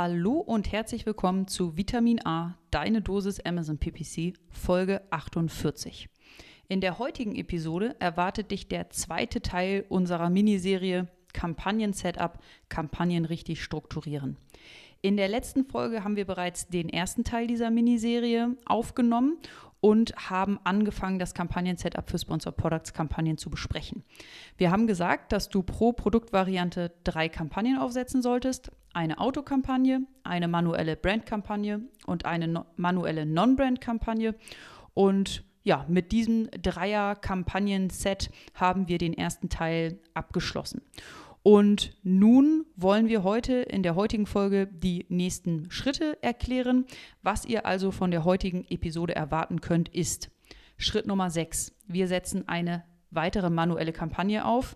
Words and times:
Hallo 0.00 0.34
und 0.34 0.70
herzlich 0.70 1.06
willkommen 1.06 1.48
zu 1.48 1.76
Vitamin 1.76 2.24
A, 2.24 2.56
deine 2.70 3.02
Dosis 3.02 3.40
Amazon 3.40 3.78
PPC, 3.78 4.34
Folge 4.48 5.02
48. 5.10 6.08
In 6.68 6.80
der 6.80 7.00
heutigen 7.00 7.34
Episode 7.34 7.96
erwartet 7.98 8.52
dich 8.52 8.68
der 8.68 8.90
zweite 8.90 9.42
Teil 9.42 9.84
unserer 9.88 10.30
Miniserie 10.30 11.08
Kampagnen-Setup, 11.32 12.38
Kampagnen 12.68 13.24
richtig 13.24 13.60
strukturieren. 13.60 14.36
In 15.02 15.16
der 15.16 15.26
letzten 15.26 15.64
Folge 15.64 16.04
haben 16.04 16.14
wir 16.14 16.26
bereits 16.26 16.68
den 16.68 16.88
ersten 16.88 17.24
Teil 17.24 17.48
dieser 17.48 17.72
Miniserie 17.72 18.56
aufgenommen 18.66 19.38
und 19.80 20.14
haben 20.16 20.58
angefangen, 20.64 21.18
das 21.18 21.34
Kampagnen-Setup 21.34 22.08
für 22.08 22.18
Sponsor 22.18 22.52
Products 22.52 22.92
Kampagnen 22.92 23.38
zu 23.38 23.50
besprechen. 23.50 24.04
Wir 24.56 24.70
haben 24.70 24.86
gesagt, 24.86 25.32
dass 25.32 25.48
du 25.48 25.62
pro 25.62 25.92
Produktvariante 25.92 26.92
drei 27.04 27.28
Kampagnen 27.28 27.78
aufsetzen 27.78 28.22
solltest. 28.22 28.70
Eine 28.98 29.20
Autokampagne, 29.20 30.00
eine 30.24 30.48
manuelle 30.48 30.96
Brandkampagne 30.96 31.82
und 32.06 32.24
eine 32.24 32.48
no 32.48 32.64
manuelle 32.74 33.26
Non-Brand-Kampagne. 33.26 34.34
Und 34.92 35.44
ja, 35.62 35.86
mit 35.88 36.10
diesem 36.10 36.48
Dreier-Kampagnen-Set 36.50 38.32
haben 38.54 38.88
wir 38.88 38.98
den 38.98 39.14
ersten 39.14 39.50
Teil 39.50 40.00
abgeschlossen. 40.14 40.82
Und 41.44 41.92
nun 42.02 42.66
wollen 42.74 43.06
wir 43.06 43.22
heute 43.22 43.58
in 43.58 43.84
der 43.84 43.94
heutigen 43.94 44.26
Folge 44.26 44.66
die 44.66 45.06
nächsten 45.10 45.70
Schritte 45.70 46.20
erklären. 46.20 46.84
Was 47.22 47.44
ihr 47.44 47.66
also 47.66 47.92
von 47.92 48.10
der 48.10 48.24
heutigen 48.24 48.64
Episode 48.68 49.14
erwarten 49.14 49.60
könnt, 49.60 49.88
ist 49.90 50.28
Schritt 50.76 51.06
Nummer 51.06 51.30
6. 51.30 51.72
Wir 51.86 52.08
setzen 52.08 52.48
eine 52.48 52.82
weitere 53.12 53.48
manuelle 53.48 53.92
Kampagne 53.92 54.44
auf, 54.44 54.74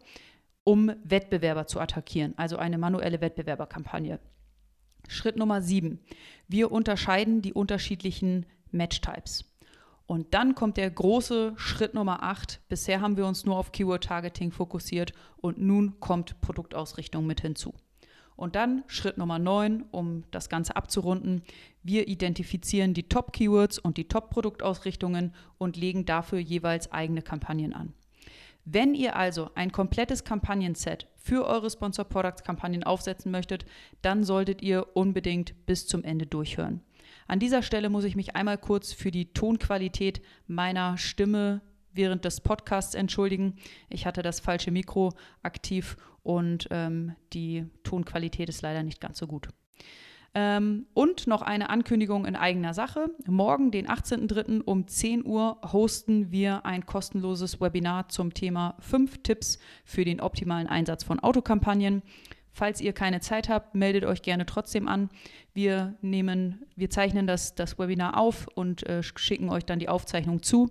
um 0.64 0.92
Wettbewerber 1.04 1.66
zu 1.66 1.80
attackieren, 1.80 2.34
also 2.36 2.56
eine 2.56 2.78
manuelle 2.78 3.20
Wettbewerberkampagne. 3.20 4.20
Schritt 5.08 5.36
Nummer 5.36 5.60
7. 5.60 5.98
Wir 6.48 6.70
unterscheiden 6.70 7.42
die 7.42 7.52
unterschiedlichen 7.52 8.46
Match-Types. 8.70 9.44
Und 10.06 10.34
dann 10.34 10.54
kommt 10.54 10.76
der 10.76 10.90
große 10.90 11.54
Schritt 11.56 11.94
Nummer 11.94 12.22
8. 12.22 12.60
Bisher 12.68 13.00
haben 13.00 13.16
wir 13.16 13.26
uns 13.26 13.44
nur 13.44 13.56
auf 13.56 13.72
Keyword-Targeting 13.72 14.52
fokussiert 14.52 15.12
und 15.36 15.58
nun 15.58 16.00
kommt 16.00 16.40
Produktausrichtung 16.40 17.26
mit 17.26 17.40
hinzu. 17.40 17.74
Und 18.36 18.56
dann 18.56 18.82
Schritt 18.86 19.18
Nummer 19.18 19.38
9, 19.38 19.84
um 19.90 20.24
das 20.30 20.48
Ganze 20.48 20.76
abzurunden. 20.76 21.42
Wir 21.82 22.08
identifizieren 22.08 22.94
die 22.94 23.08
Top-Keywords 23.08 23.78
und 23.78 23.96
die 23.96 24.08
Top-Produktausrichtungen 24.08 25.34
und 25.58 25.76
legen 25.76 26.04
dafür 26.06 26.38
jeweils 26.38 26.90
eigene 26.92 27.22
Kampagnen 27.22 27.72
an. 27.72 27.92
Wenn 28.64 28.94
ihr 28.94 29.16
also 29.16 29.50
ein 29.54 29.72
komplettes 29.72 30.24
Kampagnenset 30.24 31.08
für 31.16 31.46
eure 31.46 31.70
Sponsor 31.70 32.04
Products 32.04 32.44
Kampagnen 32.44 32.84
aufsetzen 32.84 33.32
möchtet, 33.32 33.64
dann 34.02 34.24
solltet 34.24 34.62
ihr 34.62 34.96
unbedingt 34.96 35.66
bis 35.66 35.86
zum 35.86 36.04
Ende 36.04 36.26
durchhören. 36.26 36.80
An 37.26 37.38
dieser 37.38 37.62
Stelle 37.62 37.88
muss 37.88 38.04
ich 38.04 38.16
mich 38.16 38.36
einmal 38.36 38.58
kurz 38.58 38.92
für 38.92 39.10
die 39.10 39.32
Tonqualität 39.32 40.22
meiner 40.46 40.98
Stimme 40.98 41.60
während 41.92 42.24
des 42.24 42.40
Podcasts 42.40 42.94
entschuldigen. 42.94 43.56
Ich 43.88 44.06
hatte 44.06 44.22
das 44.22 44.40
falsche 44.40 44.70
Mikro 44.70 45.12
aktiv 45.42 45.96
und 46.22 46.68
ähm, 46.70 47.14
die 47.32 47.66
Tonqualität 47.82 48.48
ist 48.48 48.62
leider 48.62 48.82
nicht 48.82 49.00
ganz 49.00 49.18
so 49.18 49.26
gut. 49.26 49.48
Ähm, 50.34 50.86
und 50.94 51.26
noch 51.26 51.42
eine 51.42 51.68
Ankündigung 51.68 52.24
in 52.24 52.36
eigener 52.36 52.72
Sache. 52.72 53.10
Morgen, 53.26 53.70
den 53.70 53.86
18.03. 53.86 54.62
um 54.62 54.88
10 54.88 55.26
Uhr, 55.26 55.58
hosten 55.62 56.30
wir 56.30 56.64
ein 56.64 56.86
kostenloses 56.86 57.60
Webinar 57.60 58.08
zum 58.08 58.32
Thema 58.32 58.76
5 58.80 59.22
Tipps 59.22 59.58
für 59.84 60.06
den 60.06 60.22
optimalen 60.22 60.68
Einsatz 60.68 61.04
von 61.04 61.20
Autokampagnen. 61.20 62.02
Falls 62.50 62.80
ihr 62.80 62.92
keine 62.94 63.20
Zeit 63.20 63.48
habt, 63.48 63.74
meldet 63.74 64.04
euch 64.04 64.22
gerne 64.22 64.46
trotzdem 64.46 64.88
an. 64.88 65.10
Wir 65.52 65.96
nehmen, 66.00 66.64
wir 66.76 66.88
zeichnen 66.88 67.26
das, 67.26 67.54
das 67.54 67.78
Webinar 67.78 68.16
auf 68.16 68.46
und 68.54 68.86
äh, 68.86 69.02
schicken 69.02 69.50
euch 69.50 69.64
dann 69.64 69.78
die 69.78 69.88
Aufzeichnung 69.88 70.42
zu. 70.42 70.70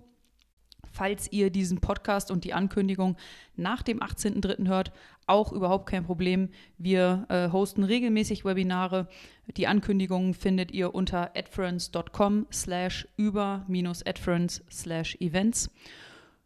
Falls 0.92 1.32
ihr 1.32 1.50
diesen 1.50 1.80
Podcast 1.80 2.30
und 2.30 2.44
die 2.44 2.52
Ankündigung 2.52 3.16
nach 3.56 3.82
dem 3.82 4.00
18.03. 4.00 4.68
hört, 4.68 4.92
auch 5.26 5.52
überhaupt 5.52 5.86
kein 5.86 6.04
Problem. 6.04 6.48
Wir 6.78 7.26
äh, 7.28 7.50
hosten 7.50 7.84
regelmäßig 7.84 8.44
Webinare. 8.44 9.08
Die 9.56 9.66
Ankündigungen 9.66 10.34
findet 10.34 10.70
ihr 10.70 10.94
unter 10.94 11.36
adference.com 11.36 12.46
slash 12.52 13.08
über-adference 13.16 14.62
slash 14.70 15.16
events. 15.20 15.70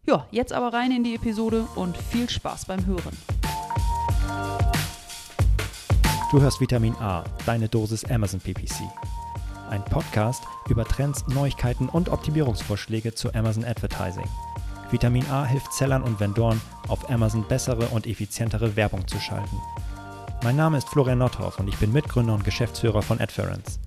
Ja, 0.06 0.26
jetzt 0.30 0.52
aber 0.52 0.72
rein 0.72 0.92
in 0.92 1.04
die 1.04 1.14
Episode 1.16 1.66
und 1.74 1.96
viel 1.96 2.28
Spaß 2.28 2.66
beim 2.66 2.86
Hören. 2.86 3.16
Du 6.30 6.40
hörst 6.40 6.60
Vitamin 6.60 6.94
A, 6.96 7.24
deine 7.44 7.68
Dosis 7.68 8.04
Amazon 8.04 8.40
PPC. 8.40 8.82
Ein 9.70 9.84
Podcast 9.84 10.44
über 10.68 10.84
Trends, 10.84 11.26
Neuigkeiten 11.28 11.88
und 11.88 12.08
Optimierungsvorschläge 12.08 13.14
zu 13.14 13.34
Amazon 13.34 13.64
Advertising. 13.64 14.28
Vitamin 14.90 15.26
A 15.30 15.44
hilft 15.44 15.72
Sellern 15.72 16.02
und 16.02 16.20
Vendoren, 16.20 16.60
auf 16.88 17.10
Amazon 17.10 17.44
bessere 17.48 17.88
und 17.88 18.06
effizientere 18.06 18.76
Werbung 18.76 19.06
zu 19.08 19.18
schalten. 19.18 19.56
Mein 20.44 20.56
Name 20.56 20.78
ist 20.78 20.88
Florian 20.88 21.18
Nothoff 21.18 21.58
und 21.58 21.68
ich 21.68 21.76
bin 21.76 21.92
Mitgründer 21.92 22.34
und 22.34 22.44
Geschäftsführer 22.44 23.02
von 23.02 23.20
Adference. 23.20 23.80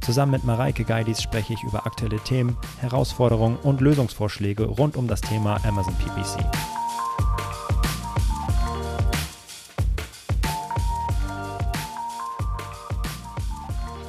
Zusammen 0.00 0.32
mit 0.32 0.44
Mareike 0.44 0.84
Geidis 0.84 1.20
spreche 1.20 1.52
ich 1.52 1.62
über 1.64 1.84
aktuelle 1.84 2.20
Themen, 2.20 2.56
Herausforderungen 2.80 3.58
und 3.62 3.80
Lösungsvorschläge 3.80 4.64
rund 4.64 4.96
um 4.96 5.08
das 5.08 5.20
Thema 5.20 5.58
Amazon 5.64 5.94
PPC. 5.96 6.75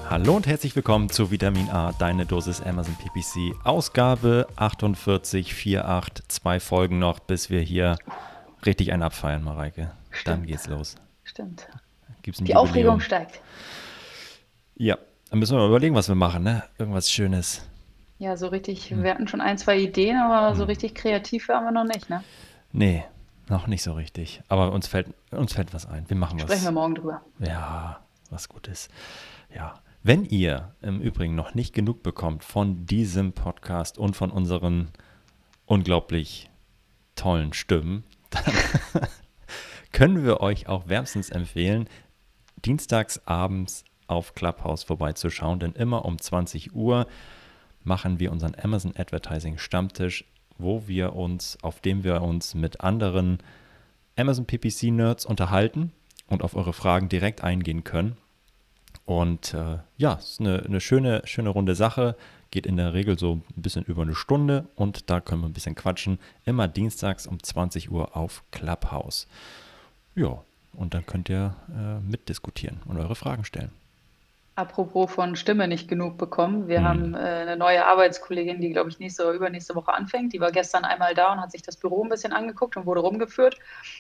Hallo 0.09 0.38
und 0.38 0.47
herzlich 0.47 0.73
willkommen 0.73 1.09
zu 1.09 1.31
Vitamin 1.31 1.69
A, 1.69 1.91
deine 1.91 2.25
Dosis 2.25 2.62
Amazon 2.62 2.95
PPC, 2.95 3.53
Ausgabe 3.66 4.47
48, 4.56 5.51
48, 5.79 6.28
zwei 6.29 6.62
Folgen 6.62 6.97
noch, 6.97 7.19
bis 7.19 7.50
wir 7.50 7.59
hier 7.59 7.97
richtig 8.66 8.94
einen 8.94 9.03
abfeiern, 9.03 9.44
Mareike. 9.44 9.91
Stimmt. 10.09 10.28
Dann 10.38 10.46
geht's 10.46 10.67
los. 10.67 10.96
Stimmt. 11.25 11.67
Gibt's 12.22 12.38
Die 12.38 12.46
Jubiläum. 12.46 12.63
Aufregung 12.63 13.00
steigt. 13.01 13.41
Ja, 14.78 14.97
dann 15.29 15.40
müssen 15.40 15.57
wir 15.57 15.59
mal 15.59 15.67
überlegen, 15.67 15.94
was 15.94 16.07
wir 16.07 16.16
machen, 16.16 16.41
ne? 16.44 16.63
Irgendwas 16.78 17.12
Schönes. 17.12 17.67
Ja, 18.17 18.38
so 18.38 18.47
richtig, 18.47 18.90
hm. 18.90 19.03
wir 19.03 19.12
hatten 19.12 19.28
schon 19.28 19.41
ein, 19.41 19.57
zwei 19.57 19.78
Ideen, 19.78 20.16
aber 20.16 20.51
hm. 20.51 20.56
so 20.56 20.63
richtig 20.63 20.96
kreativ 20.96 21.50
waren 21.50 21.66
wir 21.66 21.72
noch 21.72 21.84
nicht, 21.84 22.09
ne? 22.09 22.23
Nee, 22.72 23.03
noch 23.50 23.67
nicht 23.67 23.84
so 23.84 23.91
richtig. 23.91 24.41
Aber 24.47 24.72
uns 24.72 24.88
fällt, 24.88 25.07
uns 25.31 25.53
fällt 25.53 25.73
was 25.73 25.85
ein. 25.85 26.09
Wir 26.09 26.16
machen 26.16 26.40
Sprechen 26.40 26.50
was. 26.50 26.59
Sprechen 26.59 26.75
wir 26.75 26.79
morgen 26.81 26.96
drüber. 26.96 27.22
Ja, 27.40 28.00
was 28.29 28.47
Gutes. 28.47 28.88
Ja, 29.53 29.75
wenn 30.07 30.23
ihr 30.23 30.73
im 30.81 31.01
Übrigen 31.01 31.35
noch 31.35 31.53
nicht 31.53 31.73
genug 31.73 32.01
bekommt 32.01 32.45
von 32.45 32.85
diesem 32.85 33.34
Podcast 33.34 33.97
und 33.97 34.16
von 34.16 34.31
unseren 34.31 34.88
unglaublich 35.66 36.50
tollen 37.16 37.51
Stimmen, 37.51 38.06
dann 38.29 38.53
können 39.91 40.23
wir 40.23 40.40
euch 40.40 40.69
auch 40.69 40.88
wärmstens 40.88 41.29
empfehlen, 41.29 41.90
dienstags 42.63 43.28
abends 43.28 43.84
auf 44.07 44.34
Clubhouse 44.34 44.84
vorbeizuschauen, 44.84 45.59
denn 45.59 45.73
immer 45.73 46.06
um 46.06 46.17
20 46.17 46.73
Uhr 46.73 47.06
machen 47.84 48.17
wir 48.17 48.31
unseren 48.31 48.56
Amazon 48.56 48.94
Advertising 48.96 49.57
Stammtisch, 49.57 50.23
wo 50.57 50.88
wir 50.88 51.17
uns, 51.17 51.57
auf 51.63 51.81
dem 51.81 52.06
wir 52.06 52.22
uns 52.22 52.56
mit 52.56 52.79
anderen 52.79 53.40
Amazon 54.16 54.46
PPC 54.46 54.84
Nerds 54.84 55.25
unterhalten 55.25 55.91
und 56.28 56.44
auf 56.44 56.56
eure 56.56 56.72
Fragen 56.72 57.09
direkt 57.09 57.44
eingehen 57.44 57.84
können. 57.84 58.16
Und 59.07 59.53
äh, 59.53 59.78
ja, 59.95 60.16
ist 60.16 60.41
eine, 60.41 60.63
eine 60.66 60.81
schöne, 60.81 61.22
schöne 61.23 61.47
runde 61.47 61.75
Sache. 61.75 62.18
Geht 62.51 62.66
in 62.66 62.75
der 62.75 62.94
Regel 62.94 63.18
so 63.18 63.35
ein 63.56 63.62
bisschen 63.62 63.85
über 63.85 64.01
eine 64.01 64.16
Stunde 64.16 64.68
und 64.75 65.09
da 65.09 65.22
können 65.22 65.41
wir 65.41 65.47
ein 65.47 65.53
bisschen 65.53 65.75
quatschen. 65.75 66.19
Immer 66.44 66.68
dienstags 66.68 67.25
um 67.25 67.41
20 67.41 67.90
Uhr 67.90 68.17
auf 68.17 68.44
Clubhouse. 68.51 69.28
Ja, 70.13 70.44
und 70.73 70.94
dann 70.94 71.06
könnt 71.06 71.29
ihr 71.29 71.56
äh, 71.73 72.01
mitdiskutieren 72.01 72.81
und 72.85 72.97
eure 72.97 73.16
Fragen 73.16 73.46
stellen. 73.46 73.72
Apropos 74.57 75.12
von 75.12 75.35
Stimme 75.35 75.67
nicht 75.67 75.87
genug 75.87 76.17
bekommen. 76.17 76.67
Wir 76.67 76.79
hm. 76.79 76.87
haben 76.87 77.14
äh, 77.14 77.17
eine 77.17 77.58
neue 77.58 77.85
Arbeitskollegin, 77.85 78.59
die, 78.59 78.72
glaube 78.72 78.90
ich, 78.90 78.97
nächste 78.97 79.22
oder 79.22 79.34
übernächste 79.34 79.76
Woche 79.76 79.93
anfängt. 79.93 80.34
Die 80.34 80.40
war 80.40 80.52
gestern 80.52 80.84
einmal 80.84 81.14
da 81.14 81.32
und 81.32 81.40
hat 81.40 81.52
sich 81.52 81.61
das 81.61 81.78
Büro 81.78 82.03
ein 82.03 82.09
bisschen 82.09 82.34
angeguckt 82.34 82.76
und 82.76 82.87
wurde 82.87 83.02
rumgeführt. 83.02 83.53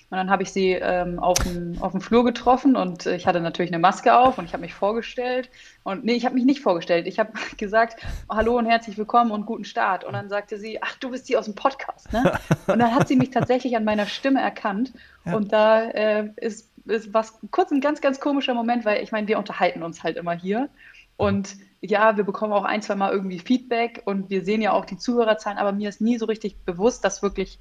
Und 0.09 0.17
dann 0.17 0.31
habe 0.31 0.41
ich 0.41 0.51
sie 0.51 0.71
ähm, 0.71 1.19
auf, 1.19 1.37
dem, 1.37 1.77
auf 1.79 1.91
dem 1.91 2.01
Flur 2.01 2.25
getroffen 2.25 2.75
und 2.75 3.05
ich 3.05 3.27
hatte 3.27 3.39
natürlich 3.39 3.71
eine 3.71 3.77
Maske 3.77 4.17
auf 4.17 4.39
und 4.39 4.45
ich 4.45 4.53
habe 4.53 4.61
mich 4.61 4.73
vorgestellt. 4.73 5.51
Und 5.83 6.03
nee, 6.05 6.13
ich 6.13 6.25
habe 6.25 6.33
mich 6.33 6.45
nicht 6.45 6.61
vorgestellt. 6.61 7.05
Ich 7.05 7.19
habe 7.19 7.33
gesagt, 7.57 8.01
hallo 8.27 8.57
und 8.57 8.65
herzlich 8.65 8.97
willkommen 8.97 9.29
und 9.29 9.45
guten 9.45 9.63
Start. 9.63 10.05
Und 10.05 10.13
dann 10.13 10.27
sagte 10.27 10.57
sie, 10.57 10.81
ach, 10.81 10.95
du 10.95 11.11
bist 11.11 11.29
die 11.29 11.37
aus 11.37 11.45
dem 11.45 11.53
Podcast, 11.53 12.11
ne? 12.11 12.33
Und 12.65 12.79
dann 12.79 12.95
hat 12.95 13.07
sie 13.07 13.15
mich 13.15 13.29
tatsächlich 13.29 13.77
an 13.77 13.85
meiner 13.85 14.07
Stimme 14.07 14.41
erkannt. 14.41 14.91
Ja. 15.23 15.35
Und 15.35 15.53
da 15.53 15.83
äh, 15.83 16.29
ist 16.35 16.66
es 16.87 17.13
war 17.13 17.25
kurz 17.51 17.71
ein 17.71 17.81
ganz, 17.81 18.01
ganz 18.01 18.19
komischer 18.19 18.53
Moment, 18.53 18.85
weil 18.85 19.03
ich 19.03 19.11
meine, 19.11 19.27
wir 19.27 19.37
unterhalten 19.37 19.83
uns 19.83 20.03
halt 20.03 20.17
immer 20.17 20.33
hier. 20.33 20.69
Und 21.15 21.57
ja, 21.81 22.17
wir 22.17 22.23
bekommen 22.23 22.53
auch 22.53 22.63
ein, 22.63 22.81
zwei 22.81 22.95
Mal 22.95 23.11
irgendwie 23.11 23.39
Feedback 23.39 24.01
und 24.05 24.29
wir 24.29 24.43
sehen 24.43 24.61
ja 24.61 24.71
auch 24.71 24.85
die 24.85 24.97
Zuhörerzahlen, 24.97 25.57
aber 25.57 25.71
mir 25.71 25.89
ist 25.89 26.01
nie 26.01 26.17
so 26.17 26.25
richtig 26.25 26.57
bewusst, 26.57 27.03
dass 27.03 27.21
wirklich 27.21 27.59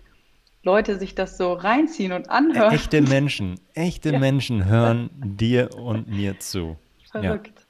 Leute 0.63 0.99
sich 0.99 1.15
das 1.15 1.39
so 1.39 1.53
reinziehen 1.53 2.13
und 2.13 2.29
anhören. 2.29 2.75
Echte 2.75 3.01
Menschen, 3.01 3.61
echte 3.75 4.11
ja. 4.13 4.19
Menschen 4.19 4.67
hören 4.67 5.11
dir 5.15 5.75
und 5.75 6.09
mir 6.09 6.39
zu. 6.39 6.77
Verrückt. 7.11 7.67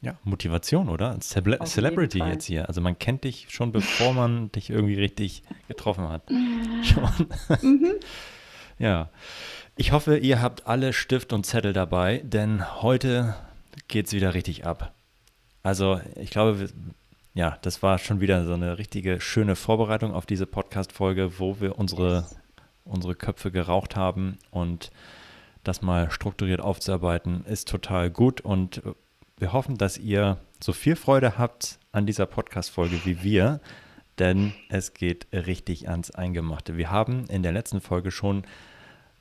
Ja, 0.00 0.16
Motivation, 0.22 0.90
oder? 0.90 1.18
Cele 1.20 1.60
Auf 1.60 1.68
Celebrity 1.68 2.18
jetzt 2.18 2.44
hier. 2.44 2.68
Also 2.68 2.82
man 2.82 2.98
kennt 2.98 3.24
dich 3.24 3.46
schon, 3.48 3.72
bevor 3.72 4.12
man 4.12 4.52
dich 4.54 4.68
irgendwie 4.68 4.94
richtig 4.94 5.42
getroffen 5.66 6.08
hat. 6.08 6.30
Schon. 6.82 7.28
Mhm. 7.62 7.92
Ja. 8.76 9.08
Ich 9.76 9.90
hoffe, 9.90 10.16
ihr 10.18 10.40
habt 10.40 10.68
alle 10.68 10.92
Stift 10.92 11.32
und 11.32 11.44
Zettel 11.44 11.72
dabei, 11.72 12.18
denn 12.18 12.80
heute 12.82 13.34
geht 13.88 14.06
es 14.06 14.12
wieder 14.12 14.32
richtig 14.32 14.64
ab. 14.64 14.94
Also 15.64 16.00
ich 16.14 16.30
glaube, 16.30 16.68
ja, 17.34 17.58
das 17.62 17.82
war 17.82 17.98
schon 17.98 18.20
wieder 18.20 18.44
so 18.44 18.54
eine 18.54 18.78
richtige 18.78 19.20
schöne 19.20 19.56
Vorbereitung 19.56 20.14
auf 20.14 20.26
diese 20.26 20.46
Podcast-Folge, 20.46 21.40
wo 21.40 21.60
wir 21.60 21.76
unsere, 21.76 22.24
unsere 22.84 23.16
Köpfe 23.16 23.50
geraucht 23.50 23.96
haben 23.96 24.38
und 24.52 24.92
das 25.64 25.82
mal 25.82 26.08
strukturiert 26.12 26.60
aufzuarbeiten, 26.60 27.44
ist 27.44 27.66
total 27.66 28.10
gut 28.10 28.40
und 28.40 28.80
wir 29.38 29.52
hoffen, 29.52 29.76
dass 29.76 29.98
ihr 29.98 30.38
so 30.62 30.72
viel 30.72 30.94
Freude 30.94 31.36
habt 31.36 31.80
an 31.90 32.06
dieser 32.06 32.26
Podcast-Folge 32.26 33.04
wie 33.04 33.24
wir, 33.24 33.60
denn 34.20 34.52
es 34.68 34.94
geht 34.94 35.26
richtig 35.32 35.88
ans 35.88 36.12
Eingemachte. 36.12 36.76
Wir 36.76 36.92
haben 36.92 37.24
in 37.28 37.42
der 37.42 37.50
letzten 37.50 37.80
Folge 37.80 38.12
schon 38.12 38.44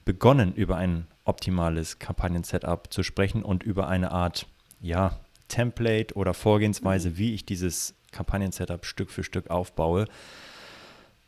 begonnen, 0.06 0.54
über 0.54 0.78
ein 0.78 1.08
optimales 1.26 2.00
Kampagnen-Setup 2.00 2.92
zu 2.92 3.04
sprechen 3.04 3.44
und 3.44 3.64
über 3.64 3.88
eine 3.88 4.12
Art, 4.12 4.48
ja, 4.82 5.20
Template 5.48 6.16
oder 6.16 6.34
Vorgehensweise, 6.34 7.18
wie 7.18 7.34
ich 7.34 7.46
dieses 7.46 7.96
Kampagnen-Setup 8.12 8.86
Stück 8.86 9.12
für 9.12 9.24
Stück 9.24 9.50
aufbaue. 9.50 10.06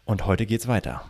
Und 0.05 0.25
heute 0.25 0.45
geht's 0.45 0.67
weiter. 0.67 1.03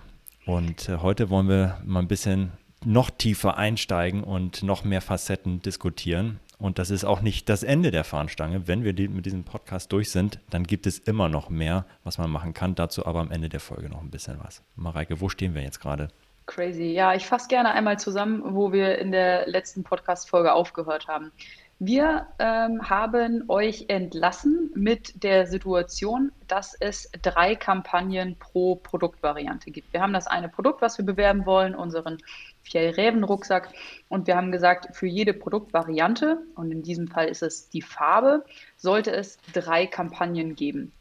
Und 0.46 0.90
äh, 0.90 0.98
heute 0.98 1.30
wollen 1.30 1.50
wir 1.50 1.82
mal 1.84 2.00
ein 2.00 2.08
bisschen 2.08 2.52
noch 2.84 3.10
tiefer 3.10 3.58
einsteigen 3.58 4.24
und 4.24 4.64
noch 4.64 4.84
mehr 4.84 5.02
Facetten 5.02 5.62
diskutieren. 5.62 6.40
Und 6.58 6.80
das 6.80 6.90
ist 6.90 7.04
auch 7.04 7.22
nicht 7.22 7.50
das 7.50 7.64
Ende 7.64 7.92
der 7.92 8.04
Fahnenstange. 8.04 8.68
Wenn 8.68 8.84
wir 8.84 8.94
die, 8.94 9.08
mit 9.08 9.26
diesem 9.26 9.44
Podcast 9.44 9.92
durch 9.92 10.12
sind, 10.12 10.40
dann 10.50 10.64
gibt 10.64 10.88
es 10.88 11.00
immer 11.00 11.28
noch 11.28 11.50
mehr, 11.50 11.86
was 12.04 12.18
man 12.18 12.30
machen 12.30 12.54
kann. 12.54 12.76
Dazu 12.76 13.06
aber 13.06 13.20
am 13.20 13.32
Ende 13.32 13.50
der 13.50 13.60
Folge 13.60 13.90
noch 13.90 14.02
ein 14.02 14.12
bisschen 14.12 14.40
was. 14.42 14.64
Mareike, 14.76 15.20
wo 15.20 15.28
stehen 15.30 15.56
wir 15.56 15.64
jetzt 15.64 15.82
gerade? 15.82 16.10
Crazy. 16.46 16.92
Ja, 16.94 17.16
ich 17.16 17.26
fasse 17.26 17.48
gerne 17.48 17.72
einmal 17.72 18.00
zusammen, 18.00 18.56
wo 18.56 18.72
wir 18.72 19.00
in 19.00 19.12
der 19.12 19.48
letzten 19.48 19.84
Podcast-Folge 19.84 20.54
aufgehört 20.54 21.08
haben. 21.08 21.32
Wir 21.80 22.28
ähm, 22.40 22.90
haben 22.90 23.44
euch 23.50 23.86
entlassen 23.90 24.72
mit 24.76 25.24
der 25.24 25.46
Situation, 25.48 26.32
dass 26.48 26.74
es 26.80 27.12
drei 27.22 27.56
Kampagnen 27.56 28.38
pro 28.38 28.76
Produktvariante 28.76 29.72
gibt. 29.72 29.92
Wir 29.92 30.02
haben 30.02 30.14
das 30.14 30.28
eine 30.28 30.48
Produkt, 30.48 30.82
was 30.82 30.98
wir 30.98 31.06
bewerben 31.06 31.46
wollen, 31.46 31.76
unseren 31.76 32.20
Fjellräven-Rucksack. 32.64 33.74
Und 34.08 34.28
wir 34.28 34.38
haben 34.38 34.54
gesagt, 34.54 34.96
für 34.96 35.08
jede 35.08 35.34
Produktvariante, 35.34 36.38
und 36.56 36.72
in 36.72 36.82
diesem 36.82 37.10
Fall 37.10 37.28
ist 37.28 37.44
es 37.44 37.70
die 37.70 37.82
Farbe, 37.82 38.46
sollte 38.78 39.12
es 39.12 39.38
drei 39.52 39.86
Kampagnen 39.86 40.56
geben 40.56 40.94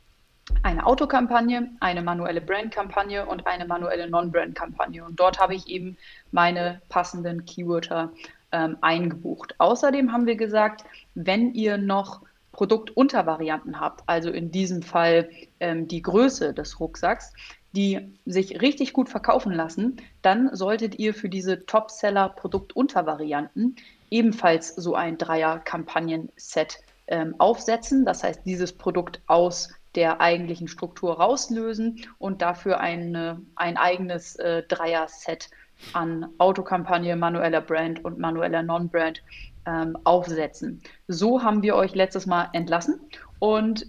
eine 0.62 0.86
Autokampagne, 0.86 1.70
eine 1.80 2.02
manuelle 2.02 2.40
Brandkampagne 2.40 3.26
und 3.26 3.46
eine 3.46 3.66
manuelle 3.66 4.08
Non-Brand-Kampagne. 4.08 5.04
Und 5.04 5.20
dort 5.20 5.38
habe 5.38 5.54
ich 5.54 5.68
eben 5.68 5.98
meine 6.32 6.80
passenden 6.88 7.44
Keywörter 7.44 8.12
ähm, 8.52 8.78
eingebucht. 8.80 9.54
Außerdem 9.58 10.12
haben 10.12 10.26
wir 10.26 10.36
gesagt, 10.36 10.84
wenn 11.14 11.52
ihr 11.54 11.78
noch 11.78 12.22
Produktuntervarianten 12.52 13.80
habt, 13.80 14.02
also 14.06 14.30
in 14.30 14.50
diesem 14.50 14.82
Fall 14.82 15.28
ähm, 15.60 15.88
die 15.88 16.02
Größe 16.02 16.52
des 16.54 16.78
Rucksacks, 16.78 17.32
die 17.72 18.14
sich 18.24 18.62
richtig 18.62 18.92
gut 18.92 19.08
verkaufen 19.08 19.52
lassen, 19.52 19.96
dann 20.22 20.54
solltet 20.54 21.00
ihr 21.00 21.14
für 21.14 21.28
diese 21.28 21.66
Topseller-Produktuntervarianten 21.66 23.74
ebenfalls 24.10 24.68
so 24.68 24.94
ein 24.94 25.18
Dreier-Kampagnen-Set 25.18 26.78
ähm, 27.08 27.34
aufsetzen. 27.38 28.04
Das 28.04 28.22
heißt, 28.22 28.46
dieses 28.46 28.72
Produkt 28.72 29.20
aus 29.26 29.70
der 29.94 30.20
eigentlichen 30.20 30.68
Struktur 30.68 31.14
rauslösen 31.20 32.06
und 32.18 32.42
dafür 32.42 32.80
eine, 32.80 33.40
ein 33.54 33.76
eigenes 33.76 34.36
äh, 34.36 34.62
Dreier-Set 34.64 35.50
an 35.92 36.26
Autokampagne, 36.38 37.16
manueller 37.16 37.60
Brand 37.60 38.04
und 38.04 38.18
manueller 38.18 38.62
Non-Brand 38.62 39.22
ähm, 39.66 39.96
aufsetzen. 40.04 40.82
So 41.08 41.42
haben 41.42 41.62
wir 41.62 41.76
euch 41.76 41.94
letztes 41.94 42.26
Mal 42.26 42.48
entlassen 42.52 43.00
und 43.38 43.86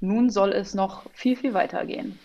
nun 0.00 0.30
soll 0.30 0.52
es 0.52 0.74
noch 0.74 1.04
viel, 1.12 1.36
viel 1.36 1.54
weiter 1.54 1.84
gehen. 1.86 2.18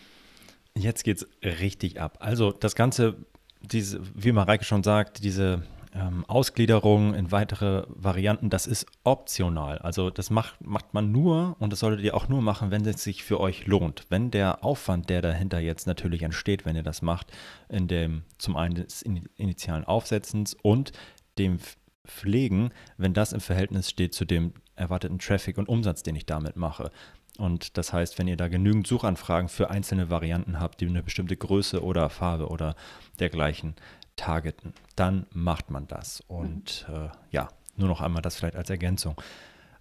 Jetzt 0.75 1.03
geht's 1.03 1.27
richtig 1.43 1.99
ab. 1.99 2.17
Also 2.19 2.51
das 2.51 2.75
Ganze, 2.75 3.15
diese, 3.61 4.01
wie 4.15 4.31
Mareike 4.31 4.63
schon 4.63 4.83
sagt, 4.83 5.23
diese 5.23 5.63
ähm, 5.93 6.23
Ausgliederung 6.27 7.13
in 7.13 7.31
weitere 7.31 7.83
Varianten, 7.87 8.49
das 8.49 8.67
ist 8.67 8.85
optional. 9.03 9.79
Also 9.79 10.09
das 10.09 10.29
macht, 10.29 10.61
macht 10.61 10.93
man 10.93 11.11
nur 11.11 11.55
und 11.59 11.71
das 11.71 11.79
solltet 11.79 12.03
ihr 12.05 12.15
auch 12.15 12.27
nur 12.29 12.41
machen, 12.41 12.71
wenn 12.71 12.85
es 12.85 13.03
sich 13.03 13.23
für 13.23 13.39
euch 13.39 13.65
lohnt. 13.65 14.05
Wenn 14.09 14.31
der 14.31 14.63
Aufwand, 14.63 15.09
der 15.09 15.21
dahinter 15.21 15.59
jetzt 15.59 15.87
natürlich 15.87 16.21
entsteht, 16.23 16.65
wenn 16.65 16.75
ihr 16.75 16.83
das 16.83 17.01
macht, 17.01 17.31
in 17.69 17.87
dem 17.87 18.23
zum 18.37 18.55
einen 18.55 18.75
des 18.75 19.01
in- 19.01 19.27
initialen 19.35 19.85
Aufsetzens 19.85 20.55
und 20.61 20.91
dem 21.37 21.59
Pflegen, 22.05 22.71
wenn 22.97 23.13
das 23.13 23.33
im 23.33 23.39
Verhältnis 23.39 23.89
steht 23.89 24.13
zu 24.13 24.25
dem 24.25 24.53
erwarteten 24.75 25.19
Traffic 25.19 25.57
und 25.57 25.69
Umsatz, 25.69 26.03
den 26.03 26.15
ich 26.15 26.25
damit 26.25 26.55
mache. 26.55 26.91
Und 27.37 27.77
das 27.77 27.93
heißt, 27.93 28.19
wenn 28.19 28.27
ihr 28.27 28.35
da 28.35 28.49
genügend 28.49 28.85
Suchanfragen 28.85 29.47
für 29.47 29.69
einzelne 29.69 30.09
Varianten 30.09 30.59
habt, 30.59 30.81
die 30.81 30.87
eine 30.87 31.01
bestimmte 31.01 31.37
Größe 31.37 31.81
oder 31.81 32.09
Farbe 32.09 32.49
oder 32.49 32.75
dergleichen 33.19 33.75
targeten, 34.19 34.73
dann 34.95 35.25
macht 35.31 35.71
man 35.71 35.87
das. 35.87 36.21
Und 36.21 36.85
äh, 36.89 37.09
ja, 37.31 37.47
nur 37.77 37.87
noch 37.87 38.01
einmal 38.01 38.21
das 38.21 38.35
vielleicht 38.35 38.55
als 38.55 38.69
Ergänzung. 38.69 39.19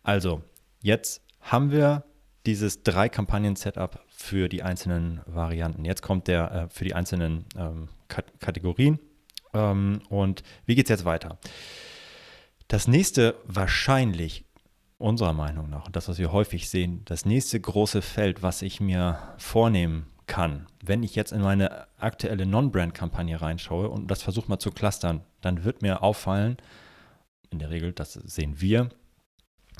Also, 0.02 0.42
jetzt 0.80 1.22
haben 1.40 1.70
wir 1.72 2.04
dieses 2.46 2.82
drei 2.82 3.08
Kampagnen-Setup 3.08 4.00
für 4.08 4.48
die 4.48 4.62
einzelnen 4.62 5.20
Varianten. 5.26 5.84
Jetzt 5.84 6.02
kommt 6.02 6.28
der 6.28 6.52
äh, 6.52 6.68
für 6.70 6.84
die 6.84 6.94
einzelnen 6.94 7.44
ähm, 7.56 7.88
Kat 8.06 8.40
Kategorien. 8.40 9.00
Ähm, 9.52 10.00
und 10.08 10.42
wie 10.64 10.74
geht 10.74 10.86
es 10.86 10.90
jetzt 10.90 11.04
weiter? 11.04 11.38
Das 12.68 12.86
nächste 12.86 13.34
wahrscheinlich 13.44 14.44
unserer 14.98 15.32
Meinung 15.32 15.68
nach, 15.70 15.86
und 15.86 15.96
das, 15.96 16.08
was 16.08 16.18
wir 16.18 16.32
häufig 16.32 16.68
sehen, 16.68 17.02
das 17.04 17.24
nächste 17.24 17.60
große 17.60 18.02
Feld, 18.02 18.42
was 18.42 18.62
ich 18.62 18.80
mir 18.80 19.18
vornehmen 19.38 20.06
kann, 20.28 20.66
wenn 20.84 21.02
ich 21.02 21.16
jetzt 21.16 21.32
in 21.32 21.40
meine 21.40 21.88
aktuelle 21.98 22.46
Non-Brand-Kampagne 22.46 23.40
reinschaue 23.40 23.88
und 23.88 24.08
das 24.08 24.22
versuche 24.22 24.48
mal 24.48 24.60
zu 24.60 24.70
clustern, 24.70 25.22
dann 25.40 25.64
wird 25.64 25.82
mir 25.82 26.02
auffallen, 26.02 26.58
in 27.50 27.58
der 27.58 27.70
Regel, 27.70 27.92
das 27.92 28.12
sehen 28.12 28.60
wir, 28.60 28.90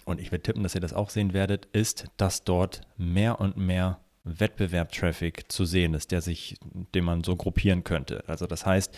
und 0.04 0.20
ich 0.20 0.32
werde 0.32 0.42
tippen, 0.42 0.62
dass 0.62 0.74
ihr 0.74 0.80
das 0.80 0.94
auch 0.94 1.10
sehen 1.10 1.32
werdet, 1.32 1.66
ist, 1.66 2.06
dass 2.16 2.44
dort 2.44 2.80
mehr 2.96 3.40
und 3.40 3.56
mehr 3.56 4.00
Wettbewerb-Traffic 4.24 5.50
zu 5.50 5.64
sehen 5.64 5.94
ist, 5.94 6.10
der 6.10 6.20
sich, 6.20 6.56
den 6.94 7.04
man 7.04 7.24
so 7.24 7.36
gruppieren 7.36 7.84
könnte. 7.84 8.24
Also 8.26 8.46
das 8.46 8.66
heißt, 8.66 8.96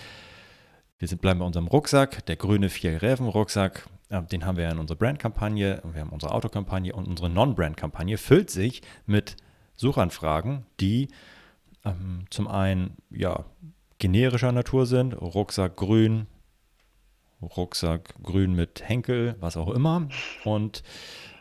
wir 0.99 1.09
sind, 1.09 1.21
bleiben 1.21 1.41
bei 1.41 1.47
unserem 1.47 1.67
Rucksack, 1.67 2.25
der 2.27 2.37
grüne 2.37 2.69
Vier-Räven-Rucksack, 2.69 3.89
äh, 4.11 4.23
den 4.23 4.45
haben 4.45 4.57
wir 4.57 4.69
in 4.71 4.79
unserer 4.79 4.99
Brand-Kampagne, 4.99 5.83
wir 5.85 6.01
haben 6.01 6.11
unsere 6.11 6.33
Autokampagne 6.33 6.95
und 6.95 7.09
unsere 7.09 7.31
Non-Brand-Kampagne 7.31 8.19
füllt 8.19 8.51
sich 8.51 8.83
mit 9.07 9.37
Suchanfragen, 9.77 10.67
die 10.79 11.09
ähm, 11.85 12.25
zum 12.31 12.49
einen 12.49 12.97
ja 13.11 13.45
generischer 13.99 14.53
Natur 14.53 14.87
sind, 14.87 15.13
Rucksack 15.15 15.77
grün, 15.77 16.27
Rucksack 17.43 18.15
grün 18.23 18.55
mit 18.55 18.89
Henkel, 18.89 19.37
was 19.41 19.57
auch 19.57 19.69
immer. 19.69 20.09
Und 20.45 20.83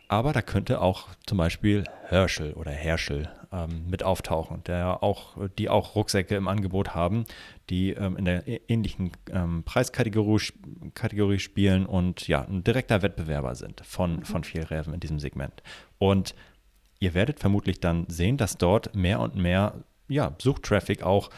aber 0.08 0.34
da 0.34 0.42
könnte 0.42 0.82
auch 0.82 1.08
zum 1.28 1.38
Beispiel 1.38 1.84
Herschel 2.08 2.54
oder 2.54 2.72
Herschel 2.72 3.30
ähm, 3.52 3.88
mit 3.90 4.02
auftauchen, 4.02 4.64
der 4.64 5.04
auch, 5.04 5.38
die 5.60 5.70
auch 5.70 5.96
Rucksäcke 5.96 6.36
im 6.36 6.48
Angebot 6.48 6.96
haben, 6.96 7.26
die 7.70 7.92
ähm, 7.92 8.18
in 8.18 8.26
der 8.26 8.70
ähnlichen 8.70 9.12
ähm, 9.32 9.62
Preiskategorie 9.64 10.52
Kategorie 10.96 11.38
spielen 11.38 11.86
und 11.86 12.28
ja, 12.28 12.42
ein 12.42 12.64
direkter 12.64 13.04
Wettbewerber 13.04 13.54
sind 13.54 13.82
von, 13.86 14.26
von 14.26 14.44
Vielräven 14.44 14.96
in 14.96 15.00
diesem 15.00 15.20
Segment. 15.20 15.62
Und 16.00 16.34
ihr 17.00 17.14
werdet 17.14 17.40
vermutlich 17.40 17.80
dann 17.80 18.06
sehen, 18.10 18.38
dass 18.38 18.58
dort 18.58 18.96
mehr 18.96 19.20
und 19.20 19.36
mehr 19.36 19.84
ja, 20.10 20.36
Suchtraffic 20.40 21.04
auch 21.04 21.30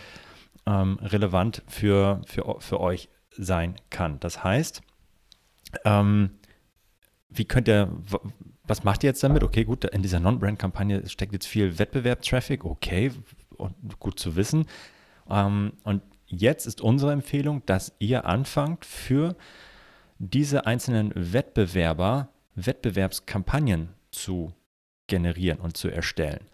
ähm, 0.66 0.98
relevant 1.02 1.64
für, 1.68 2.22
für, 2.26 2.58
für 2.60 2.80
euch 2.80 3.10
sein 3.32 3.76
kann. 3.90 4.20
Das 4.20 4.44
heißt, 4.44 4.82
ähm, 5.86 6.32
wie 7.30 7.46
könnt 7.46 7.68
ihr, 7.68 7.92
was 8.64 8.84
macht 8.84 9.04
ihr 9.04 9.10
jetzt 9.10 9.24
damit? 9.24 9.44
Okay, 9.44 9.64
gut, 9.64 9.86
in 9.86 10.02
dieser 10.02 10.20
Non-Brand-Kampagne 10.20 11.08
steckt 11.08 11.34
jetzt 11.34 11.48
viel 11.48 11.80
Wettbewerb-Traffic, 11.80 12.66
okay, 12.66 13.12
und 13.58 14.00
gut 14.00 14.20
zu 14.20 14.36
wissen. 14.36 14.66
Ähm, 15.30 15.74
und 15.84 16.02
jetzt 16.28 16.66
ist 16.66 16.82
unsere 16.82 17.14
Empfehlung, 17.14 17.66
dass 17.66 17.94
ihr 18.00 18.26
anfangt, 18.26 18.86
für 18.86 19.36
diese 20.18 20.66
einzelnen 20.66 21.12
Wettbewerber 21.16 22.30
Wettbewerbskampagnen 22.56 23.90
zu 24.12 24.54
generieren 25.08 25.60
und 25.60 25.78
zu 25.78 25.90
erstellen. 25.90 26.46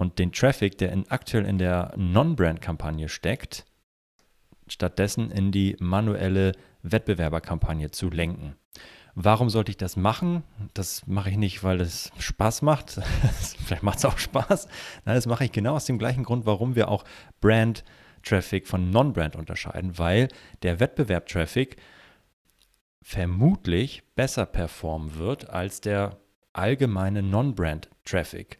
Und 0.00 0.18
den 0.18 0.32
Traffic, 0.32 0.78
der 0.78 0.92
in, 0.92 1.10
aktuell 1.10 1.44
in 1.44 1.58
der 1.58 1.92
Non-Brand-Kampagne 1.94 3.10
steckt, 3.10 3.66
stattdessen 4.66 5.30
in 5.30 5.52
die 5.52 5.76
manuelle 5.78 6.52
Wettbewerberkampagne 6.82 7.90
zu 7.90 8.08
lenken. 8.08 8.56
Warum 9.14 9.50
sollte 9.50 9.72
ich 9.72 9.76
das 9.76 9.98
machen? 9.98 10.42
Das 10.72 11.06
mache 11.06 11.28
ich 11.28 11.36
nicht, 11.36 11.62
weil 11.64 11.82
es 11.82 12.12
Spaß 12.18 12.62
macht. 12.62 12.92
Vielleicht 13.62 13.82
macht 13.82 13.98
es 13.98 14.06
auch 14.06 14.16
Spaß. 14.16 14.68
Nein, 15.04 15.16
das 15.16 15.26
mache 15.26 15.44
ich 15.44 15.52
genau 15.52 15.74
aus 15.74 15.84
dem 15.84 15.98
gleichen 15.98 16.24
Grund, 16.24 16.46
warum 16.46 16.76
wir 16.76 16.88
auch 16.88 17.04
Brand-Traffic 17.42 18.66
von 18.66 18.88
Non-Brand 18.88 19.36
unterscheiden, 19.36 19.98
weil 19.98 20.28
der 20.62 20.80
Wettbewerb-Traffic 20.80 21.76
vermutlich 23.02 24.02
besser 24.14 24.46
performen 24.46 25.18
wird 25.18 25.50
als 25.50 25.82
der 25.82 26.16
allgemeine 26.54 27.22
Non-Brand-Traffic. 27.22 28.58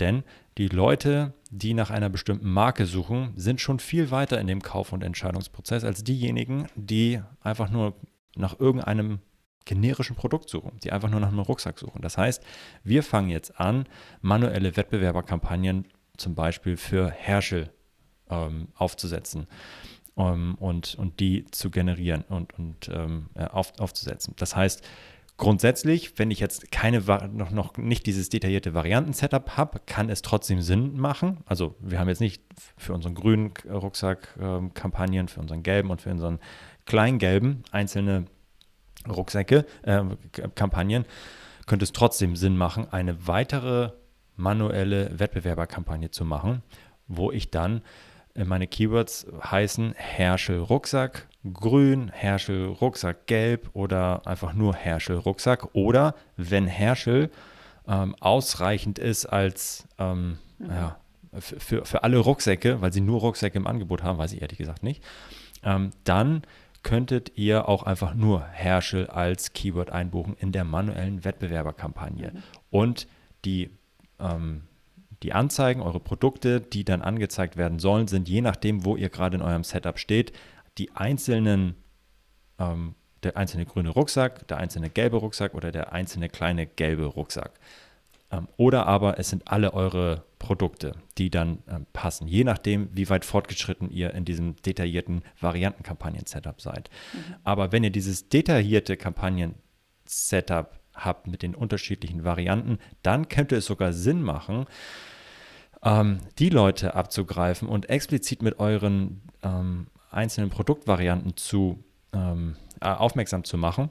Denn 0.00 0.24
die 0.58 0.68
Leute, 0.68 1.32
die 1.50 1.74
nach 1.74 1.90
einer 1.90 2.08
bestimmten 2.08 2.50
Marke 2.50 2.86
suchen, 2.86 3.32
sind 3.36 3.60
schon 3.60 3.78
viel 3.78 4.10
weiter 4.10 4.40
in 4.40 4.46
dem 4.46 4.62
Kauf- 4.62 4.92
und 4.92 5.02
Entscheidungsprozess 5.02 5.84
als 5.84 6.04
diejenigen, 6.04 6.66
die 6.74 7.20
einfach 7.40 7.70
nur 7.70 7.94
nach 8.36 8.58
irgendeinem 8.58 9.20
generischen 9.64 10.16
Produkt 10.16 10.48
suchen, 10.48 10.72
die 10.82 10.92
einfach 10.92 11.08
nur 11.08 11.20
nach 11.20 11.28
einem 11.28 11.38
Rucksack 11.38 11.78
suchen. 11.78 12.02
Das 12.02 12.18
heißt, 12.18 12.42
wir 12.82 13.02
fangen 13.02 13.30
jetzt 13.30 13.58
an, 13.60 13.86
manuelle 14.20 14.76
Wettbewerberkampagnen 14.76 15.86
zum 16.16 16.34
Beispiel 16.34 16.76
für 16.76 17.10
Herschel 17.10 17.70
ähm, 18.28 18.68
aufzusetzen 18.74 19.46
ähm, 20.16 20.56
und, 20.58 20.96
und 20.96 21.20
die 21.20 21.44
zu 21.50 21.70
generieren 21.70 22.22
und, 22.28 22.58
und 22.58 22.88
ähm, 22.88 23.28
auf, 23.34 23.78
aufzusetzen. 23.78 24.34
Das 24.36 24.56
heißt, 24.56 24.82
grundsätzlich, 25.42 26.20
wenn 26.20 26.30
ich 26.30 26.38
jetzt 26.38 26.70
keine 26.70 27.00
noch, 27.00 27.50
noch 27.50 27.76
nicht 27.76 28.06
dieses 28.06 28.28
detaillierte 28.28 28.74
Varianten-Setup 28.74 29.56
habe, 29.56 29.80
kann 29.86 30.08
es 30.08 30.22
trotzdem 30.22 30.62
Sinn 30.62 30.96
machen. 30.96 31.38
Also 31.46 31.74
wir 31.80 31.98
haben 31.98 32.08
jetzt 32.08 32.20
nicht 32.20 32.44
für 32.76 32.92
unseren 32.92 33.16
grünen 33.16 33.52
Rucksack 33.68 34.36
ähm, 34.40 34.72
Kampagnen, 34.72 35.26
für 35.26 35.40
unseren 35.40 35.64
gelben 35.64 35.90
und 35.90 36.00
für 36.00 36.10
unseren 36.10 36.38
kleingelben 36.86 37.64
einzelne 37.72 38.26
Rucksäcke, 39.08 39.66
äh, 39.82 40.04
Kampagnen, 40.54 41.06
könnte 41.66 41.82
es 41.82 41.90
trotzdem 41.90 42.36
Sinn 42.36 42.56
machen, 42.56 42.86
eine 42.92 43.26
weitere 43.26 43.90
manuelle 44.36 45.18
Wettbewerberkampagne 45.18 46.12
zu 46.12 46.24
machen, 46.24 46.62
wo 47.08 47.32
ich 47.32 47.50
dann 47.50 47.82
äh, 48.36 48.44
meine 48.44 48.68
Keywords 48.68 49.26
heißen 49.42 49.94
Herschel 49.96 50.60
Rucksack 50.60 51.26
grün, 51.52 52.10
Herschel 52.12 52.66
Rucksack 52.66 53.26
gelb 53.26 53.70
oder 53.72 54.26
einfach 54.26 54.52
nur 54.52 54.74
Herschel 54.74 55.16
Rucksack 55.16 55.74
oder 55.74 56.14
wenn 56.36 56.66
Herschel 56.66 57.30
ähm, 57.88 58.14
ausreichend 58.20 58.98
ist 58.98 59.26
als 59.26 59.86
ähm, 59.98 60.38
mhm. 60.58 60.70
ja, 60.70 60.96
für, 61.38 61.84
für 61.84 62.04
alle 62.04 62.18
Rucksäcke, 62.18 62.80
weil 62.80 62.92
sie 62.92 63.00
nur 63.00 63.20
Rucksäcke 63.20 63.58
im 63.58 63.66
Angebot 63.66 64.02
haben, 64.02 64.18
weiß 64.18 64.32
ich 64.32 64.42
ehrlich 64.42 64.58
gesagt 64.58 64.82
nicht, 64.82 65.02
ähm, 65.64 65.90
dann 66.04 66.42
könntet 66.82 67.32
ihr 67.36 67.68
auch 67.68 67.84
einfach 67.84 68.14
nur 68.14 68.44
Herschel 68.44 69.06
als 69.06 69.52
Keyword 69.52 69.90
einbuchen 69.90 70.36
in 70.38 70.52
der 70.52 70.64
manuellen 70.64 71.24
Wettbewerberkampagne. 71.24 72.32
Mhm. 72.32 72.42
Und 72.70 73.06
die, 73.44 73.70
ähm, 74.18 74.62
die 75.22 75.32
Anzeigen, 75.32 75.80
eure 75.80 76.00
Produkte, 76.00 76.60
die 76.60 76.84
dann 76.84 77.02
angezeigt 77.02 77.56
werden 77.56 77.78
sollen, 77.78 78.08
sind 78.08 78.28
je 78.28 78.40
nachdem, 78.40 78.84
wo 78.84 78.96
ihr 78.96 79.08
gerade 79.08 79.36
in 79.36 79.42
eurem 79.42 79.64
Setup 79.64 79.98
steht, 79.98 80.32
die 80.78 80.90
einzelnen, 80.92 81.74
ähm, 82.58 82.94
der 83.22 83.36
einzelne 83.36 83.66
grüne 83.66 83.90
Rucksack, 83.90 84.48
der 84.48 84.58
einzelne 84.58 84.90
gelbe 84.90 85.16
Rucksack 85.16 85.54
oder 85.54 85.72
der 85.72 85.92
einzelne 85.92 86.28
kleine 86.28 86.66
gelbe 86.66 87.04
Rucksack. 87.04 87.52
Ähm, 88.32 88.48
oder 88.56 88.86
aber 88.86 89.18
es 89.18 89.28
sind 89.28 89.46
alle 89.48 89.74
eure 89.74 90.24
Produkte, 90.38 90.96
die 91.18 91.30
dann 91.30 91.58
ähm, 91.68 91.86
passen, 91.92 92.26
je 92.26 92.42
nachdem, 92.44 92.88
wie 92.92 93.08
weit 93.08 93.24
fortgeschritten 93.24 93.90
ihr 93.90 94.14
in 94.14 94.24
diesem 94.24 94.56
detaillierten 94.56 95.22
Variantenkampagnen-Setup 95.40 96.60
seid. 96.60 96.90
Mhm. 97.12 97.34
Aber 97.44 97.70
wenn 97.70 97.84
ihr 97.84 97.90
dieses 97.90 98.28
detaillierte 98.28 98.96
Kampagnen-Setup 98.96 100.78
habt 100.94 101.26
mit 101.26 101.42
den 101.42 101.54
unterschiedlichen 101.54 102.24
Varianten, 102.24 102.78
dann 103.02 103.28
könnte 103.28 103.56
es 103.56 103.66
sogar 103.66 103.92
Sinn 103.92 104.22
machen, 104.22 104.66
ähm, 105.84 106.18
die 106.38 106.48
Leute 106.48 106.94
abzugreifen 106.94 107.68
und 107.68 107.88
explizit 107.88 108.42
mit 108.42 108.58
euren 108.58 109.22
ähm, 109.42 109.86
einzelnen 110.12 110.50
Produktvarianten 110.50 111.36
zu 111.36 111.82
ähm, 112.12 112.56
äh, 112.80 112.88
aufmerksam 112.88 113.44
zu 113.44 113.58
machen 113.58 113.90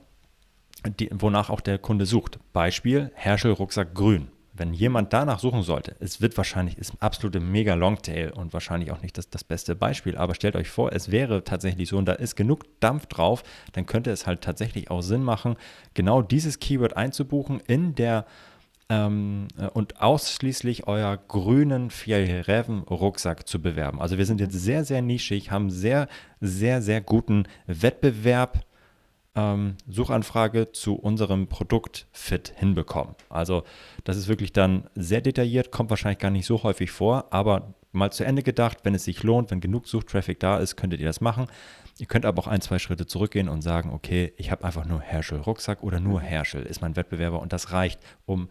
die, 0.87 1.09
wonach 1.11 1.49
auch 1.49 1.61
der 1.61 1.77
Kunde 1.77 2.05
sucht. 2.05 2.39
Beispiel 2.53 3.11
Herschel 3.13 3.51
Rucksack 3.51 3.93
grün. 3.93 4.27
Wenn 4.53 4.73
jemand 4.73 5.13
danach 5.13 5.39
suchen 5.39 5.63
sollte, 5.63 5.95
es 6.01 6.19
wird 6.19 6.35
wahrscheinlich, 6.35 6.77
ist 6.77 6.93
absolute 6.99 7.39
mega 7.39 7.73
Longtail 7.73 8.31
und 8.31 8.51
wahrscheinlich 8.51 8.91
auch 8.91 9.01
nicht 9.01 9.17
das, 9.17 9.29
das 9.29 9.45
beste 9.45 9.75
Beispiel, 9.75 10.17
aber 10.17 10.35
stellt 10.35 10.57
euch 10.57 10.69
vor, 10.69 10.91
es 10.91 11.09
wäre 11.09 11.45
tatsächlich 11.45 11.87
so 11.87 11.97
und 11.97 12.05
da 12.05 12.13
ist 12.13 12.35
genug 12.35 12.65
Dampf 12.81 13.05
drauf, 13.05 13.43
dann 13.71 13.85
könnte 13.85 14.11
es 14.11 14.27
halt 14.27 14.41
tatsächlich 14.41 14.91
auch 14.91 15.01
Sinn 15.01 15.23
machen, 15.23 15.55
genau 15.93 16.21
dieses 16.21 16.59
Keyword 16.59 16.97
einzubuchen 16.97 17.61
in 17.61 17.95
der 17.95 18.25
ähm, 18.91 19.47
äh, 19.57 19.67
und 19.67 20.01
ausschließlich 20.01 20.85
euer 20.85 21.15
grünen 21.15 21.89
Fjellreven 21.89 22.79
Rucksack 22.81 23.47
zu 23.47 23.61
bewerben. 23.61 24.01
Also 24.01 24.17
wir 24.17 24.25
sind 24.25 24.41
jetzt 24.41 24.53
sehr, 24.53 24.83
sehr 24.83 25.01
nischig, 25.01 25.49
haben 25.49 25.69
sehr, 25.69 26.09
sehr, 26.41 26.81
sehr 26.81 26.99
guten 26.99 27.45
Wettbewerb 27.67 28.65
ähm, 29.33 29.77
Suchanfrage 29.87 30.73
zu 30.73 30.95
unserem 30.95 31.47
Produkt 31.47 32.05
fit 32.11 32.53
hinbekommen. 32.57 33.15
Also 33.29 33.63
das 34.03 34.17
ist 34.17 34.27
wirklich 34.27 34.51
dann 34.51 34.89
sehr 34.93 35.21
detailliert, 35.21 35.71
kommt 35.71 35.89
wahrscheinlich 35.89 36.19
gar 36.19 36.31
nicht 36.31 36.45
so 36.45 36.61
häufig 36.63 36.91
vor, 36.91 37.27
aber 37.31 37.73
mal 37.93 38.11
zu 38.11 38.25
Ende 38.25 38.43
gedacht, 38.43 38.79
wenn 38.83 38.95
es 38.95 39.05
sich 39.05 39.23
lohnt, 39.23 39.51
wenn 39.51 39.61
genug 39.61 39.87
Suchtraffic 39.87 40.39
da 40.39 40.57
ist, 40.57 40.75
könntet 40.75 40.99
ihr 40.99 41.07
das 41.07 41.21
machen. 41.21 41.47
Ihr 41.97 42.07
könnt 42.07 42.25
aber 42.25 42.41
auch 42.41 42.47
ein, 42.47 42.61
zwei 42.61 42.79
Schritte 42.79 43.05
zurückgehen 43.05 43.49
und 43.49 43.61
sagen, 43.61 43.91
okay, 43.91 44.33
ich 44.37 44.49
habe 44.49 44.63
einfach 44.63 44.85
nur 44.85 45.01
Herschel 45.01 45.39
Rucksack 45.39 45.83
oder 45.83 45.99
nur 45.99 46.21
Herschel 46.21 46.63
ist 46.63 46.81
mein 46.81 46.95
Wettbewerber 46.95 47.41
und 47.41 47.53
das 47.53 47.71
reicht, 47.73 47.99
um 48.25 48.49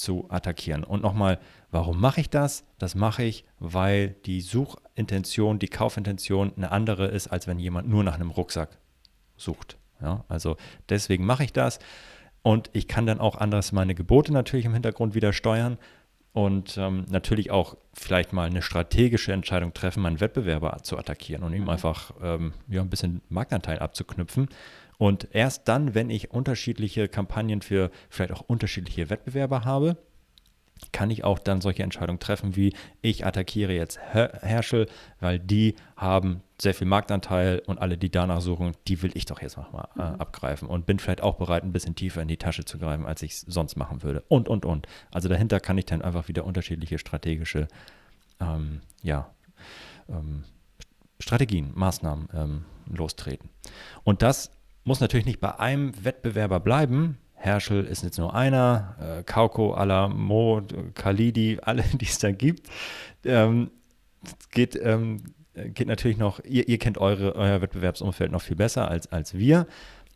zu 0.00 0.26
attackieren. 0.30 0.84
Und 0.84 1.02
nochmal, 1.02 1.38
warum 1.70 2.00
mache 2.00 2.20
ich 2.20 2.30
das? 2.30 2.64
Das 2.78 2.94
mache 2.94 3.22
ich, 3.22 3.44
weil 3.58 4.16
die 4.26 4.40
Suchintention, 4.40 5.58
die 5.58 5.68
Kaufintention 5.68 6.52
eine 6.56 6.72
andere 6.72 7.06
ist, 7.06 7.28
als 7.28 7.46
wenn 7.46 7.58
jemand 7.58 7.88
nur 7.88 8.04
nach 8.04 8.14
einem 8.14 8.30
Rucksack 8.30 8.78
sucht. 9.36 9.78
Ja, 10.00 10.24
also 10.28 10.56
deswegen 10.88 11.24
mache 11.24 11.44
ich 11.44 11.52
das. 11.52 11.78
Und 12.42 12.70
ich 12.72 12.88
kann 12.88 13.06
dann 13.06 13.20
auch 13.20 13.36
anders 13.36 13.72
meine 13.72 13.94
Gebote 13.94 14.32
natürlich 14.32 14.64
im 14.64 14.72
Hintergrund 14.72 15.14
wieder 15.14 15.32
steuern 15.32 15.78
und 16.32 16.78
ähm, 16.78 17.04
natürlich 17.08 17.50
auch 17.50 17.76
vielleicht 17.92 18.32
mal 18.32 18.46
eine 18.46 18.62
strategische 18.62 19.32
Entscheidung 19.32 19.74
treffen, 19.74 20.02
meinen 20.02 20.20
Wettbewerber 20.20 20.78
zu 20.82 20.96
attackieren 20.96 21.42
und 21.42 21.52
ihm 21.52 21.62
mhm. 21.62 21.70
einfach 21.70 22.12
ähm, 22.22 22.54
ja, 22.68 22.80
ein 22.80 22.88
bisschen 22.88 23.20
Marktanteil 23.28 23.80
abzuknüpfen. 23.80 24.48
Und 25.00 25.28
erst 25.32 25.66
dann, 25.66 25.94
wenn 25.94 26.10
ich 26.10 26.30
unterschiedliche 26.30 27.08
Kampagnen 27.08 27.62
für 27.62 27.90
vielleicht 28.10 28.32
auch 28.32 28.42
unterschiedliche 28.42 29.08
Wettbewerber 29.08 29.64
habe, 29.64 29.96
kann 30.92 31.10
ich 31.10 31.24
auch 31.24 31.38
dann 31.38 31.62
solche 31.62 31.82
Entscheidungen 31.82 32.18
treffen, 32.18 32.54
wie 32.54 32.74
ich 33.00 33.24
attackiere 33.24 33.72
jetzt 33.72 33.98
Herschel, 33.98 34.88
weil 35.18 35.38
die 35.38 35.74
haben 35.96 36.42
sehr 36.60 36.74
viel 36.74 36.86
Marktanteil 36.86 37.62
und 37.64 37.78
alle, 37.78 37.96
die 37.96 38.10
danach 38.10 38.42
suchen, 38.42 38.72
die 38.88 39.00
will 39.00 39.12
ich 39.14 39.24
doch 39.24 39.40
jetzt 39.40 39.56
mal 39.56 39.88
äh, 39.96 40.02
mhm. 40.02 40.20
abgreifen 40.20 40.68
und 40.68 40.84
bin 40.84 40.98
vielleicht 40.98 41.22
auch 41.22 41.36
bereit, 41.36 41.62
ein 41.62 41.72
bisschen 41.72 41.94
tiefer 41.94 42.20
in 42.20 42.28
die 42.28 42.36
Tasche 42.36 42.66
zu 42.66 42.76
greifen, 42.78 43.06
als 43.06 43.22
ich 43.22 43.32
es 43.32 43.40
sonst 43.40 43.76
machen 43.76 44.02
würde. 44.02 44.22
Und, 44.28 44.50
und, 44.50 44.66
und. 44.66 44.86
Also 45.10 45.30
dahinter 45.30 45.60
kann 45.60 45.78
ich 45.78 45.86
dann 45.86 46.02
einfach 46.02 46.28
wieder 46.28 46.44
unterschiedliche 46.44 46.98
strategische, 46.98 47.68
ähm, 48.38 48.82
ja, 49.02 49.30
ähm, 50.10 50.44
Strategien, 51.18 51.72
Maßnahmen 51.74 52.28
ähm, 52.34 52.64
lostreten. 52.86 53.48
Und 54.04 54.20
das 54.20 54.50
muss 54.84 55.00
natürlich 55.00 55.26
nicht 55.26 55.40
bei 55.40 55.58
einem 55.58 55.92
Wettbewerber 56.04 56.60
bleiben, 56.60 57.18
Herschel 57.40 57.84
ist 57.84 58.02
jetzt 58.02 58.18
nur 58.18 58.34
einer, 58.34 58.96
äh, 59.00 59.22
Kauko, 59.22 59.72
Alamo, 59.72 60.62
Khalidi, 60.94 61.58
alle, 61.62 61.82
die 61.94 62.04
es 62.04 62.18
da 62.18 62.32
gibt. 62.32 62.68
Ähm, 63.24 63.70
geht, 64.50 64.76
ähm, 64.76 65.22
geht 65.54 65.88
natürlich 65.88 66.18
noch, 66.18 66.40
ihr, 66.44 66.68
ihr 66.68 66.78
kennt 66.78 66.98
eure, 66.98 67.34
euer 67.34 67.62
Wettbewerbsumfeld 67.62 68.30
noch 68.30 68.42
viel 68.42 68.56
besser 68.56 68.88
als, 68.88 69.10
als 69.10 69.34
wir, 69.34 69.66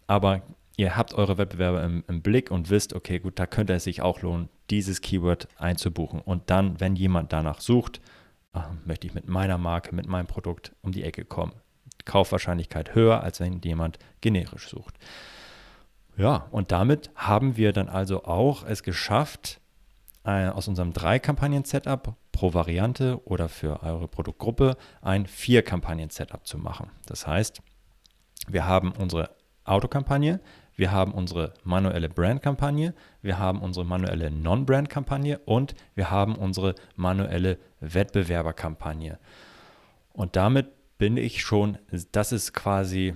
aber 0.07 0.43
ihr 0.77 0.97
habt 0.97 1.15
eure 1.15 1.39
Wettbewerber 1.39 1.83
im, 1.83 2.05
im, 2.09 2.21
Blick 2.21 2.51
und 2.51 2.69
wisst, 2.69 2.93
okay, 2.93 3.19
gut, 3.19 3.39
da 3.39 3.47
könnte 3.47 3.73
es 3.73 3.85
sich 3.85 4.03
auch 4.03 4.21
lohnen, 4.21 4.51
dieses 4.71 5.01
Keyword 5.01 5.49
einzubuchen. 5.57 6.21
Und 6.21 6.51
dann, 6.51 6.79
wenn 6.81 6.95
jemand 6.95 7.33
danach 7.33 7.61
sucht, 7.61 8.03
äh, 8.55 8.61
möchte 8.85 9.07
ich 9.07 9.15
mit 9.15 9.29
meiner 9.29 9.57
Marke, 9.57 9.95
mit 9.95 10.07
meinem 10.07 10.27
Produkt 10.27 10.73
um 10.83 10.93
die 10.93 11.05
Ecke 11.05 11.25
kommen. 11.25 11.53
Kaufwahrscheinlichkeit 12.05 12.95
höher, 12.95 13.23
als 13.23 13.41
wenn 13.41 13.61
jemand 13.63 13.99
generisch 14.21 14.69
sucht. 14.69 14.95
Ja, 16.17 16.47
und 16.51 16.71
damit 16.71 17.11
haben 17.15 17.57
wir 17.57 17.73
dann 17.73 17.89
also 17.89 18.25
auch 18.25 18.65
es 18.65 18.83
geschafft, 18.83 19.61
äh, 20.25 20.49
aus 20.49 20.69
unserem 20.69 20.93
drei 20.93 21.19
Kampagnen-Setup 21.19 22.15
pro 22.33 22.55
Variante 22.55 23.21
oder 23.27 23.49
für 23.49 23.83
eure 23.83 24.09
Produktgruppe 24.09 24.77
ein 25.03 25.27
vier 25.27 25.63
Kampagnen-Setup 25.63 26.47
zu 26.47 26.59
machen. 26.59 26.91
Das 27.07 27.27
heißt, 27.27 27.63
wir 28.49 28.67
haben 28.67 28.93
unsere 28.93 29.31
Autokampagne, 29.65 30.41
wir 30.77 30.91
haben 30.93 31.13
unsere 31.13 31.55
manuelle 31.63 32.09
Brand-Kampagne, 32.09 32.95
wir 33.23 33.39
haben 33.39 33.61
unsere 33.61 33.85
manuelle 33.85 34.31
Non-Brand-Kampagne 34.31 35.39
und 35.45 35.75
wir 35.95 36.11
haben 36.11 36.37
unsere 36.37 36.75
manuelle 36.97 37.59
Wettbewerberkampagne. 37.81 39.19
Und 40.13 40.37
damit 40.37 40.69
bin 40.99 41.17
ich 41.17 41.43
schon, 41.43 41.79
das 42.13 42.33
ist 42.33 42.53
quasi 42.53 43.15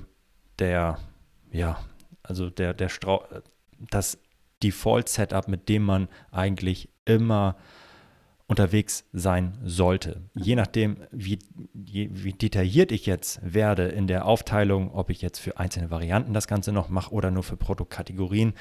der, 0.58 0.98
ja, 1.52 1.78
also 2.22 2.50
der, 2.50 2.74
der 2.74 2.88
Strau 2.88 3.24
das 3.78 4.18
Default-Setup, 4.62 5.48
mit 5.48 5.68
dem 5.68 5.84
man 5.84 6.08
eigentlich 6.30 6.88
immer 7.04 7.56
unterwegs 8.48 9.04
sein 9.12 9.58
sollte. 9.62 10.22
Je 10.34 10.56
nachdem, 10.56 10.96
wie, 11.12 11.38
wie, 11.74 12.32
detailliert 12.32 12.92
ich 12.92 13.04
jetzt 13.04 13.40
werde 13.42 13.88
in 13.88 14.06
der 14.06 14.24
Aufteilung, 14.24 14.90
ob 14.90 15.10
ich 15.10 15.20
jetzt 15.20 15.38
für 15.38 15.58
einzelne 15.58 15.90
Varianten 15.90 16.32
das 16.32 16.48
Ganze 16.48 16.72
noch 16.72 16.88
mache 16.88 17.12
oder 17.12 17.30
nur 17.30 17.42
für 17.42 17.58
Produktkategorien, 17.58 18.54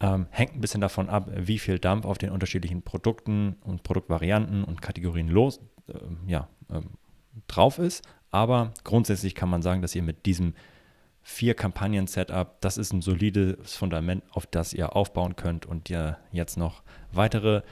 ähm, 0.00 0.26
hängt 0.30 0.54
ein 0.54 0.60
bisschen 0.62 0.80
davon 0.80 1.10
ab, 1.10 1.30
wie 1.36 1.58
viel 1.58 1.78
Dampf 1.78 2.06
auf 2.06 2.16
den 2.16 2.30
unterschiedlichen 2.30 2.82
Produkten 2.82 3.56
und 3.60 3.82
Produktvarianten 3.82 4.64
und 4.64 4.80
Kategorien 4.80 5.28
los, 5.28 5.60
äh, 5.88 5.98
ja, 6.26 6.48
äh, 6.70 6.80
drauf 7.46 7.78
ist. 7.78 8.02
Aber 8.32 8.72
grundsätzlich 8.82 9.34
kann 9.36 9.48
man 9.48 9.62
sagen, 9.62 9.82
dass 9.82 9.94
ihr 9.94 10.02
mit 10.02 10.26
diesem 10.26 10.54
vier 11.22 11.54
Kampagnen-Setup, 11.54 12.60
das 12.60 12.78
ist 12.78 12.92
ein 12.92 13.02
solides 13.02 13.76
Fundament, 13.76 14.24
auf 14.32 14.46
das 14.46 14.72
ihr 14.72 14.96
aufbauen 14.96 15.36
könnt 15.36 15.66
und 15.66 15.88
ihr 15.88 16.18
jetzt 16.32 16.56
noch 16.56 16.82
weitere 17.12 17.62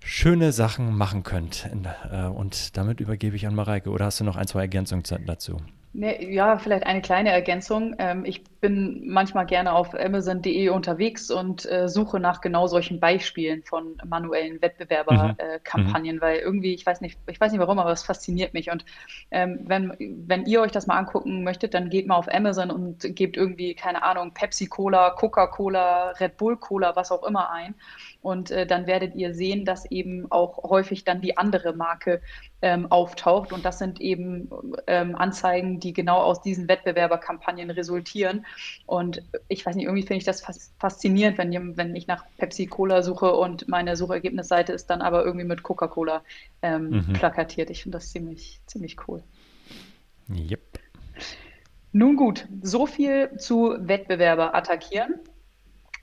schöne 0.00 0.52
Sachen 0.52 0.94
machen 0.94 1.22
könnt. 1.22 1.68
Äh, 2.10 2.24
und 2.26 2.76
damit 2.76 3.00
übergebe 3.00 3.36
ich 3.36 3.46
an 3.46 3.54
Mareike. 3.54 3.90
Oder 3.90 4.06
hast 4.06 4.20
du 4.20 4.24
noch 4.24 4.36
ein, 4.36 4.46
zwei 4.46 4.60
Ergänzungen 4.60 5.04
dazu? 5.26 5.58
Nee, 5.98 6.30
ja, 6.30 6.58
vielleicht 6.58 6.84
eine 6.84 7.00
kleine 7.00 7.30
Ergänzung. 7.30 7.94
Ähm, 7.98 8.26
ich 8.26 8.44
bin 8.44 9.08
manchmal 9.08 9.46
gerne 9.46 9.72
auf 9.72 9.94
Amazon.de 9.94 10.68
unterwegs 10.68 11.30
und 11.30 11.64
äh, 11.64 11.88
suche 11.88 12.20
nach 12.20 12.42
genau 12.42 12.66
solchen 12.66 13.00
Beispielen 13.00 13.62
von 13.62 13.96
manuellen 14.04 14.60
Wettbewerberkampagnen, 14.60 16.16
mhm. 16.16 16.18
äh, 16.18 16.20
weil 16.20 16.38
irgendwie, 16.40 16.74
ich 16.74 16.84
weiß 16.84 17.00
nicht, 17.00 17.18
ich 17.26 17.40
weiß 17.40 17.50
nicht 17.50 17.62
warum, 17.62 17.78
aber 17.78 17.92
es 17.92 18.02
fasziniert 18.02 18.52
mich. 18.52 18.70
Und 18.70 18.84
ähm, 19.30 19.60
wenn, 19.64 19.96
wenn 20.28 20.44
ihr 20.44 20.60
euch 20.60 20.70
das 20.70 20.86
mal 20.86 20.98
angucken 20.98 21.42
möchtet, 21.44 21.72
dann 21.72 21.88
geht 21.88 22.06
mal 22.06 22.16
auf 22.16 22.28
Amazon 22.30 22.70
und 22.70 23.16
gebt 23.16 23.38
irgendwie, 23.38 23.74
keine 23.74 24.02
Ahnung, 24.02 24.34
Pepsi 24.34 24.66
Cola, 24.66 25.12
Coca-Cola, 25.12 26.10
Red 26.20 26.36
Bull 26.36 26.58
Cola, 26.58 26.94
was 26.94 27.10
auch 27.10 27.22
immer 27.22 27.50
ein. 27.50 27.74
Und 28.20 28.50
äh, 28.50 28.66
dann 28.66 28.86
werdet 28.86 29.14
ihr 29.14 29.32
sehen, 29.32 29.64
dass 29.64 29.90
eben 29.90 30.30
auch 30.30 30.62
häufig 30.64 31.04
dann 31.04 31.22
die 31.22 31.38
andere 31.38 31.72
Marke 31.72 32.20
ähm, 32.62 32.90
auftaucht. 32.90 33.52
Und 33.52 33.64
das 33.64 33.78
sind 33.78 34.00
eben 34.00 34.50
ähm, 34.86 35.14
Anzeigen, 35.14 35.80
die 35.80 35.92
genau 35.92 36.18
aus 36.18 36.42
diesen 36.42 36.68
Wettbewerberkampagnen 36.68 37.70
resultieren. 37.70 38.46
Und 38.86 39.22
ich 39.48 39.64
weiß 39.64 39.76
nicht, 39.76 39.84
irgendwie 39.84 40.02
finde 40.02 40.18
ich 40.18 40.24
das 40.24 40.42
faszinierend, 40.78 41.38
wenn, 41.38 41.76
wenn 41.76 41.94
ich 41.94 42.06
nach 42.06 42.24
Pepsi 42.38 42.66
Cola 42.66 43.02
suche 43.02 43.34
und 43.34 43.68
meine 43.68 43.96
Suchergebnisseite 43.96 44.72
ist 44.72 44.86
dann 44.86 45.02
aber 45.02 45.24
irgendwie 45.24 45.46
mit 45.46 45.62
Coca-Cola 45.62 46.22
ähm, 46.62 46.90
mhm. 46.90 47.12
plakatiert. 47.12 47.70
Ich 47.70 47.82
finde 47.82 47.98
das 47.98 48.10
ziemlich, 48.10 48.60
ziemlich 48.66 48.96
cool. 49.06 49.22
Yep. 50.28 50.60
Nun 51.92 52.16
gut, 52.16 52.46
so 52.62 52.86
viel 52.86 53.36
zu 53.38 53.76
Wettbewerber 53.78 54.54
attackieren. 54.54 55.14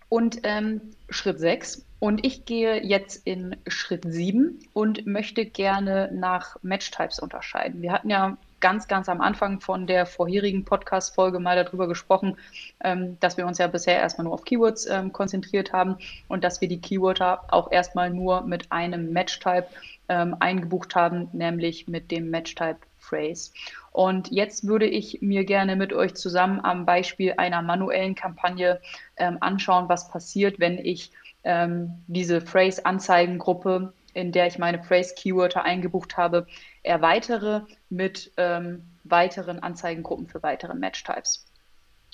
Und 0.10 0.42
ähm, 0.44 0.82
Schritt 1.10 1.40
6 1.40 1.86
und 2.04 2.26
ich 2.26 2.44
gehe 2.44 2.84
jetzt 2.84 3.26
in 3.26 3.56
Schritt 3.66 4.04
7 4.06 4.60
und 4.74 5.08
möchte 5.08 5.46
gerne 5.46 6.10
nach 6.12 6.58
Matchtypes 6.62 7.18
unterscheiden. 7.18 7.82
Wir 7.82 7.94
hatten 7.94 8.10
ja 8.10 8.36
ganz, 8.60 8.90
ganz 8.90 9.08
am 9.08 9.22
Anfang 9.22 9.62
von 9.62 9.88
der 9.88 10.06
vorherigen 10.06 10.66
Podcast-Folge 10.66 11.40
mal 11.40 11.56
darüber 11.56 11.88
gesprochen, 11.88 12.36
ähm, 12.84 13.18
dass 13.22 13.38
wir 13.38 13.48
uns 13.48 13.58
ja 13.58 13.68
bisher 13.68 14.02
erstmal 14.02 14.26
nur 14.26 14.34
auf 14.34 14.44
Keywords 14.44 14.86
ähm, 14.86 15.14
konzentriert 15.14 15.72
haben 15.72 15.96
und 16.28 16.44
dass 16.44 16.60
wir 16.60 16.68
die 16.68 16.82
Keywörter 16.82 17.46
auch 17.48 17.72
erstmal 17.72 18.10
nur 18.10 18.42
mit 18.42 18.70
einem 18.70 19.14
Matchtype 19.14 19.68
ähm, 20.10 20.36
eingebucht 20.42 20.96
haben, 20.96 21.30
nämlich 21.32 21.88
mit 21.88 22.12
dem 22.12 22.30
Matchtype 22.30 22.80
Phrase. 23.00 23.52
Und 23.94 24.30
jetzt 24.30 24.68
würde 24.68 24.88
ich 24.88 25.22
mir 25.22 25.46
gerne 25.46 25.78
mit 25.78 25.94
euch 25.94 26.16
zusammen 26.16 26.60
am 26.66 26.86
Beispiel 26.86 27.36
einer 27.38 27.62
manuellen 27.62 28.16
Kampagne 28.16 28.82
ähm, 29.16 29.38
anschauen, 29.40 29.88
was 29.88 30.10
passiert, 30.10 30.60
wenn 30.60 30.78
ich 30.78 31.12
ähm, 31.44 32.04
diese 32.08 32.42
Phrase-Anzeigengruppe, 32.42 33.94
in 34.14 34.32
der 34.32 34.48
ich 34.48 34.60
meine 34.60 34.84
Phrase-Keywörter 34.84 35.64
eingebucht 35.64 36.18
habe, 36.18 36.48
erweitere 36.84 37.62
mit 37.90 38.32
ähm, 38.38 38.84
weiteren 39.04 39.60
Anzeigengruppen 39.60 40.28
für 40.28 40.44
weitere 40.44 40.74
Match-Types. 40.74 41.46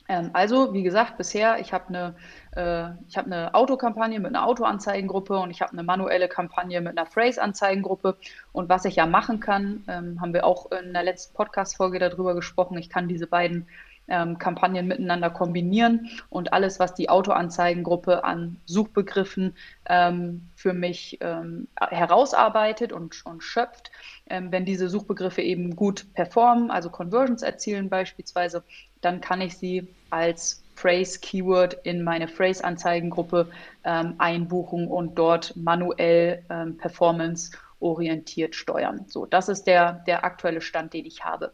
Ähm, 0.09 0.31
also, 0.33 0.73
wie 0.73 0.81
gesagt, 0.81 1.17
bisher, 1.17 1.59
ich 1.59 1.71
habe 1.71 1.89
eine, 1.89 2.15
äh, 2.55 3.15
hab 3.15 3.25
eine 3.25 3.53
Autokampagne 3.53 4.19
mit 4.19 4.35
einer 4.35 4.45
Autoanzeigengruppe 4.45 5.37
und 5.37 5.51
ich 5.51 5.61
habe 5.61 5.73
eine 5.73 5.83
manuelle 5.83 6.27
Kampagne 6.27 6.81
mit 6.81 6.97
einer 6.97 7.05
Phrase-Anzeigengruppe. 7.05 8.17
Und 8.51 8.69
was 8.69 8.85
ich 8.85 8.95
ja 8.95 9.05
machen 9.05 9.39
kann, 9.39 9.83
ähm, 9.87 10.19
haben 10.19 10.33
wir 10.33 10.45
auch 10.45 10.71
in 10.71 10.93
der 10.93 11.03
letzten 11.03 11.35
Podcast-Folge 11.35 11.99
darüber 11.99 12.33
gesprochen, 12.33 12.77
ich 12.79 12.89
kann 12.89 13.07
diese 13.07 13.27
beiden 13.27 13.67
ähm, 14.09 14.37
Kampagnen 14.37 14.87
miteinander 14.87 15.29
kombinieren 15.29 16.09
und 16.29 16.53
alles, 16.53 16.79
was 16.79 16.93
die 16.93 17.09
Autoanzeigengruppe 17.09 18.23
an 18.23 18.57
Suchbegriffen 18.65 19.55
ähm, 19.85 20.49
für 20.55 20.73
mich 20.73 21.17
ähm, 21.21 21.67
herausarbeitet 21.79 22.91
und, 22.91 23.25
und 23.25 23.43
schöpft, 23.43 23.91
ähm, 24.29 24.51
wenn 24.51 24.65
diese 24.65 24.89
Suchbegriffe 24.89 25.41
eben 25.41 25.75
gut 25.75 26.13
performen, 26.13 26.71
also 26.71 26.89
Conversions 26.89 27.41
erzielen 27.41 27.89
beispielsweise, 27.89 28.63
dann 29.01 29.21
kann 29.21 29.41
ich 29.41 29.57
sie 29.57 29.87
als 30.09 30.63
Phrase-Keyword 30.75 31.77
in 31.83 32.03
meine 32.03 32.27
Phrase-Anzeigengruppe 32.27 33.49
ähm, 33.83 34.15
einbuchen 34.17 34.87
und 34.87 35.15
dort 35.15 35.55
manuell 35.55 36.43
ähm, 36.49 36.77
Performance 36.77 37.51
orientiert 37.79 38.55
steuern. 38.55 39.05
So, 39.07 39.25
das 39.25 39.49
ist 39.49 39.65
der, 39.65 39.93
der 40.07 40.23
aktuelle 40.23 40.61
Stand, 40.61 40.93
den 40.93 41.05
ich 41.05 41.23
habe. 41.23 41.53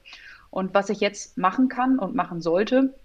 Und 0.56 0.74
was 0.74 0.88
ich 0.88 1.02
jetzt 1.02 1.38
machen 1.38 1.68
kann 1.68 2.00
und 2.00 2.16
machen 2.16 2.40
sollte, 2.40 2.96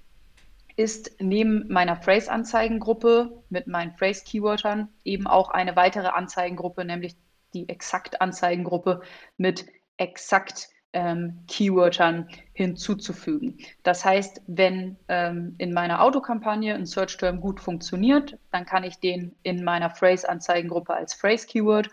ist 0.77 1.17
neben 1.19 1.67
meiner 1.67 1.97
Phrase-Anzeigengruppe 1.97 3.43
mit 3.49 3.67
meinen 3.67 3.91
Phrase-Keywordern 3.91 4.87
eben 5.03 5.27
auch 5.27 5.51
eine 5.51 5.75
weitere 5.75 6.07
Anzeigengruppe, 6.07 6.85
nämlich 6.85 7.17
die 7.53 7.69
Exakt-Anzeigengruppe 7.69 9.01
mit 9.37 9.67
exakt 9.97 10.69
ähm, 10.93 11.41
Keywordern 11.49 12.29
hinzuzufügen. 12.53 13.59
Das 13.83 14.05
heißt, 14.05 14.43
wenn 14.47 14.97
ähm, 15.09 15.57
in 15.59 15.73
meiner 15.73 16.05
Autokampagne 16.05 16.73
ein 16.73 16.87
Search-Term 16.87 17.41
gut 17.41 17.59
funktioniert, 17.59 18.39
dann 18.53 18.65
kann 18.65 18.85
ich 18.85 19.01
den 19.01 19.35
in 19.43 19.65
meiner 19.65 19.91
Phrase-Anzeigengruppe 19.91 20.95
als 20.95 21.15
Phrase-Keyword 21.15 21.91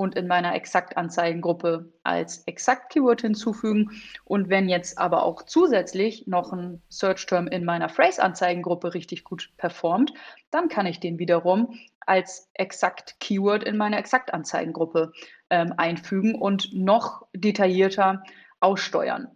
und 0.00 0.14
in 0.14 0.26
meiner 0.26 0.54
Exakt-Anzeigengruppe 0.54 1.92
als 2.04 2.38
Exakt-Keyword 2.46 3.20
hinzufügen. 3.20 4.00
Und 4.24 4.48
wenn 4.48 4.70
jetzt 4.70 4.96
aber 4.96 5.24
auch 5.24 5.42
zusätzlich 5.42 6.26
noch 6.26 6.54
ein 6.54 6.80
Search-Term 6.88 7.48
in 7.48 7.66
meiner 7.66 7.90
Phrase-Anzeigengruppe 7.90 8.94
richtig 8.94 9.24
gut 9.24 9.50
performt, 9.58 10.14
dann 10.50 10.70
kann 10.70 10.86
ich 10.86 11.00
den 11.00 11.18
wiederum 11.18 11.78
als 12.06 12.48
Exakt-Keyword 12.54 13.62
in 13.62 13.76
meine 13.76 13.98
Exakt-Anzeigengruppe 13.98 15.12
ähm, 15.50 15.74
einfügen 15.76 16.34
und 16.34 16.72
noch 16.72 17.26
detaillierter 17.34 18.22
aussteuern. 18.58 19.28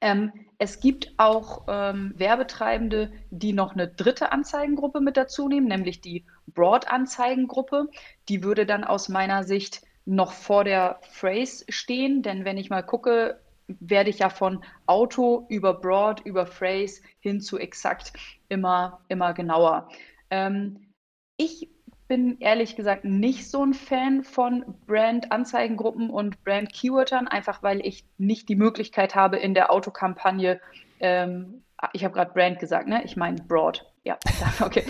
Ähm, 0.00 0.32
es 0.58 0.78
gibt 0.78 1.14
auch 1.16 1.64
ähm, 1.68 2.14
Werbetreibende, 2.16 3.12
die 3.30 3.52
noch 3.52 3.72
eine 3.72 3.88
dritte 3.88 4.30
Anzeigengruppe 4.30 5.00
mit 5.00 5.16
dazu 5.16 5.48
nehmen, 5.48 5.66
nämlich 5.66 6.00
die 6.00 6.26
Broad-Anzeigengruppe. 6.52 7.88
Die 8.28 8.42
würde 8.42 8.66
dann 8.66 8.84
aus 8.84 9.08
meiner 9.08 9.44
Sicht 9.44 9.82
noch 10.04 10.32
vor 10.32 10.64
der 10.64 11.00
Phrase 11.10 11.64
stehen, 11.68 12.22
denn 12.22 12.44
wenn 12.44 12.56
ich 12.56 12.70
mal 12.70 12.82
gucke, 12.82 13.40
werde 13.78 14.10
ich 14.10 14.18
ja 14.18 14.30
von 14.30 14.64
Auto 14.86 15.46
über 15.48 15.74
Broad, 15.74 16.20
über 16.20 16.46
Phrase 16.46 17.02
hin 17.20 17.40
zu 17.40 17.58
exakt 17.58 18.12
immer, 18.48 19.00
immer 19.08 19.32
genauer. 19.34 19.88
Ähm, 20.30 20.92
ich 21.36 21.70
bin 22.08 22.38
ehrlich 22.40 22.74
gesagt 22.74 23.04
nicht 23.04 23.48
so 23.48 23.64
ein 23.64 23.72
Fan 23.72 24.24
von 24.24 24.64
Brand-Anzeigengruppen 24.88 26.10
und 26.10 26.42
Brand-Keywordern, 26.42 27.28
einfach 27.28 27.62
weil 27.62 27.86
ich 27.86 28.04
nicht 28.18 28.48
die 28.48 28.56
Möglichkeit 28.56 29.14
habe, 29.14 29.36
in 29.36 29.54
der 29.54 29.70
Autokampagne, 29.70 30.60
ähm, 30.98 31.62
ich 31.92 32.04
habe 32.04 32.14
gerade 32.14 32.32
Brand 32.32 32.58
gesagt, 32.58 32.88
ne? 32.88 33.02
Ich 33.04 33.16
meine 33.16 33.42
Broad. 33.42 33.86
Ja, 34.04 34.18
okay. 34.60 34.84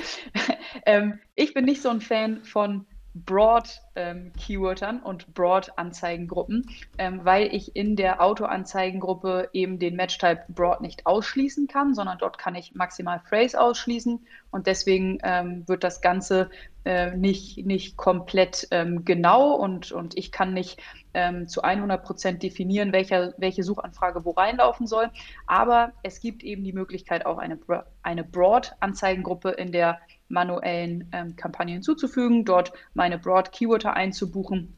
ähm, 0.87 1.20
ich 1.35 1.55
bin 1.55 1.64
nicht 1.64 1.83
so 1.83 1.88
ein 1.88 2.00
Fan 2.00 2.44
von 2.44 2.87
Broad-Keywordern 3.24 4.96
ähm, 4.96 5.02
und 5.02 5.35
Broad-Anzeigengruppen, 5.35 6.68
ähm, 6.98 7.20
weil 7.24 7.54
ich 7.54 7.76
in 7.76 7.96
der 7.96 8.22
Auto-Anzeigengruppe 8.22 9.48
eben 9.52 9.78
den 9.78 9.96
Match-Type 9.96 10.44
Broad 10.48 10.80
nicht 10.80 11.06
ausschließen 11.06 11.66
kann, 11.68 11.94
sondern 11.94 12.18
dort 12.18 12.38
kann 12.38 12.54
ich 12.54 12.74
maximal 12.74 13.20
Phrase 13.20 13.61
ausschließen 13.61 14.20
und 14.50 14.66
deswegen 14.66 15.18
ähm, 15.22 15.66
wird 15.68 15.85
das 15.85 16.00
Ganze 16.00 16.50
äh, 16.85 17.14
nicht, 17.16 17.64
nicht 17.66 17.96
komplett 17.96 18.66
ähm, 18.70 19.04
genau 19.04 19.52
und, 19.52 19.92
und 19.92 20.16
ich 20.16 20.33
kann 20.33 20.54
nicht 20.54 20.80
ähm, 21.12 21.46
zu 21.48 21.62
100 21.62 22.02
Prozent 22.02 22.42
definieren, 22.42 22.92
welche, 22.92 23.35
welche 23.37 23.62
Suchanfrage 23.62 24.24
wo 24.24 24.30
reinlaufen 24.30 24.87
soll. 24.87 25.11
Aber 25.46 25.92
es 26.02 26.20
gibt 26.20 26.42
eben 26.42 26.64
die 26.64 26.72
Möglichkeit, 26.72 27.26
auch 27.26 27.38
eine, 27.38 27.59
eine 28.02 28.24
Broad-Anzeigengruppe 28.24 29.50
in 29.50 29.72
der 29.72 30.00
manuellen 30.30 31.08
ähm, 31.12 31.36
Kampagne 31.36 31.74
hinzuzufügen, 31.74 32.44
dort 32.44 32.72
meine 32.94 33.18
Broad-Keywörter 33.18 33.94
einzubuchen. 33.94 34.74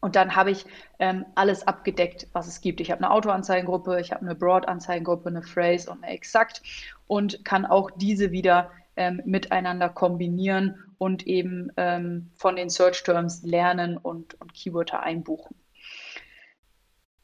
Und 0.00 0.16
dann 0.16 0.34
habe 0.34 0.50
ich 0.50 0.66
ähm, 0.98 1.24
alles 1.36 1.66
abgedeckt, 1.66 2.26
was 2.32 2.48
es 2.48 2.60
gibt. 2.60 2.80
Ich 2.80 2.90
habe 2.90 3.04
eine 3.04 3.12
Auto-Anzeigengruppe, 3.12 4.00
ich 4.00 4.10
habe 4.10 4.22
eine 4.22 4.34
Broad-Anzeigengruppe, 4.34 5.28
eine 5.28 5.42
Phrase 5.42 5.90
und 5.90 6.02
eine 6.02 6.12
Exakt 6.12 6.62
und 7.06 7.44
kann 7.44 7.64
auch 7.64 7.90
diese 7.92 8.32
wieder 8.32 8.72
ähm, 8.96 9.22
miteinander 9.24 9.88
kombinieren 9.88 10.82
und 10.98 11.26
eben 11.26 11.70
ähm, 11.76 12.30
von 12.34 12.56
den 12.56 12.68
Search 12.68 13.02
Terms 13.04 13.42
lernen 13.42 13.96
und, 13.96 14.40
und 14.40 14.54
Keywörter 14.54 15.02
einbuchen. 15.02 15.56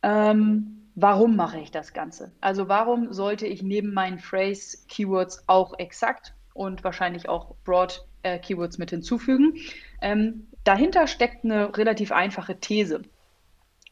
Ähm, 0.03 0.91
warum 0.95 1.37
mache 1.37 1.59
ich 1.59 1.71
das 1.71 1.93
Ganze? 1.93 2.33
Also 2.41 2.69
warum 2.69 3.13
sollte 3.13 3.47
ich 3.47 3.63
neben 3.63 3.93
meinen 3.93 4.19
Phrase 4.19 4.79
Keywords 4.89 5.45
auch 5.49 5.79
exakt 5.79 6.35
und 6.59 6.85
wahrscheinlich 6.85 7.29
auch 7.29 7.55
Broad 7.65 8.05
äh, 8.23 8.39
Keywords 8.39 8.79
mit 8.79 8.91
hinzufügen? 8.91 9.57
Ähm, 10.03 10.49
dahinter 10.65 11.07
steckt 11.07 11.45
eine 11.45 11.77
relativ 11.77 12.13
einfache 12.13 12.59
These. 12.59 13.03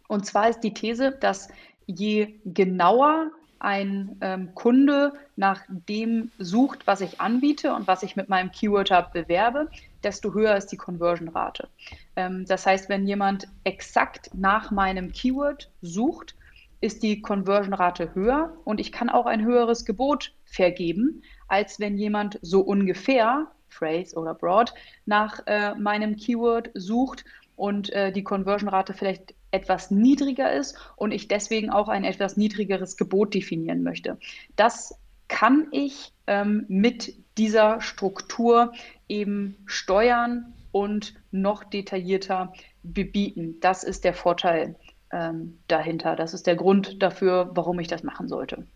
Und 0.08 0.26
zwar 0.26 0.48
ist 0.48 0.60
die 0.60 0.74
These, 0.74 1.12
dass 1.12 1.48
je 1.86 2.34
genauer 2.44 3.30
ein 3.58 4.16
ähm, 4.20 4.54
Kunde 4.54 5.12
nach 5.36 5.62
dem 5.68 6.30
sucht, 6.38 6.86
was 6.86 7.00
ich 7.00 7.20
anbiete 7.20 7.74
und 7.74 7.86
was 7.86 8.02
ich 8.02 8.16
mit 8.16 8.28
meinem 8.28 8.50
Keyword 8.52 8.90
Hub 8.90 9.12
bewerbe, 9.12 9.68
desto 10.02 10.34
höher 10.34 10.56
ist 10.56 10.68
die 10.68 10.76
Conversion-Rate. 10.76 11.68
Ähm, 12.16 12.44
das 12.46 12.66
heißt, 12.66 12.88
wenn 12.88 13.06
jemand 13.06 13.48
exakt 13.64 14.30
nach 14.34 14.70
meinem 14.70 15.12
Keyword 15.12 15.70
sucht, 15.80 16.34
ist 16.80 17.02
die 17.02 17.22
Conversion-Rate 17.22 18.14
höher 18.14 18.54
und 18.64 18.78
ich 18.80 18.92
kann 18.92 19.08
auch 19.08 19.26
ein 19.26 19.44
höheres 19.44 19.84
Gebot 19.84 20.32
vergeben, 20.44 21.22
als 21.48 21.80
wenn 21.80 21.96
jemand 21.96 22.38
so 22.42 22.60
ungefähr, 22.60 23.46
Phrase 23.68 24.16
oder 24.16 24.34
Broad, 24.34 24.72
nach 25.04 25.40
äh, 25.46 25.74
meinem 25.74 26.16
Keyword 26.16 26.70
sucht 26.74 27.24
und 27.56 27.90
äh, 27.90 28.12
die 28.12 28.24
Conversion-Rate 28.24 28.94
vielleicht 28.94 29.34
etwas 29.50 29.90
niedriger 29.90 30.52
ist 30.52 30.76
und 30.96 31.12
ich 31.12 31.28
deswegen 31.28 31.70
auch 31.70 31.88
ein 31.88 32.04
etwas 32.04 32.36
niedrigeres 32.36 32.96
Gebot 32.96 33.34
definieren 33.34 33.82
möchte. 33.82 34.18
Das 34.56 34.98
kann 35.28 35.68
ich 35.72 36.12
ähm, 36.26 36.64
mit 36.68 37.14
dieser 37.38 37.80
Struktur 37.80 38.72
eben 39.08 39.56
steuern 39.66 40.54
und 40.72 41.14
noch 41.30 41.64
detaillierter 41.64 42.52
bebieten. 42.82 43.56
Das 43.60 43.82
ist 43.82 44.04
der 44.04 44.14
Vorteil 44.14 44.76
ähm, 45.12 45.58
dahinter. 45.68 46.16
Das 46.16 46.34
ist 46.34 46.46
der 46.46 46.56
Grund 46.56 47.02
dafür, 47.02 47.50
warum 47.54 47.78
ich 47.78 47.88
das 47.88 48.02
machen 48.02 48.28
sollte. 48.28 48.66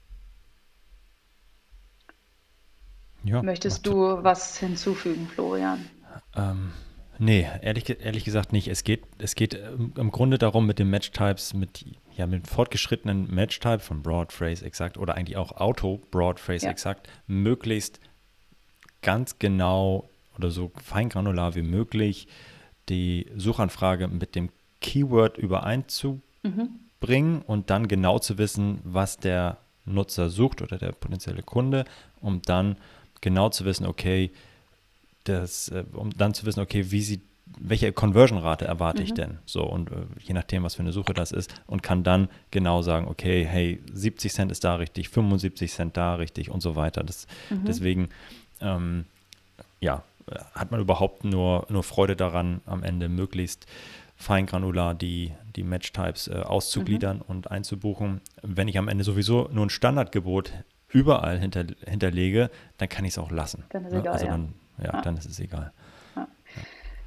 Ja, 3.24 3.42
Möchtest 3.42 3.87
du 3.87 4.22
was 4.22 4.59
hinzufügen, 4.59 5.28
Florian? 5.28 5.87
Ähm, 6.37 6.72
Nee, 7.22 7.46
ehrlich, 7.61 8.00
ehrlich 8.02 8.24
gesagt 8.24 8.50
nicht. 8.54 8.66
Es 8.66 8.83
geht, 8.83 9.02
es 9.18 9.35
geht 9.35 9.52
im 9.52 10.11
Grunde 10.11 10.38
darum, 10.38 10.66
mit 10.66 10.78
den 10.78 10.88
Match-Types, 10.88 11.52
mit, 11.52 11.85
ja, 12.16 12.26
mit 12.26 12.46
fortgeschrittenen 12.46 13.30
Match-Type 13.30 13.80
von 13.80 14.02
Broad 14.02 14.33
Phrase 14.33 14.64
Exakt 14.64 14.96
oder 14.96 15.16
eigentlich 15.16 15.37
auch 15.37 15.52
Auto 15.52 16.00
Broad 16.11 16.40
Phrase 16.40 16.64
ja. 16.64 16.72
Exakt 16.72 17.11
möglichst 17.26 18.00
ganz 19.02 19.38
genau 19.38 20.09
oder 20.38 20.50
so 20.50 20.72
feingranular 20.83 21.54
wie 21.54 21.62
möglich 21.62 22.26
die 22.88 23.26
Suchanfrage 23.37 24.09
mit 24.09 24.35
dem 24.35 24.48
Keyword 24.80 25.37
übereinzubringen 25.37 26.22
mhm. 27.35 27.42
und 27.46 27.68
dann 27.68 27.87
genau 27.87 28.18
zu 28.18 28.38
wissen, 28.38 28.80
was 28.83 29.18
der 29.18 29.59
Nutzer 29.85 30.30
sucht 30.30 30.62
oder 30.62 30.78
der 30.78 30.92
potenzielle 30.92 31.42
Kunde, 31.42 31.85
um 32.22 32.40
dann 32.40 32.76
genau 33.20 33.48
zu 33.50 33.64
wissen, 33.64 33.87
okay, 33.87 34.30
das, 35.24 35.68
äh, 35.68 35.85
um 35.92 36.11
dann 36.11 36.35
zu 36.35 36.46
wissen, 36.46 36.61
okay, 36.61 36.90
wie 36.90 37.02
sieht, 37.02 37.22
welche 37.59 37.92
Conversion-Rate 37.92 38.64
erwarte 38.64 39.00
mhm. 39.00 39.06
ich 39.06 39.14
denn? 39.14 39.38
So, 39.44 39.64
und 39.64 39.90
äh, 39.90 39.94
je 40.20 40.35
nachdem, 40.35 40.62
was 40.62 40.76
für 40.76 40.83
eine 40.83 40.92
Suche 40.92 41.14
das 41.14 41.33
ist, 41.33 41.52
und 41.66 41.83
kann 41.83 42.04
dann 42.04 42.28
genau 42.50 42.83
sagen, 42.83 43.09
okay, 43.09 43.44
hey, 43.44 43.80
70 43.92 44.33
Cent 44.33 44.52
ist 44.52 44.64
da 44.64 44.76
richtig, 44.76 45.09
75 45.09 45.70
Cent 45.70 45.96
da 45.96 46.14
richtig 46.14 46.50
und 46.50 46.61
so 46.61 46.76
weiter. 46.76 47.02
Das, 47.02 47.26
mhm. 47.50 47.64
Deswegen, 47.64 48.09
ähm, 48.61 49.04
ja, 49.80 50.04
hat 50.54 50.70
man 50.70 50.80
überhaupt 50.80 51.24
nur, 51.24 51.66
nur 51.68 51.83
Freude 51.83 52.16
daran, 52.16 52.61
am 52.66 52.83
Ende 52.83 53.09
möglichst 53.09 53.66
feingranular 54.16 54.94
die, 54.94 55.33
die 55.56 55.62
Match-Types 55.62 56.28
äh, 56.28 56.35
auszugliedern 56.35 57.18
mhm. 57.18 57.24
und 57.26 57.50
einzubuchen. 57.50 58.20
Wenn 58.42 58.68
ich 58.68 58.78
am 58.78 58.88
Ende 58.88 59.02
sowieso 59.02 59.48
nur 59.52 59.64
ein 59.64 59.70
Standardgebot 59.70 60.52
überall 60.92 61.38
hinter, 61.38 61.64
hinterlege, 61.87 62.50
dann 62.79 62.88
kann 62.88 63.05
ich 63.05 63.12
es 63.12 63.18
auch 63.18 63.31
lassen. 63.31 63.64
Dann 63.70 63.85
ist 63.85 63.92
ne? 63.92 64.00
egal, 64.00 64.12
also 64.12 64.26
dann, 64.26 64.55
ja, 64.79 64.92
ja. 64.92 65.00
dann 65.03 65.16
ist 65.16 65.26
es 65.26 65.40
egal. 65.40 65.72
Ja. 66.16 66.29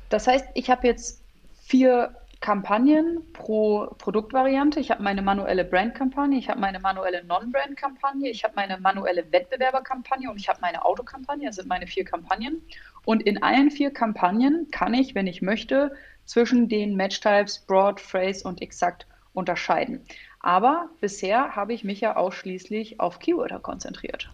Das 0.09 0.27
heißt, 0.27 0.45
ich 0.53 0.69
habe 0.69 0.87
jetzt 0.87 1.23
vier 1.61 2.15
Kampagnen 2.43 3.21
pro 3.31 3.87
Produktvariante. 3.97 4.81
Ich 4.81 4.91
habe 4.91 5.01
meine 5.01 5.21
manuelle 5.21 5.63
Brand-Kampagne, 5.63 6.37
ich 6.37 6.49
habe 6.49 6.59
meine 6.59 6.77
manuelle 6.81 7.23
Non-Brand-Kampagne, 7.23 8.29
ich 8.29 8.43
habe 8.43 8.53
meine 8.55 8.77
manuelle 8.79 9.31
Wettbewerber-Kampagne 9.31 10.29
und 10.29 10.37
ich 10.37 10.49
habe 10.49 10.59
meine 10.59 10.83
Autokampagne. 10.83 11.47
Das 11.47 11.55
sind 11.55 11.69
meine 11.69 11.87
vier 11.87 12.03
Kampagnen. 12.03 12.61
Und 13.05 13.23
in 13.23 13.41
allen 13.41 13.71
vier 13.71 13.91
Kampagnen 13.91 14.67
kann 14.71 14.93
ich, 14.93 15.15
wenn 15.15 15.25
ich 15.25 15.41
möchte, 15.41 15.95
zwischen 16.25 16.67
den 16.67 16.97
Match-Types 16.97 17.59
Broad, 17.59 18.01
Phrase 18.01 18.45
und 18.45 18.61
Exakt 18.61 19.07
unterscheiden. 19.33 20.05
Aber 20.43 20.89
bisher 20.99 21.55
habe 21.55 21.73
ich 21.73 21.85
mich 21.85 22.01
ja 22.01 22.17
ausschließlich 22.17 22.99
auf 22.99 23.19
Keywörter 23.19 23.59
konzentriert. 23.59 24.29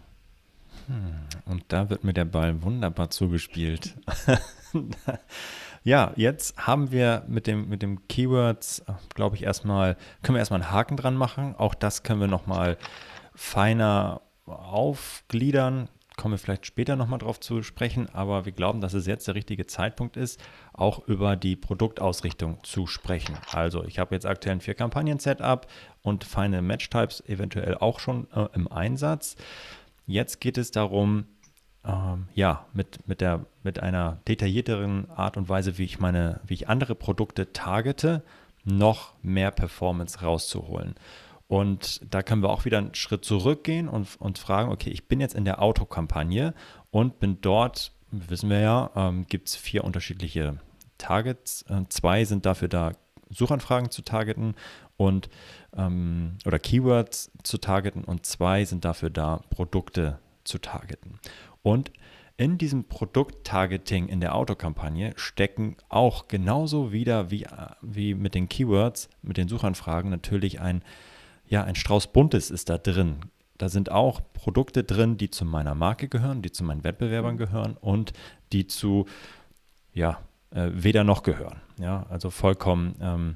Hm, 0.88 1.14
und 1.46 1.66
da 1.68 1.92
wird 1.92 2.04
mir 2.04 2.14
der 2.14 2.26
Ball 2.26 2.64
wunderbar 2.64 3.12
zugespielt. 3.12 3.96
ja, 5.84 6.12
jetzt 6.16 6.58
haben 6.58 6.92
wir 6.92 7.24
mit 7.28 7.46
dem, 7.46 7.70
mit 7.70 7.84
dem 7.84 8.08
Keywords, 8.08 8.84
glaube 9.14 9.36
ich, 9.36 9.44
erstmal, 9.44 9.98
können 10.24 10.36
wir 10.36 10.40
erstmal 10.40 10.62
einen 10.62 10.72
Haken 10.72 10.98
dran 10.98 11.16
machen. 11.16 11.56
Auch 11.56 11.76
das 11.76 12.02
können 12.02 12.20
wir 12.20 12.28
nochmal 12.28 12.78
feiner 13.36 14.22
aufgliedern. 14.48 15.90
Kommen 16.20 16.34
wir 16.34 16.38
vielleicht 16.38 16.66
später 16.66 16.98
nochmal 16.98 17.20
drauf 17.20 17.40
zu 17.40 17.64
sprechen, 17.64 18.10
aber 18.12 18.44
wir 18.44 18.52
glauben, 18.52 18.82
dass 18.82 18.94
es 18.94 19.08
jetzt 19.08 19.30
der 19.30 19.36
richtige 19.36 19.68
Zeitpunkt 19.68 20.18
ist, 20.18 20.38
auch 20.74 21.08
über 21.08 21.38
die 21.38 21.56
Produktausrichtung 21.56 22.58
zu 22.62 22.88
sprechen. 22.88 23.38
Also, 23.54 23.86
ich 23.86 24.00
habe 24.00 24.16
jetzt 24.16 24.26
aktuell 24.26 24.58
ein 24.58 24.60
Vier-Kampagnen-Setup 24.60 25.66
und 26.02 26.26
feine 26.26 26.62
Match-Types 26.62 27.24
eventuell 27.30 27.76
auch 27.76 28.02
schon 28.02 28.28
äh, 28.36 28.48
im 28.52 28.70
Einsatz. 28.70 29.38
Jetzt 30.08 30.42
geht 30.42 30.58
es 30.58 30.72
darum, 30.72 31.24
ähm, 31.86 32.28
ja, 32.36 32.66
mit, 32.74 33.08
mit, 33.08 33.22
der, 33.22 33.46
mit 33.64 33.80
einer 33.80 34.18
detaillierteren 34.28 35.10
Art 35.12 35.38
und 35.38 35.48
Weise, 35.48 35.78
wie 35.78 35.86
ich 35.86 36.02
meine, 36.02 36.42
wie 36.46 36.56
ich 36.56 36.68
andere 36.68 36.96
Produkte 36.96 37.54
targete, 37.54 38.24
noch 38.66 39.14
mehr 39.24 39.52
Performance 39.52 40.20
rauszuholen. 40.20 40.96
Und 41.50 42.02
da 42.08 42.22
können 42.22 42.44
wir 42.44 42.52
auch 42.52 42.66
wieder 42.66 42.78
einen 42.78 42.94
Schritt 42.94 43.26
zurückgehen 43.26 43.90
und 43.90 44.22
uns 44.22 44.40
fragen, 44.40 44.72
okay, 44.72 44.92
ich 44.92 45.08
bin 45.08 45.20
jetzt 45.20 45.34
in 45.34 45.46
der 45.46 45.64
Autokampagne 45.64 46.54
und 46.92 47.20
bin 47.20 47.42
dort, 47.42 47.92
wissen 48.12 48.52
wir 48.52 48.60
ja, 48.60 48.92
ähm, 48.96 49.26
gibt 49.28 49.48
es 49.48 49.56
vier 49.56 49.84
unterschiedliche 49.84 50.60
Targets. 51.00 51.64
Äh, 51.64 51.86
zwei 51.90 52.24
sind 52.24 52.46
dafür 52.46 52.68
da, 52.68 52.92
Suchanfragen 53.32 53.90
zu 53.90 54.04
targeten 54.04 54.54
und 54.96 55.32
ähm, 55.76 56.38
oder 56.46 56.60
Keywords 56.60 57.32
zu 57.42 57.58
targeten 57.58 58.04
und 58.04 58.28
zwei 58.28 58.64
sind 58.64 58.86
dafür 58.86 59.10
da, 59.10 59.42
Produkte 59.50 60.20
zu 60.44 60.60
targeten. 60.60 61.20
Und 61.64 61.92
in 62.38 62.60
diesem 62.60 62.84
Produkt-Targeting 62.84 64.08
in 64.08 64.22
der 64.22 64.36
Autokampagne 64.36 65.14
stecken 65.16 65.78
auch 65.90 66.28
genauso 66.28 66.92
wieder 66.92 67.32
wie, 67.32 67.48
wie 67.82 68.14
mit 68.14 68.36
den 68.36 68.50
Keywords, 68.50 69.10
mit 69.24 69.38
den 69.38 69.48
Suchanfragen 69.48 70.12
natürlich 70.12 70.62
ein, 70.62 70.84
ja, 71.50 71.64
ein 71.64 71.76
Strauß 71.76 72.14
Buntes 72.14 72.52
ist 72.52 72.70
da 72.70 72.78
drin. 72.78 73.18
Da 73.58 73.68
sind 73.68 73.92
auch 73.92 74.22
Produkte 74.34 74.84
drin, 74.84 75.18
die 75.18 75.30
zu 75.30 75.44
meiner 75.44 75.76
Marke 75.76 76.08
gehören, 76.08 76.42
die 76.42 76.52
zu 76.52 76.64
meinen 76.64 76.84
Wettbewerbern 76.84 77.34
mhm. 77.34 77.40
gehören 77.40 77.78
und 77.82 78.14
die 78.54 78.68
zu, 78.68 79.06
ja, 79.94 80.20
äh, 80.52 80.70
weder 80.72 81.04
noch 81.04 81.24
gehören. 81.24 81.60
Ja, 81.78 82.06
also 82.10 82.30
vollkommen 82.30 82.96
ähm, 83.02 83.36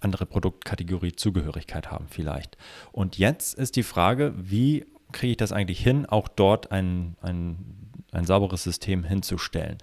andere 0.00 0.26
Produktkategorie 0.26 1.12
Zugehörigkeit 1.12 1.90
haben 1.90 2.06
vielleicht. 2.08 2.56
Und 2.92 3.18
jetzt 3.18 3.54
ist 3.54 3.76
die 3.76 3.82
Frage, 3.82 4.32
wie 4.36 4.86
kriege 5.10 5.32
ich 5.32 5.36
das 5.36 5.52
eigentlich 5.52 5.82
hin, 5.82 6.06
auch 6.06 6.28
dort 6.28 6.70
ein, 6.70 7.16
ein, 7.20 7.92
ein 8.12 8.24
sauberes 8.24 8.62
System 8.62 9.04
hinzustellen. 9.04 9.78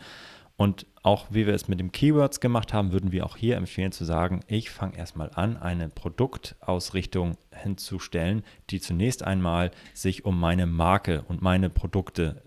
Und 0.59 0.87
auch 1.03 1.27
wie 1.29 1.47
wir 1.47 1.53
es 1.53 1.69
mit 1.69 1.79
den 1.79 1.93
Keywords 1.93 2.41
gemacht 2.41 2.73
haben, 2.73 2.91
würden 2.91 3.13
wir 3.13 3.25
auch 3.25 3.37
hier 3.37 3.55
empfehlen 3.55 3.93
zu 3.93 4.03
sagen, 4.03 4.41
ich 4.47 4.69
fange 4.69 4.97
erstmal 4.97 5.31
an, 5.33 5.55
eine 5.55 5.87
Produktausrichtung 5.87 7.37
hinzustellen, 7.53 8.43
die 8.69 8.81
zunächst 8.81 9.23
einmal 9.23 9.71
sich 9.93 10.25
um 10.25 10.37
meine 10.37 10.65
Marke 10.65 11.23
und 11.29 11.41
meine 11.41 11.69
Produkte 11.69 12.43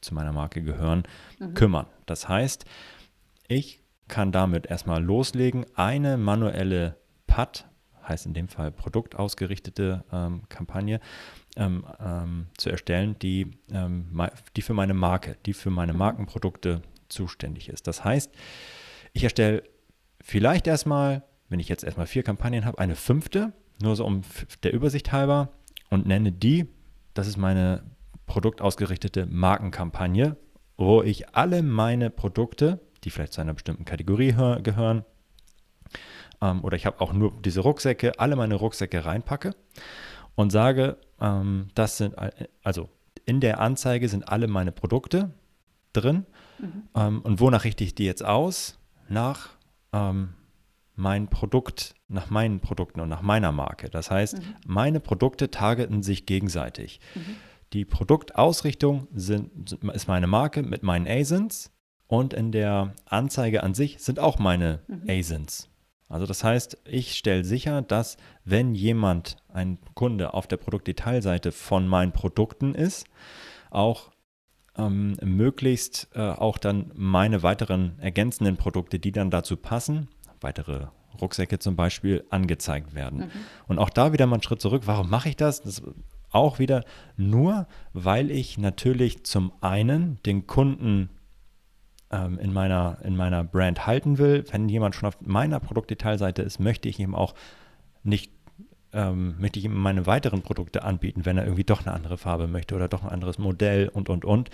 zu 0.00 0.14
meiner 0.14 0.32
Marke 0.32 0.62
gehören, 0.62 1.02
mhm. 1.38 1.52
kümmern. 1.52 1.86
Das 2.06 2.30
heißt, 2.30 2.64
ich 3.46 3.82
kann 4.08 4.32
damit 4.32 4.64
erstmal 4.64 5.04
loslegen, 5.04 5.66
eine 5.74 6.16
manuelle 6.16 6.96
PAT, 7.26 7.66
heißt 8.08 8.24
in 8.24 8.32
dem 8.32 8.48
Fall 8.48 8.70
produktausgerichtete 8.70 10.02
ähm, 10.10 10.44
Kampagne, 10.48 10.98
ähm, 11.56 11.84
ähm, 12.02 12.46
zu 12.56 12.70
erstellen, 12.70 13.16
die, 13.20 13.50
ähm, 13.70 14.18
die 14.56 14.62
für 14.62 14.72
meine 14.72 14.94
Marke, 14.94 15.36
die 15.44 15.52
für 15.52 15.68
meine 15.68 15.92
Markenprodukte 15.92 16.80
zuständig 17.10 17.68
ist. 17.68 17.86
Das 17.86 18.04
heißt, 18.04 18.32
ich 19.12 19.24
erstelle 19.24 19.62
vielleicht 20.20 20.66
erstmal, 20.66 21.24
wenn 21.48 21.60
ich 21.60 21.68
jetzt 21.68 21.84
erstmal 21.84 22.06
vier 22.06 22.22
Kampagnen 22.22 22.64
habe, 22.64 22.78
eine 22.78 22.96
fünfte, 22.96 23.52
nur 23.82 23.96
so 23.96 24.04
um 24.04 24.22
der 24.62 24.72
Übersicht 24.72 25.12
halber 25.12 25.52
und 25.88 26.06
nenne 26.06 26.32
die, 26.32 26.66
das 27.14 27.26
ist 27.26 27.36
meine 27.36 27.82
produktausgerichtete 28.26 29.26
Markenkampagne 29.26 30.36
wo 30.80 31.02
ich 31.02 31.36
alle 31.36 31.62
meine 31.62 32.08
Produkte, 32.08 32.80
die 33.04 33.10
vielleicht 33.10 33.34
zu 33.34 33.42
einer 33.42 33.52
bestimmten 33.52 33.84
Kategorie 33.84 34.34
gehören, 34.62 35.04
ähm, 36.40 36.64
oder 36.64 36.74
ich 36.74 36.86
habe 36.86 37.02
auch 37.02 37.12
nur 37.12 37.38
diese 37.42 37.60
Rucksäcke, 37.60 38.18
alle 38.18 38.34
meine 38.34 38.54
Rucksäcke 38.54 39.04
reinpacke 39.04 39.54
und 40.36 40.50
sage, 40.50 40.96
ähm, 41.20 41.68
das 41.74 41.98
sind, 41.98 42.14
also 42.64 42.88
in 43.26 43.40
der 43.40 43.60
Anzeige 43.60 44.08
sind 44.08 44.26
alle 44.28 44.48
meine 44.48 44.72
Produkte 44.72 45.34
drin. 45.92 46.24
Mhm. 46.60 46.82
Ähm, 46.94 47.20
und 47.22 47.40
wonach 47.40 47.64
richte 47.64 47.84
ich 47.84 47.94
die 47.94 48.04
jetzt 48.04 48.24
aus? 48.24 48.78
Nach 49.08 49.50
ähm, 49.92 50.30
mein 50.96 51.28
Produkt, 51.28 51.94
nach 52.08 52.30
meinen 52.30 52.60
Produkten 52.60 53.00
und 53.00 53.08
nach 53.08 53.22
meiner 53.22 53.52
Marke. 53.52 53.88
Das 53.88 54.10
heißt, 54.10 54.38
mhm. 54.38 54.54
meine 54.66 55.00
Produkte 55.00 55.50
targeten 55.50 56.02
sich 56.02 56.26
gegenseitig. 56.26 57.00
Mhm. 57.14 57.36
Die 57.72 57.84
Produktausrichtung 57.84 59.08
sind, 59.14 59.72
ist 59.72 60.08
meine 60.08 60.26
Marke 60.26 60.62
mit 60.62 60.82
meinen 60.82 61.06
ASINs 61.06 61.72
und 62.06 62.34
in 62.34 62.52
der 62.52 62.94
Anzeige 63.06 63.62
an 63.62 63.74
sich 63.74 64.00
sind 64.00 64.18
auch 64.18 64.38
meine 64.38 64.80
mhm. 64.88 65.08
ASINs. 65.08 65.68
Also 66.08 66.26
das 66.26 66.42
heißt, 66.42 66.78
ich 66.84 67.14
stelle 67.14 67.44
sicher, 67.44 67.82
dass 67.82 68.16
wenn 68.44 68.74
jemand, 68.74 69.36
ein 69.48 69.78
Kunde 69.94 70.34
auf 70.34 70.48
der 70.48 70.56
Produktdetailseite 70.56 71.52
von 71.52 71.86
meinen 71.86 72.10
Produkten 72.10 72.74
ist, 72.74 73.06
auch 73.70 74.09
ähm, 74.86 75.16
möglichst 75.22 76.08
äh, 76.14 76.20
auch 76.20 76.58
dann 76.58 76.90
meine 76.94 77.42
weiteren 77.42 77.98
ergänzenden 78.00 78.56
Produkte, 78.56 78.98
die 78.98 79.12
dann 79.12 79.30
dazu 79.30 79.56
passen, 79.56 80.08
weitere 80.40 80.86
Rucksäcke 81.20 81.58
zum 81.58 81.76
Beispiel, 81.76 82.24
angezeigt 82.30 82.94
werden. 82.94 83.20
Mhm. 83.20 83.30
Und 83.68 83.78
auch 83.78 83.90
da 83.90 84.12
wieder 84.12 84.26
mal 84.26 84.36
einen 84.36 84.42
Schritt 84.42 84.60
zurück. 84.60 84.82
Warum 84.86 85.10
mache 85.10 85.28
ich 85.28 85.36
das? 85.36 85.62
Das 85.62 85.82
auch 86.30 86.58
wieder 86.58 86.84
nur, 87.16 87.66
weil 87.92 88.30
ich 88.30 88.56
natürlich 88.56 89.24
zum 89.24 89.52
einen 89.60 90.22
den 90.24 90.46
Kunden 90.46 91.10
ähm, 92.10 92.38
in, 92.38 92.52
meiner, 92.52 92.98
in 93.02 93.16
meiner 93.16 93.44
Brand 93.44 93.86
halten 93.86 94.18
will. 94.18 94.44
Wenn 94.50 94.68
jemand 94.68 94.94
schon 94.94 95.08
auf 95.08 95.20
meiner 95.20 95.60
Produktdetailseite 95.60 96.42
ist, 96.42 96.60
möchte 96.60 96.88
ich 96.88 96.98
ihm 97.00 97.14
auch 97.14 97.34
nicht 98.02 98.32
ähm, 98.92 99.36
möchte 99.38 99.58
ich 99.58 99.64
ihm 99.64 99.74
meine 99.74 100.06
weiteren 100.06 100.42
Produkte 100.42 100.82
anbieten, 100.82 101.24
wenn 101.24 101.38
er 101.38 101.44
irgendwie 101.44 101.64
doch 101.64 101.86
eine 101.86 101.94
andere 101.94 102.18
Farbe 102.18 102.46
möchte 102.46 102.74
oder 102.74 102.88
doch 102.88 103.04
ein 103.04 103.10
anderes 103.10 103.38
Modell 103.38 103.88
und, 103.88 104.08
und, 104.08 104.24
und. 104.24 104.50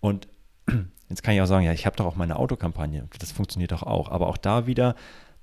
Und 0.00 0.28
jetzt 1.08 1.22
kann 1.22 1.34
ich 1.34 1.40
auch 1.40 1.46
sagen, 1.46 1.64
ja, 1.64 1.72
ich 1.72 1.86
habe 1.86 1.96
doch 1.96 2.06
auch 2.06 2.16
meine 2.16 2.36
Autokampagne. 2.36 3.08
Das 3.18 3.32
funktioniert 3.32 3.72
doch 3.72 3.82
auch. 3.82 4.10
Aber 4.10 4.28
auch 4.28 4.36
da 4.36 4.66
wieder 4.66 4.94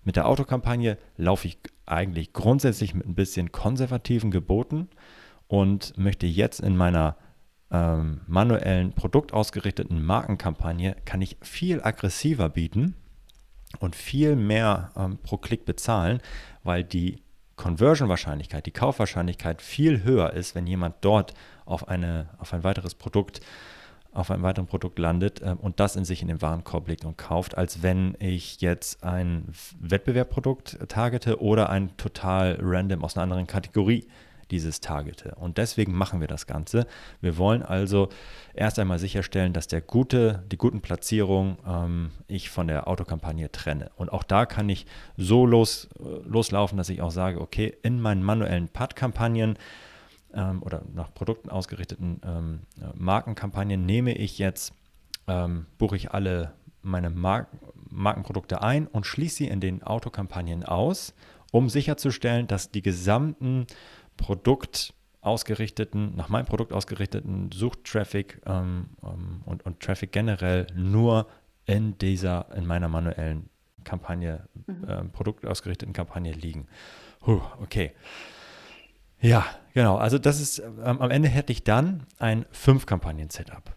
mit 0.03 0.15
der 0.15 0.27
Autokampagne 0.27 0.97
laufe 1.17 1.47
ich 1.47 1.57
eigentlich 1.85 2.33
grundsätzlich 2.33 2.93
mit 2.93 3.05
ein 3.05 3.15
bisschen 3.15 3.51
konservativen 3.51 4.31
Geboten 4.31 4.89
und 5.47 5.97
möchte 5.97 6.25
jetzt 6.25 6.59
in 6.59 6.77
meiner 6.77 7.17
ähm, 7.71 8.21
manuellen 8.27 8.93
produktausgerichteten 8.93 10.03
Markenkampagne 10.03 10.95
kann 11.05 11.21
ich 11.21 11.37
viel 11.41 11.81
aggressiver 11.81 12.49
bieten 12.49 12.95
und 13.79 13.95
viel 13.95 14.35
mehr 14.35 14.91
ähm, 14.95 15.17
pro 15.21 15.37
Klick 15.37 15.65
bezahlen, 15.65 16.19
weil 16.63 16.83
die 16.83 17.21
Conversion-Wahrscheinlichkeit, 17.61 18.65
die 18.65 18.71
Kaufwahrscheinlichkeit 18.71 19.61
viel 19.61 20.03
höher 20.03 20.33
ist, 20.33 20.55
wenn 20.55 20.65
jemand 20.65 20.95
dort 21.01 21.35
auf, 21.63 21.87
eine, 21.87 22.27
auf 22.39 22.53
ein 22.53 22.63
weiteres 22.63 22.95
Produkt, 22.95 23.39
auf 24.13 24.31
einem 24.31 24.41
weiteren 24.41 24.65
Produkt 24.65 24.97
landet 24.97 25.41
äh, 25.41 25.55
und 25.61 25.79
das 25.79 25.95
in 25.95 26.03
sich 26.03 26.23
in 26.23 26.27
den 26.27 26.41
Warenkorb 26.41 26.87
legt 26.87 27.05
und 27.05 27.19
kauft, 27.19 27.55
als 27.55 27.83
wenn 27.83 28.17
ich 28.19 28.61
jetzt 28.61 29.03
ein 29.03 29.45
Wettbewerbprodukt 29.79 30.79
targete 30.89 31.39
oder 31.39 31.69
ein 31.69 31.95
total 31.97 32.57
random 32.59 33.03
aus 33.03 33.15
einer 33.15 33.23
anderen 33.23 33.45
Kategorie 33.45 34.07
dieses 34.51 34.81
targete. 34.81 35.35
Und 35.35 35.57
deswegen 35.57 35.93
machen 35.93 36.19
wir 36.19 36.27
das 36.27 36.45
Ganze. 36.45 36.85
Wir 37.21 37.37
wollen 37.37 37.63
also 37.63 38.09
erst 38.53 38.77
einmal 38.79 38.99
sicherstellen, 38.99 39.53
dass 39.53 39.67
der 39.67 39.81
gute, 39.81 40.43
die 40.51 40.57
guten 40.57 40.81
Platzierungen 40.81 41.57
ähm, 41.65 42.11
ich 42.27 42.49
von 42.49 42.67
der 42.67 42.87
Autokampagne 42.87 43.51
trenne. 43.51 43.91
Und 43.95 44.11
auch 44.11 44.23
da 44.23 44.45
kann 44.45 44.69
ich 44.69 44.85
so 45.17 45.45
los, 45.45 45.89
äh, 45.99 46.27
loslaufen, 46.27 46.77
dass 46.77 46.89
ich 46.89 47.01
auch 47.01 47.11
sage, 47.11 47.41
okay, 47.41 47.75
in 47.81 48.01
meinen 48.01 48.23
manuellen 48.23 48.67
Pad-Kampagnen 48.67 49.57
ähm, 50.33 50.61
oder 50.63 50.83
nach 50.93 51.13
Produkten 51.13 51.49
ausgerichteten 51.49 52.21
ähm, 52.25 52.59
äh, 52.79 52.85
Markenkampagnen 52.95 53.85
nehme 53.85 54.13
ich 54.13 54.37
jetzt, 54.37 54.73
ähm, 55.27 55.65
buche 55.77 55.95
ich 55.95 56.11
alle 56.11 56.53
meine 56.81 57.09
Mar 57.09 57.47
Markenprodukte 57.93 58.61
ein 58.61 58.87
und 58.87 59.05
schließe 59.05 59.35
sie 59.35 59.47
in 59.47 59.59
den 59.59 59.83
Autokampagnen 59.83 60.63
aus, 60.63 61.13
um 61.51 61.67
sicherzustellen, 61.67 62.47
dass 62.47 62.71
die 62.71 62.81
gesamten 62.81 63.67
Produkt 64.21 64.93
ausgerichteten, 65.21 66.15
nach 66.15 66.29
meinem 66.29 66.45
Produkt 66.45 66.73
ausgerichteten 66.73 67.51
Suchtraffic 67.51 68.41
ähm, 68.45 68.89
ähm, 69.03 69.41
und, 69.45 69.65
und 69.65 69.79
Traffic 69.79 70.11
generell 70.11 70.67
nur 70.75 71.27
in 71.65 71.97
dieser, 71.97 72.47
in 72.55 72.65
meiner 72.65 72.87
manuellen 72.87 73.49
Kampagne, 73.83 74.47
mhm. 74.67 74.85
ähm, 74.87 75.11
produktausgerichteten 75.11 75.93
Kampagne 75.93 76.33
liegen. 76.33 76.67
Huh, 77.25 77.41
okay. 77.61 77.91
Ja, 79.19 79.45
genau. 79.73 79.97
Also 79.97 80.17
das 80.17 80.39
ist, 80.39 80.59
ähm, 80.59 81.01
am 81.01 81.11
Ende 81.11 81.29
hätte 81.29 81.51
ich 81.51 81.63
dann 81.63 82.07
ein 82.17 82.45
Fünf-Kampagnen-Setup. 82.51 83.75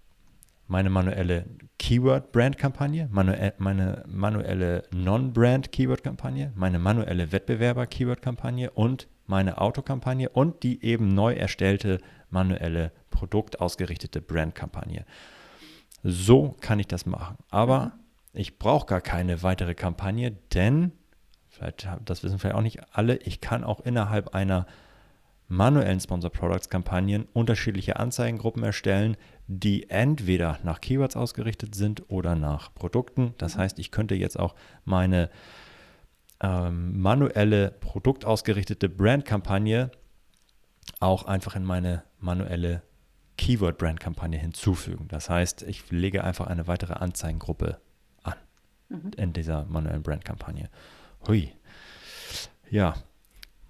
Meine 0.67 0.89
manuelle 0.89 1.45
Keyword-Brand-Kampagne, 1.79 3.09
manuell, 3.11 3.53
meine 3.59 4.05
manuelle 4.07 4.85
Non-Brand-Keyword-Kampagne, 4.93 6.53
meine 6.55 6.79
manuelle 6.79 7.33
Wettbewerber-Keyword-Kampagne 7.33 8.71
und 8.71 9.09
meine 9.27 9.59
Autokampagne 9.59 10.29
und 10.29 10.63
die 10.63 10.85
eben 10.85 11.09
neu 11.09 11.35
erstellte 11.35 11.99
manuelle 12.31 12.93
produktausgerichtete 13.11 14.21
Brandkampagne. 14.21 15.05
So 16.03 16.55
kann 16.61 16.79
ich 16.81 16.87
das 16.87 17.07
machen. 17.07 17.37
Aber 17.51 17.87
mhm. 17.87 17.93
ich 18.35 18.59
brauche 18.59 18.87
gar 18.87 19.01
keine 19.01 19.43
weitere 19.43 19.75
Kampagne, 19.75 20.33
denn, 20.53 20.93
vielleicht, 21.49 21.89
das 22.05 22.23
wissen 22.23 22.39
vielleicht 22.39 22.57
auch 22.57 22.63
nicht 22.63 22.81
alle, 22.93 23.17
ich 23.17 23.41
kann 23.41 23.65
auch 23.65 23.81
innerhalb 23.81 24.35
einer 24.35 24.67
manuellen 25.49 26.01
Sponsor 26.01 26.31
Products 26.31 26.69
Kampagnen 26.69 27.27
unterschiedliche 27.33 27.97
Anzeigengruppen 27.97 28.63
erstellen, 28.63 29.17
die 29.47 29.91
entweder 29.91 30.59
nach 30.63 30.81
Keywords 30.81 31.17
ausgerichtet 31.17 31.75
sind 31.75 32.11
oder 32.11 32.35
nach 32.35 32.75
Produkten. 32.75 33.35
Das 33.39 33.57
mhm. 33.57 33.61
heißt, 33.61 33.79
ich 33.79 33.91
könnte 33.91 34.15
jetzt 34.15 34.39
auch 34.39 34.55
meine 34.85 35.31
ähm, 36.45 37.01
manuelle, 37.01 37.71
produktausgerichtete 37.71 38.91
Brandkampagne 38.91 39.91
auch 41.01 41.25
einfach 41.25 41.57
in 41.57 41.65
meine 41.65 42.03
manuelle 42.19 42.83
Keyword-Brand-Kampagne 43.39 44.39
hinzufügen. 44.39 45.09
Das 45.09 45.31
heißt, 45.31 45.63
ich 45.63 45.91
lege 45.91 46.23
einfach 46.23 46.47
eine 46.47 46.67
weitere 46.67 46.95
Anzeigengruppe 46.95 47.81
an 48.23 48.35
mhm. 48.91 49.13
in 49.17 49.33
dieser 49.33 49.65
manuellen 49.65 50.03
Brand-Kampagne. 50.03 50.69
Hui. 51.27 51.51
Ja, 52.71 52.95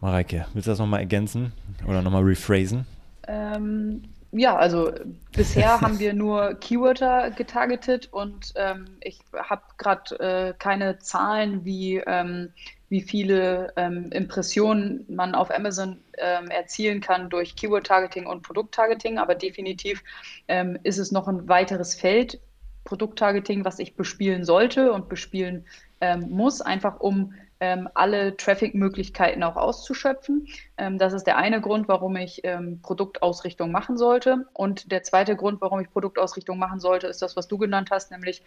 Mareike, 0.01 0.47
willst 0.53 0.67
du 0.67 0.73
das 0.73 0.79
nochmal 0.81 1.01
ergänzen 1.01 1.53
oder 1.87 2.03
nochmal 2.03 2.25
rephrasen? 2.25 2.87
Ähm, 3.29 4.03
ja, 4.37 4.57
also 4.57 4.93
bisher 5.33 5.81
haben 5.81 5.99
wir 5.99 6.13
nur 6.13 6.55
Keyworder 6.55 7.31
getargetet 7.31 8.09
und 8.13 8.53
ähm, 8.57 8.97
ich 9.01 9.21
habe 9.37 9.63
gerade 9.79 10.19
äh, 10.19 10.55
keine 10.59 10.99
Zahlen, 10.99 11.65
wie, 11.65 12.03
ähm, 12.07 12.53
wie 12.89 13.01
viele 13.01 13.73
ähm, 13.77 14.11
Impressionen 14.13 15.05
man 15.09 15.35
auf 15.35 15.51
Amazon 15.55 16.01
ähm, 16.19 16.51
erzielen 16.51 17.01
kann 17.01 17.31
durch 17.31 17.57
Keyword-Targeting 17.57 18.27
und 18.27 18.43
Produkt-Targeting, 18.43 19.19
aber 19.19 19.35
definitiv 19.35 20.03
ähm, 20.49 20.79
ist 20.83 20.99
es 20.99 21.13
noch 21.13 21.29
ein 21.29 21.49
weiteres 21.49 21.95
Feld, 21.95 22.41
Produkt-Targeting, 22.85 23.65
was 23.65 23.79
ich 23.79 23.97
bespielen 23.97 24.45
sollte 24.45 24.93
und 24.93 25.09
bespielen 25.09 25.65
ähm, 26.01 26.29
muss, 26.29 26.61
einfach 26.61 27.01
um 27.01 27.33
ähm, 27.65 27.89
alle 27.95 28.37
Traffic-Möglichkeiten 28.37 29.43
auch 29.43 29.57
auszuschöpfen. 29.57 30.47
Ähm, 30.77 30.99
das 30.99 31.15
ist 31.15 31.25
der 31.25 31.39
eine 31.39 31.63
Grund, 31.63 31.89
warum 31.89 32.15
ich 32.17 32.43
ähm, 32.45 32.81
Produktausrichtung 32.83 33.73
machen 33.73 33.97
sollte. 33.97 34.47
Und 34.53 34.93
der 34.93 35.03
zweite 35.03 35.35
Grund, 35.35 35.63
warum 35.63 35.81
ich 35.81 35.91
Produktausrichtung 35.91 36.59
machen 36.59 36.79
sollte, 36.79 37.07
ist 37.07 37.23
das, 37.23 37.37
was 37.37 37.49
du 37.49 37.57
genannt 37.57 37.89
hast, 37.91 38.11
nämlich 38.11 38.43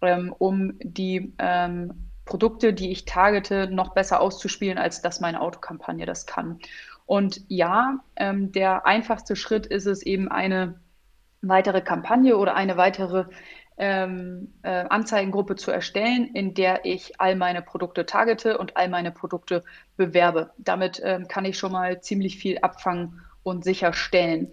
ähm, 0.00 0.34
um 0.38 0.78
die 0.80 1.34
ähm, 1.38 2.08
Produkte, 2.24 2.72
die 2.72 2.90
ich 2.90 3.04
targete, 3.04 3.66
noch 3.66 3.92
besser 3.92 4.22
auszuspielen, 4.22 4.78
als 4.78 5.02
das 5.02 5.20
meine 5.20 5.42
Autokampagne 5.42 6.06
das 6.06 6.24
kann. 6.24 6.58
Und 7.04 7.42
ja, 7.48 7.98
ähm, 8.16 8.52
der 8.52 8.86
einfachste 8.86 9.36
Schritt 9.36 9.66
ist 9.66 9.86
es 9.86 10.02
eben 10.02 10.28
eine 10.28 10.80
weitere 11.42 11.82
Kampagne 11.82 12.38
oder 12.38 12.54
eine 12.54 12.78
weitere 12.78 13.26
ähm, 13.78 14.52
äh, 14.62 14.84
Anzeigengruppe 14.88 15.56
zu 15.56 15.70
erstellen, 15.70 16.30
in 16.34 16.54
der 16.54 16.84
ich 16.84 17.20
all 17.20 17.36
meine 17.36 17.62
Produkte 17.62 18.06
targete 18.06 18.58
und 18.58 18.76
all 18.76 18.88
meine 18.88 19.10
Produkte 19.10 19.64
bewerbe. 19.96 20.52
Damit 20.58 21.00
ähm, 21.04 21.28
kann 21.28 21.44
ich 21.44 21.58
schon 21.58 21.72
mal 21.72 22.00
ziemlich 22.00 22.38
viel 22.38 22.58
abfangen 22.58 23.20
und 23.42 23.64
sicherstellen. 23.64 24.52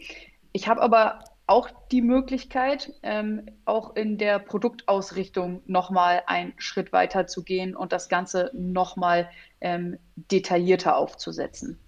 Ich 0.52 0.68
habe 0.68 0.82
aber 0.82 1.24
auch 1.48 1.70
die 1.92 2.02
Möglichkeit, 2.02 2.94
ähm, 3.02 3.48
auch 3.66 3.96
in 3.96 4.20
der 4.20 4.38
Produktausrichtung 4.38 5.64
nochmal 5.66 6.22
einen 6.28 6.54
Schritt 6.58 6.94
weiter 6.94 7.26
zu 7.26 7.44
gehen 7.44 7.76
und 7.76 7.92
das 7.92 8.08
Ganze 8.08 8.52
nochmal 8.54 9.30
ähm, 9.60 9.98
detaillierter 10.16 10.96
aufzusetzen. 10.96 11.80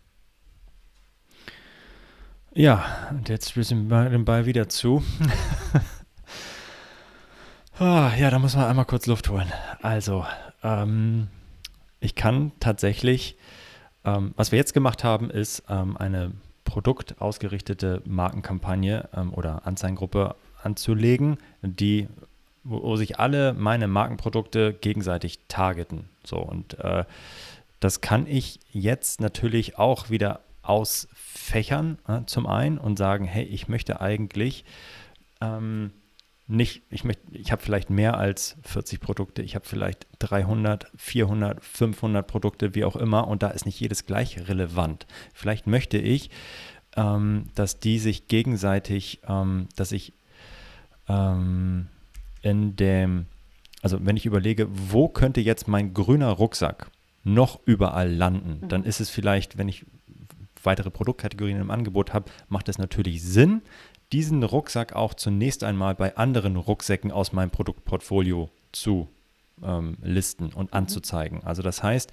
Ja, 2.53 3.07
und 3.11 3.29
jetzt 3.29 3.51
spielst 3.51 3.71
du 3.71 3.75
den 3.75 4.25
Ball 4.25 4.45
wieder 4.45 4.67
zu. 4.67 5.03
Ah, 7.79 8.11
ja, 8.17 8.29
da 8.29 8.37
muss 8.37 8.55
man 8.55 8.65
einmal 8.65 8.85
kurz 8.85 9.07
Luft 9.07 9.29
holen. 9.29 9.51
Also, 9.81 10.25
ähm, 10.63 11.29
ich 11.99 12.15
kann 12.15 12.51
tatsächlich, 12.59 13.37
ähm, 14.03 14.33
was 14.35 14.51
wir 14.51 14.59
jetzt 14.59 14.73
gemacht 14.73 15.03
haben, 15.03 15.29
ist 15.29 15.63
ähm, 15.69 15.97
eine 15.97 16.31
produktausgerichtete 16.65 18.01
Markenkampagne 18.05 19.09
ähm, 19.15 19.33
oder 19.33 19.65
Anzeigengruppe 19.65 20.35
anzulegen, 20.61 21.37
die, 21.61 22.07
wo, 22.63 22.83
wo, 22.83 22.95
sich 22.97 23.19
alle 23.19 23.53
meine 23.53 23.87
Markenprodukte 23.87 24.73
gegenseitig 24.73 25.39
targeten. 25.47 26.09
So, 26.23 26.37
und 26.37 26.77
äh, 26.79 27.05
das 27.79 28.01
kann 28.01 28.27
ich 28.27 28.59
jetzt 28.71 29.21
natürlich 29.21 29.79
auch 29.79 30.09
wieder 30.09 30.41
ausfächern, 30.61 31.97
äh, 32.07 32.21
zum 32.25 32.45
einen, 32.47 32.77
und 32.77 32.97
sagen, 32.97 33.25
hey, 33.25 33.43
ich 33.43 33.67
möchte 33.67 34.01
eigentlich 34.01 34.65
ähm, 35.41 35.91
nicht, 36.47 36.83
ich, 36.89 37.03
möchte, 37.03 37.23
ich 37.31 37.51
habe 37.51 37.61
vielleicht 37.61 37.89
mehr 37.89 38.17
als 38.17 38.57
40 38.63 38.99
Produkte, 38.99 39.41
ich 39.41 39.55
habe 39.55 39.65
vielleicht 39.65 40.07
300, 40.19 40.91
400, 40.95 41.63
500 41.63 42.27
Produkte, 42.27 42.75
wie 42.75 42.83
auch 42.83 42.95
immer, 42.95 43.27
und 43.27 43.41
da 43.43 43.49
ist 43.49 43.65
nicht 43.65 43.79
jedes 43.79 44.05
gleich 44.05 44.49
relevant. 44.49 45.07
Vielleicht 45.33 45.67
möchte 45.67 45.97
ich, 45.97 46.29
ähm, 46.97 47.45
dass 47.55 47.79
die 47.79 47.99
sich 47.99 48.27
gegenseitig, 48.27 49.21
ähm, 49.27 49.67
dass 49.75 49.91
ich 49.91 50.13
ähm, 51.07 51.87
in 52.41 52.75
dem, 52.75 53.27
also 53.81 54.05
wenn 54.05 54.17
ich 54.17 54.25
überlege, 54.25 54.67
wo 54.71 55.07
könnte 55.07 55.41
jetzt 55.41 55.67
mein 55.67 55.93
grüner 55.93 56.31
Rucksack 56.31 56.91
noch 57.23 57.59
überall 57.65 58.11
landen, 58.11 58.59
mhm. 58.61 58.67
dann 58.67 58.83
ist 58.83 58.99
es 58.99 59.09
vielleicht, 59.09 59.57
wenn 59.57 59.69
ich 59.69 59.85
weitere 60.63 60.91
Produktkategorien 60.91 61.59
im 61.59 61.71
Angebot 61.71 62.13
habe, 62.13 62.29
macht 62.49 62.69
es 62.69 62.77
natürlich 62.77 63.23
Sinn, 63.23 63.61
diesen 64.11 64.43
Rucksack 64.43 64.93
auch 64.93 65.13
zunächst 65.13 65.63
einmal 65.63 65.95
bei 65.95 66.15
anderen 66.17 66.55
Rucksäcken 66.55 67.11
aus 67.11 67.33
meinem 67.33 67.51
Produktportfolio 67.51 68.49
zu 68.71 69.07
ähm, 69.63 69.97
listen 70.01 70.53
und 70.53 70.71
mhm. 70.71 70.77
anzuzeigen. 70.77 71.43
Also 71.43 71.61
das 71.61 71.83
heißt, 71.83 72.11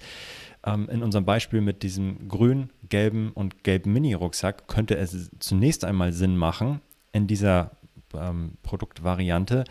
ähm, 0.65 0.89
in 0.89 1.03
unserem 1.03 1.25
Beispiel 1.25 1.61
mit 1.61 1.83
diesem 1.83 2.27
grün, 2.27 2.69
gelben 2.87 3.31
und 3.31 3.63
gelben 3.63 3.93
Mini-Rucksack 3.93 4.67
könnte 4.67 4.97
es 4.97 5.29
zunächst 5.39 5.85
einmal 5.85 6.13
Sinn 6.13 6.37
machen, 6.37 6.81
in 7.11 7.27
dieser 7.27 7.71
ähm, 8.13 8.53
Produktvariante 8.63 9.63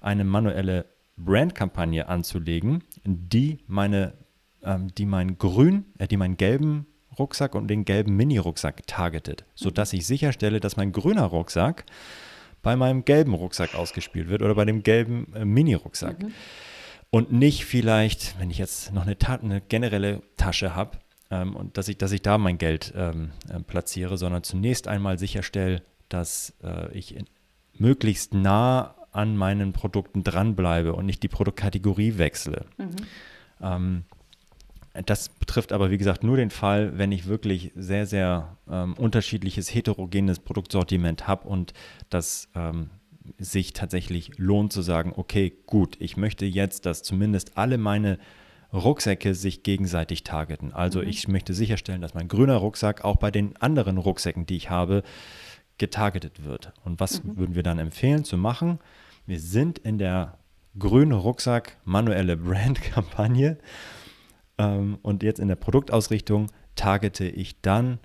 eine 0.00 0.24
manuelle 0.24 0.86
Brandkampagne 1.16 2.08
anzulegen, 2.08 2.84
die 3.04 3.58
meine, 3.66 4.14
ähm, 4.62 4.88
die 4.96 5.06
meinen 5.06 5.38
grün, 5.38 5.86
äh, 5.98 6.06
die 6.06 6.16
meinen 6.16 6.36
gelben 6.36 6.86
Rucksack 7.18 7.54
und 7.54 7.68
den 7.68 7.84
gelben 7.84 8.16
Mini-Rucksack 8.16 8.86
targetet, 8.86 9.44
sodass 9.54 9.92
ich 9.92 10.06
sicherstelle, 10.06 10.60
dass 10.60 10.76
mein 10.76 10.92
grüner 10.92 11.24
Rucksack 11.24 11.84
bei 12.62 12.76
meinem 12.76 13.04
gelben 13.04 13.34
Rucksack 13.34 13.74
ausgespielt 13.74 14.28
wird 14.28 14.42
oder 14.42 14.54
bei 14.54 14.64
dem 14.64 14.82
gelben 14.82 15.32
äh, 15.34 15.44
Mini-Rucksack. 15.44 16.22
Mhm. 16.22 16.32
Und 17.10 17.32
nicht 17.32 17.64
vielleicht, 17.64 18.38
wenn 18.40 18.50
ich 18.50 18.58
jetzt 18.58 18.92
noch 18.92 19.02
eine, 19.02 19.16
Ta 19.16 19.36
eine 19.36 19.60
generelle 19.60 20.22
Tasche 20.36 20.74
habe, 20.74 20.98
ähm, 21.30 21.56
und 21.56 21.76
dass 21.76 21.88
ich, 21.88 21.98
dass 21.98 22.12
ich 22.12 22.22
da 22.22 22.38
mein 22.38 22.58
Geld 22.58 22.92
ähm, 22.96 23.30
äh, 23.48 23.60
platziere, 23.60 24.16
sondern 24.18 24.42
zunächst 24.42 24.88
einmal 24.88 25.18
sicherstelle, 25.18 25.82
dass 26.08 26.54
äh, 26.62 26.92
ich 26.96 27.16
in, 27.16 27.26
möglichst 27.74 28.34
nah 28.34 28.94
an 29.12 29.36
meinen 29.36 29.72
Produkten 29.72 30.24
dranbleibe 30.24 30.92
und 30.92 31.06
nicht 31.06 31.22
die 31.22 31.28
Produktkategorie 31.28 32.18
wechsle. 32.18 32.66
Mhm. 32.76 32.96
Ähm, 33.60 34.04
das 35.04 35.28
betrifft 35.28 35.72
aber, 35.72 35.90
wie 35.90 35.98
gesagt, 35.98 36.24
nur 36.24 36.36
den 36.36 36.50
Fall, 36.50 36.98
wenn 36.98 37.12
ich 37.12 37.26
wirklich 37.26 37.72
sehr, 37.74 38.06
sehr 38.06 38.56
ähm, 38.70 38.94
unterschiedliches, 38.94 39.74
heterogenes 39.74 40.38
Produktsortiment 40.38 41.26
habe 41.26 41.48
und 41.48 41.72
das 42.10 42.48
ähm, 42.54 42.90
sich 43.38 43.72
tatsächlich 43.72 44.38
lohnt 44.38 44.72
zu 44.72 44.82
sagen, 44.82 45.12
okay, 45.16 45.52
gut, 45.66 45.96
ich 46.00 46.16
möchte 46.16 46.46
jetzt, 46.46 46.86
dass 46.86 47.02
zumindest 47.02 47.58
alle 47.58 47.78
meine 47.78 48.18
Rucksäcke 48.72 49.34
sich 49.34 49.62
gegenseitig 49.62 50.24
targeten. 50.24 50.72
Also 50.72 51.00
mhm. 51.00 51.08
ich 51.08 51.28
möchte 51.28 51.54
sicherstellen, 51.54 52.00
dass 52.00 52.14
mein 52.14 52.28
grüner 52.28 52.56
Rucksack 52.56 53.04
auch 53.04 53.16
bei 53.16 53.30
den 53.30 53.56
anderen 53.56 53.98
Rucksäcken, 53.98 54.46
die 54.46 54.56
ich 54.56 54.70
habe, 54.70 55.02
getargetet 55.78 56.44
wird. 56.44 56.72
Und 56.84 57.00
was 57.00 57.22
mhm. 57.22 57.36
würden 57.36 57.54
wir 57.54 57.62
dann 57.62 57.78
empfehlen 57.78 58.24
zu 58.24 58.36
machen? 58.36 58.78
Wir 59.26 59.40
sind 59.40 59.78
in 59.78 59.98
der 59.98 60.38
grüne 60.78 61.14
Rucksack 61.14 61.76
manuelle 61.84 62.36
Brand-Kampagne 62.36 63.58
ähm, 64.58 64.98
und 65.02 65.22
jetzt 65.22 65.40
in 65.40 65.48
der 65.48 65.56
Produktausrichtung 65.56 66.50
targete 66.74 67.26
ich 67.26 67.60
dann 67.60 67.98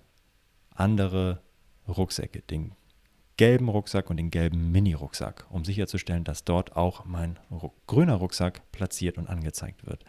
andere 0.74 1.42
Rucksäcke, 1.88 2.42
den 2.42 2.74
gelben 3.38 3.70
Rucksack 3.70 4.10
und 4.10 4.18
den 4.18 4.30
gelben 4.30 4.72
Mini-Rucksack, 4.72 5.48
um 5.50 5.66
sicherzustellen, 5.66 6.24
dass 6.24 6.44
dort 6.44 6.76
auch 6.76 7.06
mein 7.06 7.40
grüner 7.88 8.16
Rucksack 8.16 8.72
platziert 8.72 9.18
und 9.18 9.28
angezeigt 9.28 9.86
wird. 9.88 10.06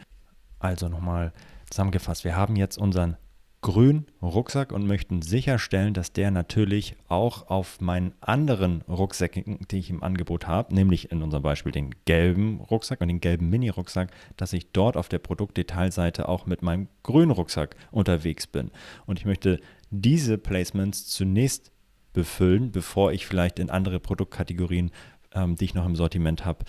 Also 0.58 0.88
nochmal 0.88 1.32
zusammengefasst, 1.70 2.24
wir 2.24 2.36
haben 2.36 2.56
jetzt 2.56 2.78
unseren 2.78 3.16
grünen 3.62 4.06
Rucksack 4.20 4.72
und 4.72 4.86
möchten 4.86 5.22
sicherstellen, 5.22 5.94
dass 5.94 6.12
der 6.12 6.32
natürlich 6.32 6.96
auch 7.08 7.48
auf 7.48 7.80
meinen 7.80 8.12
anderen 8.20 8.82
Rucksäcken, 8.82 9.60
die 9.70 9.78
ich 9.78 9.88
im 9.88 10.02
Angebot 10.02 10.48
habe, 10.48 10.74
nämlich 10.74 11.12
in 11.12 11.22
unserem 11.22 11.44
Beispiel 11.44 11.70
den 11.70 11.94
gelben 12.04 12.60
Rucksack 12.60 13.00
und 13.00 13.08
den 13.08 13.20
gelben 13.20 13.48
Mini-Rucksack, 13.50 14.10
dass 14.36 14.52
ich 14.52 14.72
dort 14.72 14.96
auf 14.96 15.08
der 15.08 15.20
Produktdetailseite 15.20 16.28
auch 16.28 16.44
mit 16.44 16.62
meinem 16.62 16.88
grünen 17.04 17.30
Rucksack 17.30 17.76
unterwegs 17.92 18.48
bin. 18.48 18.72
Und 19.06 19.20
ich 19.20 19.24
möchte 19.24 19.60
diese 19.90 20.38
Placements 20.38 21.06
zunächst 21.06 21.70
befüllen, 22.12 22.72
bevor 22.72 23.12
ich 23.12 23.26
vielleicht 23.26 23.60
in 23.60 23.70
andere 23.70 24.00
Produktkategorien, 24.00 24.90
ähm, 25.34 25.54
die 25.54 25.66
ich 25.66 25.74
noch 25.74 25.86
im 25.86 25.96
Sortiment 25.96 26.44
habe, 26.44 26.64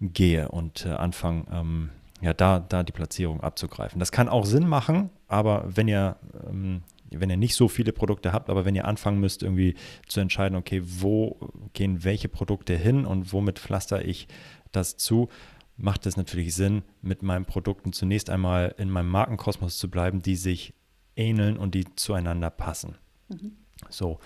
gehe 0.00 0.48
und 0.50 0.84
äh, 0.84 0.90
anfange, 0.90 1.44
ähm, 1.50 1.90
ja, 2.20 2.34
da, 2.34 2.58
da 2.60 2.82
die 2.82 2.92
Platzierung 2.92 3.40
abzugreifen. 3.40 3.98
Das 3.98 4.12
kann 4.12 4.28
auch 4.28 4.44
Sinn 4.44 4.66
machen, 4.66 5.10
aber 5.28 5.64
wenn 5.66 5.88
ihr, 5.88 6.16
ähm, 6.48 6.82
wenn 7.10 7.30
ihr 7.30 7.36
nicht 7.36 7.54
so 7.54 7.68
viele 7.68 7.92
Produkte 7.92 8.32
habt, 8.32 8.50
aber 8.50 8.64
wenn 8.64 8.74
ihr 8.74 8.86
anfangen 8.86 9.20
müsst, 9.20 9.42
irgendwie 9.42 9.74
zu 10.06 10.20
entscheiden, 10.20 10.56
okay, 10.56 10.82
wo 10.84 11.38
gehen 11.72 12.04
welche 12.04 12.28
Produkte 12.28 12.76
hin 12.76 13.04
und 13.06 13.32
womit 13.32 13.58
pflaster 13.58 14.04
ich 14.04 14.28
das 14.72 14.96
zu, 14.96 15.28
macht 15.76 16.06
es 16.06 16.16
natürlich 16.16 16.54
Sinn, 16.54 16.82
mit 17.02 17.22
meinen 17.22 17.46
Produkten 17.46 17.92
zunächst 17.92 18.30
einmal 18.30 18.74
in 18.78 18.90
meinem 18.90 19.08
Markenkosmos 19.08 19.78
zu 19.78 19.90
bleiben, 19.90 20.22
die 20.22 20.36
sich 20.36 20.74
ähneln 21.16 21.56
und 21.56 21.74
die 21.74 21.86
zueinander 21.96 22.50
passen. 22.50 22.96
Mhm. 23.28 23.52
So. 23.88 24.18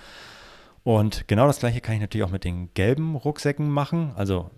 Und 0.83 1.29
genau 1.29 1.47
das 1.47 1.61
gleiche 1.61 1.81
kann 1.81 1.95
ich 1.95 2.01
natürlich 2.01 2.27
auch 2.27 2.31
mit 2.31 2.45
den 2.45 2.73
gelben 2.75 3.17
Rucksäcken 3.17 3.71
machen. 3.71 4.13
Also 4.17 4.51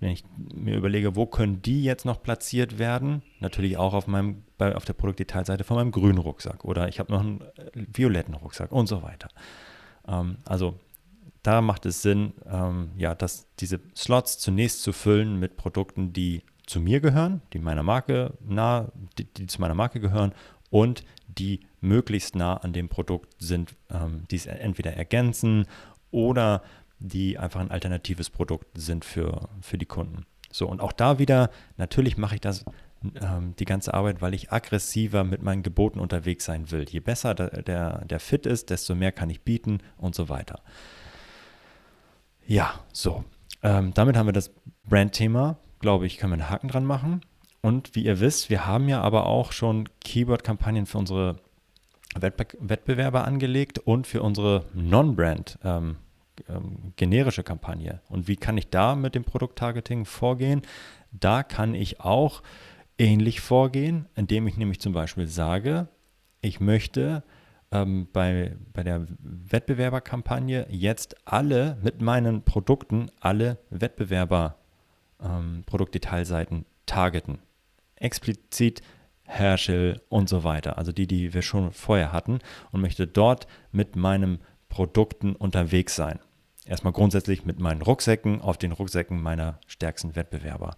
wenn 0.00 0.10
ich 0.10 0.24
mir 0.36 0.76
überlege, 0.76 1.16
wo 1.16 1.26
können 1.26 1.62
die 1.62 1.82
jetzt 1.82 2.04
noch 2.04 2.22
platziert 2.22 2.78
werden, 2.78 3.22
natürlich 3.40 3.76
auch 3.76 3.94
auf 3.94 4.06
meinem, 4.06 4.42
bei, 4.56 4.74
auf 4.74 4.84
der 4.84 4.92
Produktdetailseite 4.92 5.64
von 5.64 5.76
meinem 5.76 5.90
grünen 5.90 6.18
Rucksack 6.18 6.64
oder 6.64 6.88
ich 6.88 6.98
habe 6.98 7.12
noch 7.12 7.20
einen 7.20 7.40
äh, 7.40 7.86
violetten 7.92 8.34
Rucksack 8.34 8.72
und 8.72 8.86
so 8.86 9.02
weiter. 9.02 9.28
Ähm, 10.06 10.38
also 10.44 10.78
da 11.42 11.60
macht 11.60 11.86
es 11.86 12.02
Sinn, 12.02 12.34
ähm, 12.46 12.90
ja, 12.96 13.14
dass 13.14 13.46
diese 13.56 13.80
Slots 13.96 14.38
zunächst 14.38 14.82
zu 14.82 14.92
füllen 14.92 15.38
mit 15.38 15.56
Produkten, 15.56 16.12
die 16.12 16.42
zu 16.66 16.80
mir 16.80 17.00
gehören, 17.00 17.40
die 17.52 17.58
meiner 17.58 17.82
Marke 17.82 18.34
nah, 18.46 18.92
die, 19.16 19.24
die 19.24 19.46
zu 19.46 19.60
meiner 19.60 19.74
Marke 19.74 20.00
gehören 20.00 20.32
und 20.70 21.04
die 21.26 21.60
möglichst 21.80 22.34
nah 22.34 22.56
an 22.56 22.72
dem 22.72 22.88
Produkt 22.88 23.34
sind, 23.38 23.74
ähm, 23.90 24.24
die 24.30 24.36
es 24.36 24.46
entweder 24.46 24.92
ergänzen 24.94 25.66
oder 26.10 26.62
die 26.98 27.38
einfach 27.38 27.60
ein 27.60 27.70
alternatives 27.70 28.30
Produkt 28.30 28.66
sind 28.74 29.04
für, 29.04 29.48
für 29.60 29.78
die 29.78 29.86
Kunden. 29.86 30.26
So, 30.50 30.66
und 30.66 30.80
auch 30.80 30.92
da 30.92 31.18
wieder, 31.18 31.50
natürlich 31.76 32.16
mache 32.16 32.36
ich 32.36 32.40
das 32.40 32.64
ähm, 33.20 33.54
die 33.58 33.64
ganze 33.64 33.94
Arbeit, 33.94 34.20
weil 34.20 34.34
ich 34.34 34.50
aggressiver 34.50 35.22
mit 35.22 35.42
meinen 35.42 35.62
Geboten 35.62 36.00
unterwegs 36.00 36.44
sein 36.44 36.70
will. 36.70 36.86
Je 36.88 37.00
besser 37.00 37.34
der, 37.34 37.62
der, 37.62 38.04
der 38.04 38.20
Fit 38.20 38.46
ist, 38.46 38.70
desto 38.70 38.94
mehr 38.94 39.12
kann 39.12 39.30
ich 39.30 39.42
bieten 39.42 39.78
und 39.98 40.14
so 40.14 40.28
weiter. 40.28 40.60
Ja, 42.46 42.80
so. 42.92 43.24
Ähm, 43.62 43.92
damit 43.94 44.16
haben 44.16 44.26
wir 44.26 44.32
das 44.32 44.50
Brand-Thema, 44.88 45.58
glaube 45.80 46.06
ich, 46.06 46.18
können 46.18 46.32
wir 46.32 46.42
einen 46.42 46.50
Haken 46.50 46.68
dran 46.68 46.84
machen. 46.84 47.20
Und 47.60 47.94
wie 47.94 48.04
ihr 48.04 48.20
wisst, 48.20 48.50
wir 48.50 48.66
haben 48.66 48.88
ja 48.88 49.00
aber 49.00 49.26
auch 49.26 49.52
schon 49.52 49.88
Keyword-Kampagnen 50.00 50.86
für 50.86 50.98
unsere 50.98 51.36
Wettbe 52.18 52.46
Wettbewerber 52.60 53.24
angelegt 53.24 53.78
und 53.78 54.06
für 54.06 54.22
unsere 54.22 54.64
Non-Brand 54.74 55.58
ähm, 55.62 55.96
ähm, 56.48 56.92
generische 56.96 57.42
Kampagne. 57.42 58.00
Und 58.08 58.28
wie 58.28 58.36
kann 58.36 58.56
ich 58.58 58.70
da 58.70 58.94
mit 58.94 59.14
dem 59.14 59.24
Produkttargeting 59.24 60.04
vorgehen? 60.04 60.62
Da 61.12 61.42
kann 61.42 61.74
ich 61.74 62.00
auch 62.00 62.42
ähnlich 62.98 63.40
vorgehen, 63.40 64.06
indem 64.14 64.46
ich 64.46 64.56
nämlich 64.56 64.80
zum 64.80 64.92
Beispiel 64.92 65.26
sage, 65.26 65.88
ich 66.40 66.60
möchte 66.60 67.22
ähm, 67.70 68.08
bei, 68.12 68.56
bei 68.72 68.82
der 68.82 69.06
Wettbewerberkampagne 69.20 70.66
jetzt 70.70 71.16
alle 71.24 71.78
mit 71.82 72.00
meinen 72.00 72.42
Produkten, 72.42 73.10
alle 73.20 73.58
Wettbewerber 73.70 74.56
ähm, 75.22 75.62
Produktdetailseiten 75.66 76.64
targeten. 76.86 77.38
Explizit 77.96 78.82
Herschel 79.24 80.00
und 80.08 80.28
so 80.28 80.42
weiter, 80.42 80.78
also 80.78 80.90
die, 80.90 81.06
die 81.06 81.34
wir 81.34 81.42
schon 81.42 81.72
vorher 81.72 82.12
hatten 82.12 82.38
und 82.72 82.80
möchte 82.80 83.06
dort 83.06 83.46
mit 83.72 83.94
meinen 83.94 84.38
Produkten 84.70 85.36
unterwegs 85.36 85.94
sein 85.96 86.18
erstmal 86.68 86.92
grundsätzlich 86.92 87.44
mit 87.44 87.58
meinen 87.58 87.82
Rucksäcken 87.82 88.40
auf 88.40 88.58
den 88.58 88.72
Rucksäcken 88.72 89.20
meiner 89.20 89.58
stärksten 89.66 90.16
Wettbewerber. 90.16 90.76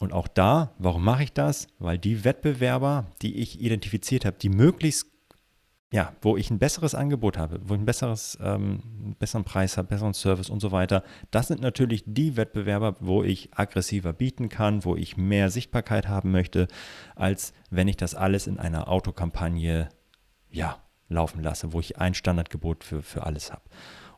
Und 0.00 0.12
auch 0.12 0.28
da, 0.28 0.74
warum 0.78 1.04
mache 1.04 1.24
ich 1.24 1.32
das? 1.32 1.68
Weil 1.78 1.98
die 1.98 2.24
Wettbewerber, 2.24 3.06
die 3.22 3.36
ich 3.36 3.60
identifiziert 3.60 4.24
habe, 4.24 4.36
die 4.38 4.48
möglichst, 4.48 5.06
ja, 5.92 6.12
wo 6.20 6.36
ich 6.36 6.50
ein 6.50 6.58
besseres 6.58 6.94
Angebot 6.94 7.38
habe, 7.38 7.60
wo 7.62 7.74
ich 7.74 7.80
ein 7.80 7.86
besseres, 7.86 8.36
ähm, 8.40 8.82
einen 8.82 9.16
besseren 9.18 9.44
Preis 9.44 9.76
habe, 9.76 9.88
besseren 9.88 10.12
Service 10.12 10.50
und 10.50 10.60
so 10.60 10.72
weiter, 10.72 11.04
das 11.30 11.48
sind 11.48 11.60
natürlich 11.60 12.02
die 12.06 12.36
Wettbewerber, 12.36 12.96
wo 13.00 13.22
ich 13.22 13.50
aggressiver 13.56 14.12
bieten 14.12 14.48
kann, 14.48 14.84
wo 14.84 14.96
ich 14.96 15.16
mehr 15.16 15.50
Sichtbarkeit 15.50 16.08
haben 16.08 16.32
möchte, 16.32 16.66
als 17.14 17.52
wenn 17.70 17.86
ich 17.86 17.96
das 17.96 18.14
alles 18.14 18.46
in 18.46 18.58
einer 18.58 18.88
Autokampagne, 18.88 19.88
ja, 20.50 20.78
laufen 21.08 21.42
lasse, 21.42 21.72
wo 21.72 21.80
ich 21.80 21.98
ein 21.98 22.14
Standardgebot 22.14 22.82
für, 22.82 23.02
für 23.02 23.24
alles 23.24 23.52
habe. 23.52 23.62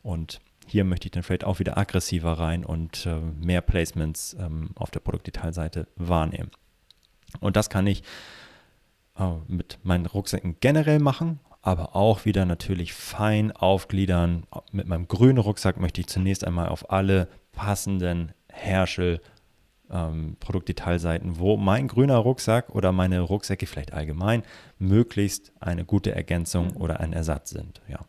Und 0.03 0.41
hier 0.67 0.85
möchte 0.85 1.07
ich 1.07 1.13
dann 1.13 1.23
vielleicht 1.23 1.45
auch 1.45 1.59
wieder 1.59 1.79
aggressiver 1.79 2.33
rein 2.33 2.65
und 2.65 3.07
äh, 3.07 3.21
mehr 3.41 3.61
Placements 3.61 4.37
ähm, 4.39 4.71
auf 4.75 4.91
der 4.91 5.01
Produktdetailseite 5.01 5.87
wahrnehmen. 5.97 6.51
Und 7.41 7.57
das 7.57 7.71
kann 7.71 7.87
ich 7.87 8.03
äh, 9.19 9.33
mit 9.47 9.79
meinen 9.83 10.07
Rucksäcken 10.07 10.57
generell 10.61 10.99
machen, 10.99 11.41
aber 11.63 11.97
auch 11.97 12.25
wieder 12.25 12.45
natürlich 12.45 12.93
fein 12.93 13.53
aufgliedern. 13.53 14.45
Mit 14.73 14.89
meinem 14.89 15.09
grünen 15.09 15.39
Rucksack 15.39 15.79
möchte 15.79 16.01
ich 16.01 16.09
zunächst 16.09 16.45
einmal 16.45 16.69
auf 16.69 16.91
alle 16.91 17.29
passenden 17.53 18.33
Herschel 18.49 19.21
ähm, 19.91 20.37
Produktdetailseiten, 20.41 21.39
wo 21.39 21.57
mein 21.57 21.87
grüner 21.89 22.17
Rucksack 22.17 22.71
oder 22.71 22.93
meine 22.93 23.21
Rucksäcke 23.21 23.67
vielleicht 23.67 23.93
allgemein 23.93 24.43
möglichst 24.79 25.53
eine 25.61 25.85
gute 25.85 26.15
Ergänzung 26.15 26.73
oder 26.73 27.01
ein 27.01 27.13
Ersatz 27.13 27.51
sind. 27.51 27.81
Ja. 27.89 28.01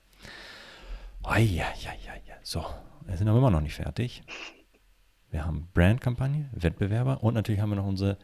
Ai, 1.23 1.61
ai, 1.61 1.89
ai, 1.89 2.11
ai. 2.11 2.26
So, 2.49 2.63
wir 3.05 3.17
sind 3.17 3.27
aber 3.27 3.39
immer 3.39 3.51
noch 3.51 3.59
nicht 3.59 3.75
fertig. 3.75 4.23
Wir 5.29 5.45
haben 5.45 5.67
Brandkampagne, 5.73 6.49
Wettbewerber 6.53 7.21
und 7.21 7.33
natürlich 7.33 7.59
haben 7.59 7.71
wir 7.71 7.75
noch 7.75 7.85
unsere 7.85 8.17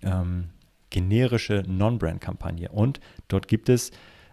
ähm, 0.00 0.48
generische 0.88 1.62
Non-Brand-Kampagne. 1.68 2.70
Und 2.70 2.98
dort 3.28 3.48
gibt 3.48 3.68
es 3.68 3.90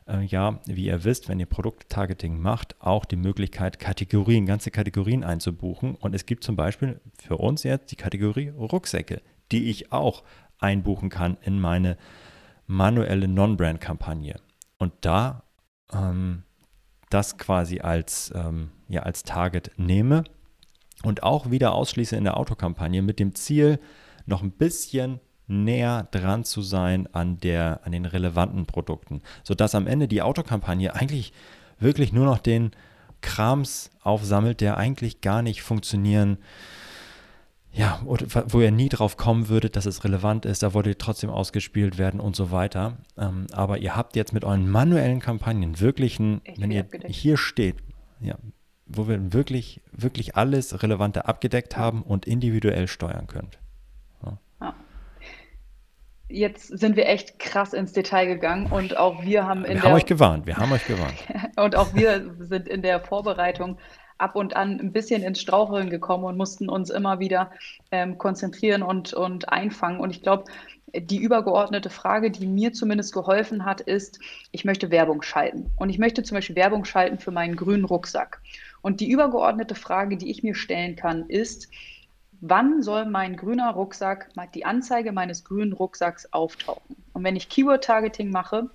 äh, 0.07 0.23
ja, 0.23 0.61
wie 0.67 0.85
ihr 0.85 1.03
wisst, 1.03 1.27
wenn 1.27 1.37
ihr 1.41 1.47
Produkttargeting 1.47 2.39
macht, 2.39 2.79
auch 2.79 3.03
die 3.03 3.17
Möglichkeit, 3.17 3.77
Kategorien, 3.77 4.45
ganze 4.45 4.71
Kategorien 4.71 5.25
einzubuchen. 5.25 5.95
Und 5.95 6.15
es 6.15 6.25
gibt 6.25 6.45
zum 6.45 6.55
Beispiel 6.55 7.01
für 7.21 7.35
uns 7.35 7.63
jetzt 7.63 7.91
die 7.91 7.97
Kategorie 7.97 8.53
Rucksäcke, 8.57 9.21
die 9.51 9.69
ich 9.69 9.91
auch 9.91 10.23
einbuchen 10.59 11.09
kann 11.09 11.35
in 11.41 11.59
meine 11.59 11.97
manuelle 12.67 13.27
Non-Brand-Kampagne. 13.27 14.39
Und 14.77 14.93
da 15.01 15.43
ähm, 15.91 16.43
das 17.09 17.37
quasi 17.37 17.79
als, 17.79 18.31
ähm, 18.35 18.71
ja, 18.87 19.03
als 19.03 19.23
Target 19.23 19.71
nehme 19.77 20.23
und 21.03 21.23
auch 21.23 21.51
wieder 21.51 21.73
ausschließe 21.73 22.15
in 22.15 22.23
der 22.23 22.37
Autokampagne 22.37 23.01
mit 23.01 23.19
dem 23.19 23.35
Ziel, 23.35 23.79
noch 24.25 24.43
ein 24.43 24.51
bisschen 24.51 25.19
näher 25.47 26.07
dran 26.11 26.43
zu 26.43 26.61
sein 26.61 27.07
an, 27.13 27.39
der, 27.39 27.81
an 27.83 27.91
den 27.91 28.05
relevanten 28.05 28.65
Produkten, 28.65 29.21
sodass 29.43 29.73
am 29.73 29.87
Ende 29.87 30.07
die 30.07 30.21
Autokampagne 30.21 30.93
eigentlich 30.93 31.33
wirklich 31.79 32.13
nur 32.13 32.25
noch 32.25 32.37
den 32.37 32.71
Krams 33.21 33.89
aufsammelt, 34.01 34.61
der 34.61 34.77
eigentlich 34.77 35.21
gar 35.21 35.41
nicht 35.41 35.63
funktionieren 35.63 36.37
ja, 37.71 38.01
wo 38.03 38.61
ihr 38.61 38.71
nie 38.71 38.89
drauf 38.89 39.15
kommen 39.15 39.47
würdet, 39.47 39.75
dass 39.75 39.85
es 39.85 40.03
relevant 40.03 40.45
ist, 40.45 40.63
da 40.63 40.73
wollt 40.73 40.87
ihr 40.87 40.97
trotzdem 40.97 41.29
ausgespielt 41.29 41.97
werden 41.97 42.19
und 42.19 42.35
so 42.35 42.51
weiter. 42.51 42.97
Ähm, 43.17 43.47
aber 43.51 43.77
ihr 43.77 43.95
habt 43.95 44.15
jetzt 44.15 44.33
mit 44.33 44.43
euren 44.43 44.69
manuellen 44.69 45.19
Kampagnen 45.19 45.79
wirklich 45.79 46.19
ein, 46.19 46.43
Echt 46.45 46.59
wenn 46.59 46.71
ihr 46.71 46.81
abgedeckt. 46.81 47.13
hier 47.13 47.37
steht, 47.37 47.75
ja, 48.21 48.35
wo 48.87 49.07
wir 49.07 49.33
wirklich, 49.33 49.81
wirklich 49.91 50.35
alles 50.35 50.81
Relevante 50.81 51.27
abgedeckt 51.27 51.73
ja. 51.73 51.79
haben 51.79 52.01
und 52.01 52.25
individuell 52.25 52.87
steuern 52.87 53.27
könnt. 53.27 53.59
Ja. 54.25 54.39
Ja. 54.61 54.75
Jetzt 56.27 56.67
sind 56.67 56.95
wir 56.95 57.07
echt 57.07 57.37
krass 57.37 57.73
ins 57.73 57.93
Detail 57.93 58.25
gegangen 58.25 58.65
und 58.71 58.97
auch 58.97 59.23
wir 59.23 59.45
haben 59.45 59.63
in 59.63 59.75
wir 59.75 59.81
der. 59.81 59.83
haben 59.83 59.93
euch 59.93 60.05
gewarnt, 60.07 60.47
wir 60.47 60.57
haben 60.57 60.71
euch 60.71 60.85
gewarnt. 60.87 61.15
und 61.55 61.75
auch 61.75 61.93
wir 61.93 62.35
sind 62.39 62.67
in 62.67 62.81
der 62.81 62.99
Vorbereitung 62.99 63.77
ab 64.19 64.35
und 64.35 64.55
an 64.55 64.79
ein 64.79 64.91
bisschen 64.91 65.23
ins 65.23 65.41
Straucheln 65.41 65.89
gekommen 65.89 66.25
und 66.25 66.37
mussten 66.37 66.69
uns 66.69 66.89
immer 66.89 67.19
wieder 67.19 67.51
ähm, 67.91 68.17
konzentrieren 68.17 68.83
und, 68.83 69.13
und 69.13 69.49
einfangen. 69.49 69.99
Und 69.99 70.11
ich 70.11 70.21
glaube, 70.21 70.45
die 70.93 71.17
übergeordnete 71.17 71.89
Frage, 71.89 72.31
die 72.31 72.47
mir 72.47 72.73
zumindest 72.73 73.13
geholfen 73.13 73.65
hat, 73.65 73.81
ist, 73.81 74.19
ich 74.51 74.65
möchte 74.65 74.91
Werbung 74.91 75.21
schalten. 75.21 75.71
Und 75.77 75.89
ich 75.89 75.99
möchte 75.99 76.23
zum 76.23 76.35
Beispiel 76.35 76.55
Werbung 76.55 76.85
schalten 76.85 77.19
für 77.19 77.31
meinen 77.31 77.55
grünen 77.55 77.85
Rucksack. 77.85 78.41
Und 78.81 78.99
die 78.99 79.09
übergeordnete 79.09 79.75
Frage, 79.75 80.17
die 80.17 80.29
ich 80.29 80.43
mir 80.43 80.55
stellen 80.55 80.95
kann, 80.95 81.25
ist, 81.27 81.69
wann 82.41 82.81
soll 82.81 83.05
mein 83.05 83.35
grüner 83.35 83.71
Rucksack, 83.71 84.29
die 84.53 84.65
Anzeige 84.65 85.11
meines 85.11 85.43
grünen 85.43 85.73
Rucksacks 85.73 86.31
auftauchen? 86.31 86.95
Und 87.13 87.23
wenn 87.23 87.35
ich 87.35 87.49
Keyword-Targeting 87.49 88.31
mache, 88.31 88.69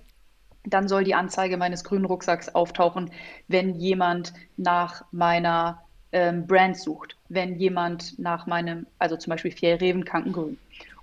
dann 0.67 0.87
soll 0.87 1.03
die 1.03 1.15
Anzeige 1.15 1.57
meines 1.57 1.83
grünen 1.83 2.05
Rucksacks 2.05 2.49
auftauchen, 2.49 3.11
wenn 3.47 3.75
jemand 3.75 4.33
nach 4.57 5.05
meiner 5.11 5.81
ähm, 6.11 6.47
Brand 6.47 6.77
sucht, 6.77 7.17
wenn 7.29 7.55
jemand 7.55 8.17
nach 8.19 8.47
meinem, 8.47 8.85
also 8.99 9.17
zum 9.17 9.31
Beispiel 9.31 9.51
Fjellreven 9.51 10.05
Kankengrün, 10.05 10.57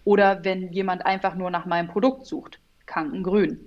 oder 0.05 0.45
wenn 0.45 0.73
jemand 0.73 1.07
einfach 1.07 1.35
nur 1.35 1.51
nach 1.51 1.67
meinem 1.67 1.89
Produkt 1.89 2.27
sucht, 2.27 2.59
Kankengrün, 2.87 3.61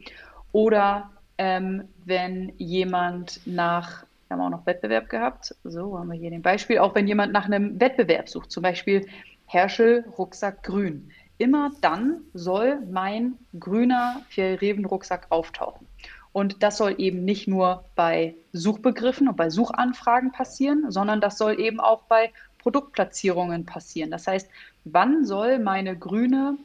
oder 0.52 1.12
ähm, 1.38 1.88
wenn 2.06 2.54
jemand 2.58 3.42
nach, 3.46 4.06
wir 4.28 4.38
haben 4.38 4.42
auch 4.42 4.58
noch 4.58 4.66
Wettbewerb 4.66 5.10
gehabt, 5.10 5.56
so 5.64 5.98
haben 5.98 6.12
wir 6.12 6.20
hier 6.20 6.32
den 6.32 6.42
Beispiel, 6.42 6.80
auch 6.80 6.96
wenn 6.96 7.08
jemand 7.08 7.34
nach 7.34 7.46
einem 7.46 7.80
Wettbewerb 7.80 8.30
sucht, 8.30 8.52
zum 8.52 8.64
Beispiel 8.64 9.06
Herschel 9.46 10.06
Rucksack 10.18 10.64
Grün 10.64 11.12
immer 11.38 11.72
dann 11.82 12.22
soll 12.34 12.80
mein 12.90 13.38
grüner 13.60 14.22
Fjellreven-Rucksack 14.30 15.28
auftauchen. 15.30 15.88
Und 16.32 16.64
das 16.64 16.78
soll 16.78 16.96
eben 16.98 17.24
nicht 17.24 17.48
nur 17.48 17.86
bei 17.96 18.36
Suchbegriffen 18.52 19.30
und 19.30 19.38
bei 19.38 19.50
Suchanfragen 19.50 20.32
passieren, 20.32 20.92
sondern 20.92 21.22
das 21.22 21.38
soll 21.38 21.60
eben 21.60 21.80
auch 21.80 22.04
bei 22.04 22.34
Produktplatzierungen 22.60 23.66
passieren. 23.66 24.12
Das 24.12 24.28
heißt, 24.28 24.50
wann 24.84 25.24
soll 25.24 25.60
meine 25.60 25.98
grüne, 25.98 26.58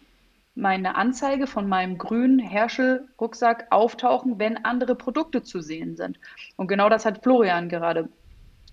meine 0.54 0.96
Anzeige 0.96 1.46
von 1.46 1.68
meinem 1.68 1.98
grünen 1.98 2.38
Herschel-Rucksack 2.38 3.66
auftauchen, 3.70 4.38
wenn 4.38 4.64
andere 4.64 4.96
Produkte 4.96 5.42
zu 5.42 5.60
sehen 5.60 5.96
sind? 5.96 6.18
Und 6.56 6.66
genau 6.66 6.88
das 6.88 7.04
hat 7.04 7.22
Florian 7.22 7.68
gerade 7.68 8.08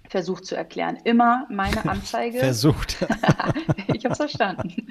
versucht 0.10 0.46
zu 0.46 0.56
erklären. 0.56 0.98
Immer 1.04 1.46
meine 1.50 1.84
Anzeige. 1.90 2.40
versucht. 2.40 2.98
ich 3.94 4.06
habe 4.06 4.14
es 4.14 4.18
verstanden. 4.18 4.88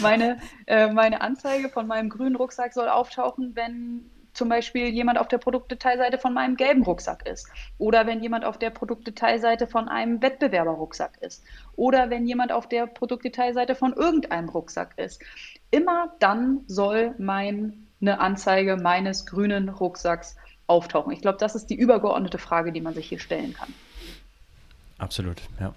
Meine, 0.00 0.38
äh, 0.66 0.92
meine 0.92 1.20
Anzeige 1.20 1.68
von 1.68 1.86
meinem 1.86 2.08
grünen 2.08 2.36
Rucksack 2.36 2.72
soll 2.72 2.88
auftauchen, 2.88 3.52
wenn 3.54 4.10
zum 4.36 4.50
Beispiel 4.50 4.88
jemand 4.88 5.18
auf 5.18 5.28
der 5.28 5.38
Produktdetailseite 5.38 6.18
von 6.18 6.34
meinem 6.34 6.56
gelben 6.56 6.82
Rucksack 6.82 7.26
ist. 7.26 7.48
Oder 7.78 8.06
wenn 8.06 8.20
jemand 8.20 8.44
auf 8.44 8.58
der 8.58 8.70
Produktdetailseite 8.70 9.66
von 9.66 9.88
einem 9.88 10.20
Wettbewerberrucksack 10.20 11.18
ist. 11.22 11.42
Oder 11.74 12.10
wenn 12.10 12.26
jemand 12.26 12.52
auf 12.52 12.68
der 12.68 12.86
Produktdetailseite 12.86 13.74
von 13.74 13.94
irgendeinem 13.94 14.50
Rucksack 14.50 14.92
ist. 14.98 15.22
Immer 15.70 16.14
dann 16.18 16.60
soll 16.66 17.14
meine 17.18 18.20
Anzeige 18.20 18.76
meines 18.76 19.24
grünen 19.24 19.70
Rucksacks 19.70 20.36
auftauchen. 20.66 21.12
Ich 21.12 21.22
glaube, 21.22 21.38
das 21.38 21.54
ist 21.54 21.70
die 21.70 21.76
übergeordnete 21.76 22.38
Frage, 22.38 22.72
die 22.72 22.80
man 22.82 22.92
sich 22.92 23.08
hier 23.08 23.20
stellen 23.20 23.54
kann. 23.54 23.72
Absolut, 24.98 25.42
ja. 25.60 25.74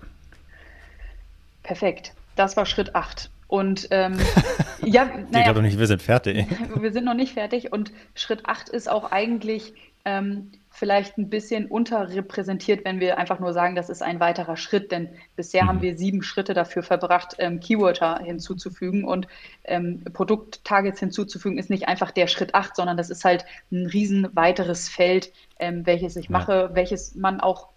Perfekt. 1.63 2.13
Das 2.35 2.55
war 2.57 2.65
Schritt 2.65 2.95
8. 2.95 3.29
Und 3.47 3.87
ähm, 3.89 4.17
ja, 4.83 5.05
naja, 5.05 5.39
ich 5.39 5.43
glaube 5.43 5.61
nicht, 5.61 5.79
wir 5.79 5.87
sind 5.87 6.01
fertig. 6.01 6.45
Wir 6.79 6.91
sind 6.91 7.03
noch 7.05 7.15
nicht 7.15 7.33
fertig. 7.33 7.73
Und 7.73 7.91
Schritt 8.13 8.45
8 8.45 8.69
ist 8.69 8.87
auch 8.89 9.11
eigentlich 9.11 9.73
ähm, 10.05 10.51
vielleicht 10.69 11.17
ein 11.17 11.29
bisschen 11.29 11.65
unterrepräsentiert, 11.65 12.85
wenn 12.85 12.99
wir 12.99 13.17
einfach 13.17 13.39
nur 13.39 13.51
sagen, 13.53 13.75
das 13.75 13.89
ist 13.89 14.01
ein 14.01 14.19
weiterer 14.19 14.55
Schritt. 14.55 14.91
Denn 14.91 15.09
bisher 15.35 15.63
mhm. 15.63 15.67
haben 15.67 15.81
wir 15.81 15.97
sieben 15.97 16.21
Schritte 16.21 16.53
dafür 16.53 16.83
verbracht, 16.83 17.35
ähm, 17.39 17.59
Keywörter 17.59 18.19
hinzuzufügen. 18.23 19.03
Und 19.03 19.27
ähm, 19.63 20.03
Produkttargets 20.13 20.99
hinzuzufügen 20.99 21.57
ist 21.57 21.71
nicht 21.71 21.87
einfach 21.87 22.11
der 22.11 22.27
Schritt 22.27 22.53
8, 22.53 22.75
sondern 22.75 22.97
das 22.97 23.09
ist 23.09 23.25
halt 23.25 23.45
ein 23.71 23.87
riesen 23.87 24.27
weiteres 24.33 24.89
Feld, 24.89 25.33
ähm, 25.57 25.87
welches 25.87 26.15
ich 26.15 26.29
mache, 26.29 26.53
ja. 26.53 26.75
welches 26.75 27.15
man 27.15 27.39
auch 27.39 27.69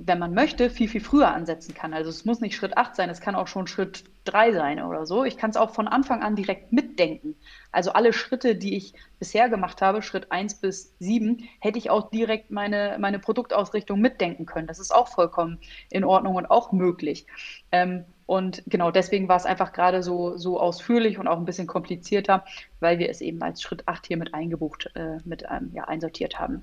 wenn 0.00 0.18
man 0.18 0.34
möchte, 0.34 0.70
viel, 0.70 0.88
viel 0.88 1.00
früher 1.00 1.32
ansetzen 1.34 1.74
kann. 1.74 1.92
Also 1.92 2.10
es 2.10 2.24
muss 2.24 2.40
nicht 2.40 2.54
Schritt 2.54 2.76
8 2.76 2.94
sein, 2.94 3.10
es 3.10 3.20
kann 3.20 3.34
auch 3.34 3.48
schon 3.48 3.66
Schritt 3.66 4.04
3 4.24 4.52
sein 4.52 4.82
oder 4.82 5.06
so. 5.06 5.24
Ich 5.24 5.36
kann 5.36 5.50
es 5.50 5.56
auch 5.56 5.70
von 5.70 5.88
Anfang 5.88 6.22
an 6.22 6.36
direkt 6.36 6.72
mitdenken. 6.72 7.34
Also 7.72 7.92
alle 7.92 8.12
Schritte, 8.12 8.54
die 8.54 8.76
ich 8.76 8.94
bisher 9.18 9.48
gemacht 9.48 9.82
habe, 9.82 10.02
Schritt 10.02 10.30
1 10.30 10.60
bis 10.60 10.94
7, 11.00 11.48
hätte 11.60 11.78
ich 11.78 11.90
auch 11.90 12.10
direkt 12.10 12.50
meine, 12.50 12.96
meine 13.00 13.18
Produktausrichtung 13.18 14.00
mitdenken 14.00 14.46
können. 14.46 14.66
Das 14.66 14.78
ist 14.78 14.94
auch 14.94 15.08
vollkommen 15.08 15.58
in 15.90 16.04
Ordnung 16.04 16.36
und 16.36 16.46
auch 16.46 16.72
möglich. 16.72 17.26
Ähm, 17.72 18.04
und 18.26 18.62
genau 18.66 18.90
deswegen 18.90 19.28
war 19.28 19.36
es 19.36 19.46
einfach 19.46 19.72
gerade 19.72 20.02
so, 20.02 20.36
so 20.36 20.60
ausführlich 20.60 21.18
und 21.18 21.26
auch 21.28 21.38
ein 21.38 21.46
bisschen 21.46 21.66
komplizierter, 21.66 22.44
weil 22.78 22.98
wir 22.98 23.08
es 23.08 23.20
eben 23.20 23.42
als 23.42 23.62
Schritt 23.62 23.88
8 23.88 24.06
hier 24.06 24.18
mit 24.18 24.34
eingebucht, 24.34 24.90
äh, 24.94 25.16
mit 25.24 25.44
ähm, 25.50 25.70
ja, 25.72 25.84
einsortiert 25.84 26.38
haben. 26.38 26.62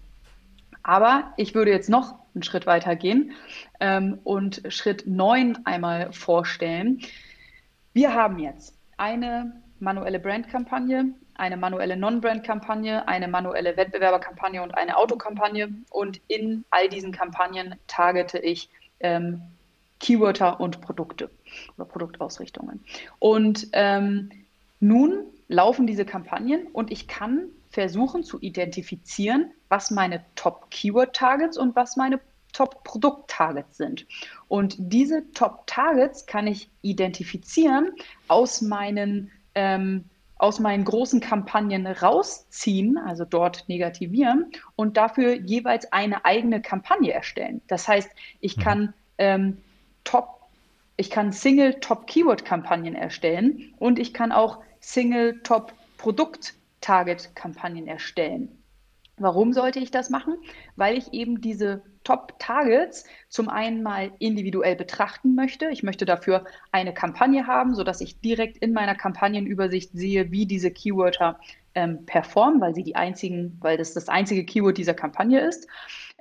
Aber 0.88 1.34
ich 1.36 1.56
würde 1.56 1.72
jetzt 1.72 1.90
noch 1.90 2.14
einen 2.36 2.44
Schritt 2.44 2.68
weiter 2.68 2.96
gehen 2.96 3.32
ähm, 3.80 4.20
und 4.24 4.62
Schritt 4.70 5.08
9 5.08 5.66
einmal 5.66 6.14
vorstellen. 6.14 7.02
Wir 7.94 8.14
haben 8.14 8.38
jetzt 8.38 8.78
eine 8.96 9.60
manuelle 9.80 10.20
Brandkampagne, 10.20 11.16
eine 11.34 11.58
manuelle 11.58 11.98
Non-Brand-Kampagne, 11.98 13.08
eine 13.08 13.28
manuelle 13.28 13.76
Wettbewerberkampagne 13.76 14.62
und 14.62 14.78
eine 14.78 14.96
Autokampagne. 14.96 15.74
Und 15.90 16.22
in 16.28 16.66
all 16.70 16.88
diesen 16.88 17.12
Kampagnen 17.12 17.76
targete 17.88 18.38
ich 18.38 18.70
ähm, 19.00 19.42
Keywörter 20.00 20.60
und 20.60 20.82
Produkte 20.82 21.32
oder 21.78 21.86
Produktausrichtungen. 21.86 22.84
Und 23.18 23.70
ähm, 23.74 24.30
nun 24.80 25.24
laufen 25.48 25.88
diese 25.88 26.06
Kampagnen 26.06 26.68
und 26.74 26.92
ich 26.92 27.08
kann 27.08 27.48
versuchen 27.76 28.24
zu 28.24 28.40
identifizieren, 28.40 29.52
was 29.68 29.92
meine 29.92 30.24
Top-Keyword-Targets 30.36 31.58
und 31.58 31.76
was 31.76 31.98
meine 31.98 32.22
Top-Produkt-Targets 32.54 33.76
sind. 33.76 34.08
Und 34.48 34.76
diese 34.80 35.30
Top-Targets 35.34 36.26
kann 36.26 36.48
ich 36.48 36.70
identifizieren 36.84 37.92
aus 38.30 38.62
meinen 38.62 39.30
ähm, 39.56 40.06
aus 40.38 40.60
meinen 40.60 40.84
großen 40.84 41.22
Kampagnen 41.22 41.88
rausziehen, 41.88 42.98
also 42.98 43.24
dort 43.24 43.68
negativieren 43.70 44.52
und 44.76 44.98
dafür 44.98 45.34
jeweils 45.34 45.92
eine 45.94 46.26
eigene 46.26 46.62
Kampagne 46.62 47.14
erstellen. 47.14 47.62
Das 47.68 47.88
heißt, 47.88 48.10
ich 48.42 48.58
mhm. 48.58 48.62
kann 48.62 48.94
ähm, 49.18 49.58
Top, 50.04 50.42
ich 50.98 51.10
kann 51.10 51.32
Single 51.32 51.80
Top 51.80 52.08
Keyword 52.08 52.44
Kampagnen 52.46 52.96
erstellen 52.96 53.74
und 53.80 53.98
ich 53.98 54.14
kann 54.14 54.32
auch 54.32 54.60
Single 54.82 55.42
Top 55.44 55.74
Produkt 55.98 56.54
Target 56.86 57.36
Kampagnen 57.36 57.88
erstellen. 57.88 58.62
Warum 59.18 59.54
sollte 59.54 59.80
ich 59.80 59.90
das 59.90 60.12
machen? 60.12 60.36
Weil 60.76 60.96
ich 60.98 61.14
eben 61.14 61.42
diese 61.42 61.82
Top-Targets 62.04 63.06
zum 63.28 63.50
einen 63.50 63.82
mal 63.82 64.12
individuell 64.20 64.76
betrachten 64.76 65.34
möchte. 65.34 65.70
Ich 65.70 65.82
möchte 65.82 66.06
dafür 66.06 66.46
eine 66.72 66.94
Kampagne 66.94 67.48
haben, 67.48 67.74
sodass 67.74 68.02
ich 68.02 68.20
direkt 68.20 68.58
in 68.58 68.72
meiner 68.72 68.94
Kampagnenübersicht 68.94 69.92
sehe, 69.94 70.32
wie 70.32 70.46
diese 70.46 70.70
Keywörter 70.70 71.40
ähm, 71.74 72.06
performen, 72.06 72.62
weil 72.62 72.76
sie 72.76 72.84
die 72.84 72.96
einzigen, 72.96 73.58
weil 73.62 73.78
das 73.78 73.94
das 73.94 74.08
einzige 74.08 74.46
Keyword 74.46 74.78
dieser 74.78 74.94
Kampagne 74.94 75.40
ist. 75.40 75.68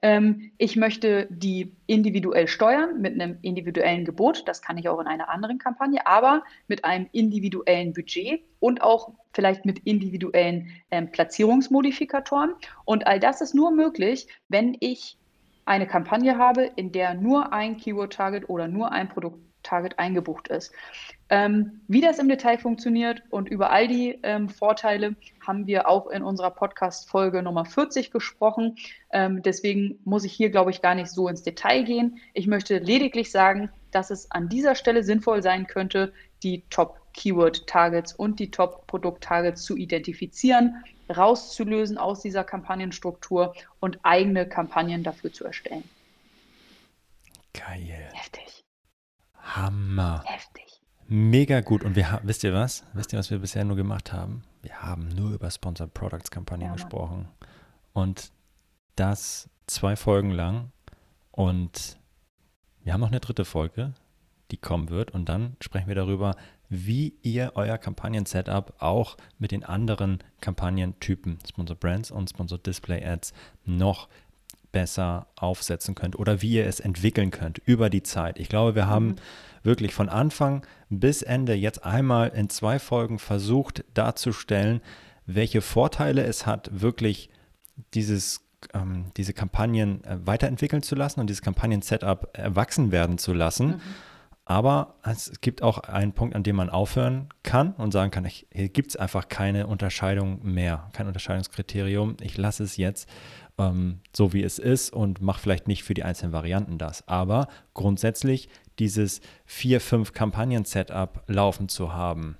Ähm, 0.05 0.53
ich 0.59 0.77
möchte 0.77 1.27
die 1.31 1.75
individuell 1.87 2.47
steuern 2.47 3.01
mit 3.01 3.15
einem 3.15 3.39
individuellen 3.41 4.05
Gebot. 4.05 4.47
Das 4.47 4.61
kann 4.61 4.77
ich 4.77 4.87
auch 4.91 5.01
in 5.01 5.07
einer 5.07 5.31
anderen 5.31 5.57
Kampagne, 5.59 6.07
aber 6.07 6.45
mit 6.69 6.85
einem 6.85 7.09
individuellen 7.13 7.95
Budget 7.95 8.43
und 8.61 8.83
auch 8.83 9.15
vielleicht 9.33 9.65
mit 9.65 9.79
individuellen 9.79 10.69
ähm, 10.91 11.11
Platzierungsmodifikatoren. 11.11 12.53
Und 12.85 13.07
all 13.07 13.19
das 13.19 13.41
ist 13.41 13.55
nur 13.55 13.71
möglich, 13.71 14.29
wenn 14.49 14.77
ich 14.79 15.17
eine 15.65 15.87
Kampagne 15.87 16.37
habe, 16.37 16.71
in 16.77 16.93
der 16.93 17.15
nur 17.15 17.55
ein 17.55 17.79
Keyword-Target 17.79 18.51
oder 18.51 18.69
nur 18.69 18.93
ein 18.93 19.09
Produkt-Target 19.65 19.99
eingebucht 19.99 20.49
ist. 20.49 20.73
Ähm, 21.31 21.81
wie 21.89 22.01
das 22.01 22.19
im 22.19 22.29
Detail 22.29 22.59
funktioniert 22.59 23.23
und 23.31 23.49
über 23.49 23.71
all 23.71 23.89
die 23.89 24.19
ähm, 24.23 24.49
Vorteile 24.49 25.17
haben 25.45 25.67
wir 25.67 25.89
auch 25.89 26.09
in 26.09 26.23
unserer 26.23 26.51
Podcast-Folge 26.51 27.43
Nummer 27.43 27.65
40 27.65 28.11
gesprochen. 28.11 28.77
Ähm, 29.11 29.43
deswegen 29.43 29.99
muss 30.05 30.25
ich 30.25 30.33
hier, 30.33 30.51
glaube 30.51 30.71
ich, 30.71 30.83
gar 30.83 30.95
nicht 30.95 31.11
so 31.11 31.29
ins 31.29 31.43
Detail 31.43 31.83
gehen. 31.83 32.19
Ich 32.35 32.47
möchte 32.47 32.79
lediglich 32.79 33.31
sagen, 33.31 33.71
dass 33.91 34.11
es 34.11 34.31
an 34.31 34.49
dieser 34.49 34.75
Stelle 34.75 35.03
sinnvoll 35.03 35.43
sein 35.43 35.67
könnte, 35.67 36.13
die 36.43 36.63
Top-Keyword-Targets 36.69 38.13
und 38.13 38.39
die 38.39 38.51
Top-Produkt-Targets 38.51 39.63
zu 39.63 39.77
identifizieren, 39.77 40.85
rauszulösen 41.15 41.97
aus 41.97 42.21
dieser 42.21 42.45
Kampagnenstruktur 42.45 43.55
und 43.81 43.99
eigene 44.03 44.47
Kampagnen 44.47 45.03
dafür 45.03 45.33
zu 45.33 45.45
erstellen. 45.45 45.85
Geil. 47.55 48.11
Heftig. 48.13 48.64
Hammer. 49.45 50.23
Heftig. 50.25 50.81
Mega 51.07 51.61
gut. 51.61 51.85
Und 51.85 51.97
wir 51.97 52.21
wisst 52.23 52.45
ihr 52.45 52.55
was? 52.55 52.85
Wisst 52.95 53.13
ihr, 53.13 53.19
was 53.19 53.31
wir 53.31 53.39
bisher 53.39 53.65
nur 53.65 53.77
gemacht 53.77 54.13
haben? 54.13 54.43
Wir 54.63 54.83
haben 54.83 55.09
nur 55.09 55.33
über 55.33 55.51
Sponsored 55.51 55.93
Products 55.93 56.31
Kampagnen 56.31 56.69
ja, 56.69 56.73
gesprochen. 56.73 57.29
Und 57.93 58.33
das 58.97 59.49
zwei 59.67 59.97
Folgen 59.97 60.31
lang. 60.31 60.73
Und 61.31 61.99
wir 62.83 62.93
haben 62.93 63.01
noch 63.01 63.09
eine 63.09 63.21
dritte 63.21 63.45
Folge, 63.45 63.95
die 64.51 64.57
kommen 64.57 64.89
wird. 64.89 65.11
Und 65.11 65.29
dann 65.29 65.57
sprechen 65.61 65.89
wir 65.89 65.95
darüber, 65.95 66.37
wie 66.69 67.15
ihr 67.23 67.53
euer 67.55 67.79
Kampagnen-Setup 67.79 68.75
auch 68.79 69.17
mit 69.39 69.53
den 69.53 69.65
anderen 69.65 70.19
Kampagnentypen, 70.41 71.39
Sponsor 71.47 71.77
Brands 71.77 72.11
und 72.11 72.31
Sponsor 72.31 72.59
Display 72.59 73.05
Ads, 73.05 73.33
noch 73.65 74.09
besser 74.75 75.29
aufsetzen 75.37 75.95
könnt 75.95 76.19
oder 76.19 76.43
wie 76.43 76.51
ihr 76.51 76.67
es 76.67 76.81
entwickeln 76.81 77.31
könnt 77.31 77.59
über 77.65 77.89
die 77.89 78.03
Zeit. 78.03 78.39
Ich 78.39 78.51
glaube, 78.51 78.75
wir 78.75 78.87
haben 78.87 79.07
mhm 79.07 79.17
wirklich 79.65 79.95
von 79.95 80.09
Anfang 80.09 80.65
bis 80.91 81.23
Ende 81.23 81.55
jetzt 81.55 81.85
einmal 81.85 82.29
in 82.29 82.49
zwei 82.49 82.79
Folgen 82.79 83.19
versucht 83.19 83.85
darzustellen, 83.95 84.81
welche 85.27 85.63
Vorteile 85.63 86.23
es 86.23 86.47
hat, 86.47 86.69
wirklich 86.71 87.31
dieses, 87.95 88.43
ähm, 88.75 89.07
diese 89.17 89.33
Kampagnen 89.33 90.05
äh, 90.05 90.19
weiterentwickeln 90.25 90.83
zu 90.83 90.95
lassen 90.95 91.19
und 91.19 91.29
dieses 91.29 91.43
Kampagnen-Setup 91.43 92.29
erwachsen 92.35 92.93
werden 92.93 93.19
zu 93.19 93.33
lassen. 93.33 93.67
Mhm. 93.67 93.81
Aber 94.47 94.97
es 95.03 95.41
gibt 95.41 95.63
auch 95.63 95.79
einen 95.79 96.13
Punkt, 96.13 96.37
an 96.37 96.43
dem 96.43 96.57
man 96.57 96.69
aufhören 96.69 97.31
kann 97.43 97.73
und 97.73 97.93
sagen 97.93 98.11
kann, 98.11 98.27
ich, 98.27 98.47
hier 98.53 98.69
gibt 98.69 98.91
es 98.91 98.97
einfach 98.97 99.31
keine 99.31 99.67
Unterscheidung 99.67 100.41
mehr, 100.45 100.91
kein 100.93 101.07
Unterscheidungskriterium. 101.07 102.19
Ich 102.21 102.37
lasse 102.37 102.63
es 102.63 102.77
jetzt 102.77 103.09
ähm, 103.59 104.01
so, 104.15 104.33
wie 104.33 104.43
es 104.43 104.59
ist 104.59 104.93
und 104.93 105.21
mache 105.21 105.41
vielleicht 105.41 105.69
nicht 105.69 105.85
für 105.85 105.95
die 105.95 106.03
einzelnen 106.03 106.33
Varianten 106.33 106.79
das. 106.79 107.07
Aber 107.09 107.49
grundsätzlich 107.73 108.49
dieses 108.79 109.21
vier, 109.47 109.81
fünf 109.81 110.13
Kampagnen-Setup 110.13 111.23
laufen 111.27 111.69
zu 111.69 111.93
haben, 111.93 112.37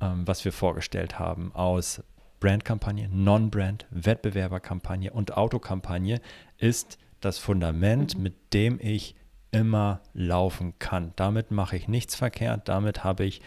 ähm, 0.00 0.26
was 0.26 0.44
wir 0.44 0.52
vorgestellt 0.52 1.18
haben 1.18 1.54
aus 1.54 2.02
Brandkampagne, 2.40 3.08
Non-Brand, 3.08 3.86
Wettbewerberkampagne 3.90 5.12
und 5.12 5.36
Autokampagne, 5.36 6.20
ist 6.58 6.98
das 7.20 7.38
Fundament, 7.38 8.16
mhm. 8.16 8.22
mit 8.22 8.52
dem 8.52 8.78
ich 8.80 9.14
immer 9.50 10.00
laufen 10.12 10.78
kann. 10.78 11.12
Damit 11.16 11.50
mache 11.50 11.76
ich 11.76 11.88
nichts 11.88 12.14
verkehrt, 12.14 12.68
damit 12.68 13.04
habe 13.04 13.24
ich 13.24 13.40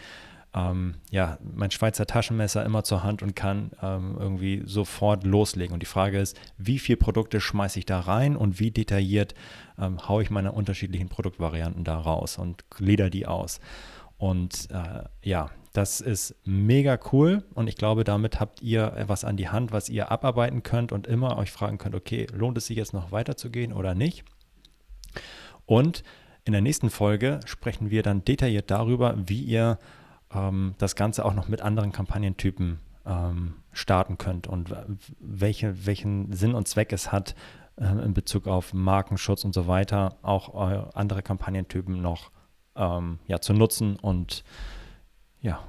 ähm, 0.54 0.96
ja, 1.10 1.38
mein 1.42 1.70
Schweizer 1.70 2.06
Taschenmesser 2.06 2.64
immer 2.64 2.82
zur 2.82 3.02
Hand 3.02 3.22
und 3.22 3.36
kann 3.36 3.70
ähm, 3.82 4.16
irgendwie 4.18 4.62
sofort 4.64 5.24
loslegen. 5.24 5.74
Und 5.74 5.80
die 5.80 5.86
Frage 5.86 6.18
ist, 6.18 6.38
wie 6.58 6.78
viele 6.78 6.96
Produkte 6.96 7.40
schmeiße 7.40 7.78
ich 7.78 7.86
da 7.86 8.00
rein 8.00 8.36
und 8.36 8.58
wie 8.58 8.70
detailliert 8.70 9.34
ähm, 9.78 10.08
haue 10.08 10.22
ich 10.22 10.30
meine 10.30 10.52
unterschiedlichen 10.52 11.08
Produktvarianten 11.08 11.84
da 11.84 11.98
raus 11.98 12.36
und 12.36 12.68
glieder 12.70 13.10
die 13.10 13.26
aus. 13.26 13.60
Und 14.18 14.68
äh, 14.70 15.04
ja, 15.22 15.50
das 15.72 16.00
ist 16.00 16.34
mega 16.44 16.98
cool 17.12 17.44
und 17.54 17.68
ich 17.68 17.76
glaube, 17.76 18.02
damit 18.02 18.40
habt 18.40 18.60
ihr 18.60 18.92
etwas 18.96 19.24
an 19.24 19.36
die 19.36 19.48
Hand, 19.48 19.72
was 19.72 19.88
ihr 19.88 20.10
abarbeiten 20.10 20.64
könnt 20.64 20.90
und 20.90 21.06
immer 21.06 21.38
euch 21.38 21.52
fragen 21.52 21.78
könnt, 21.78 21.94
okay, 21.94 22.26
lohnt 22.32 22.58
es 22.58 22.66
sich 22.66 22.76
jetzt 22.76 22.92
noch 22.92 23.12
weiterzugehen 23.12 23.72
oder 23.72 23.94
nicht? 23.94 24.24
Und 25.64 26.02
in 26.44 26.52
der 26.52 26.60
nächsten 26.60 26.90
Folge 26.90 27.38
sprechen 27.46 27.90
wir 27.90 28.02
dann 28.02 28.24
detailliert 28.24 28.70
darüber, 28.70 29.14
wie 29.16 29.42
ihr 29.42 29.78
ähm, 30.32 30.74
das 30.78 30.96
Ganze 30.96 31.24
auch 31.24 31.34
noch 31.34 31.48
mit 31.48 31.60
anderen 31.60 31.92
Kampagnentypen 31.92 32.78
ähm, 33.06 33.54
starten 33.72 34.18
könnt 34.18 34.46
und 34.46 34.74
welche, 35.20 35.86
welchen 35.86 36.32
Sinn 36.32 36.54
und 36.54 36.68
Zweck 36.68 36.92
es 36.92 37.12
hat, 37.12 37.34
äh, 37.76 37.86
in 37.86 38.14
Bezug 38.14 38.46
auf 38.46 38.74
Markenschutz 38.74 39.44
und 39.44 39.54
so 39.54 39.66
weiter, 39.66 40.16
auch 40.22 40.70
äh, 40.70 40.82
andere 40.94 41.22
Kampagnentypen 41.22 42.00
noch 42.00 42.30
ähm, 42.76 43.18
ja, 43.26 43.40
zu 43.40 43.52
nutzen 43.52 43.96
und 43.96 44.44
ja, 45.40 45.60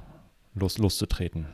los, 0.54 0.78
loszutreten 0.78 1.46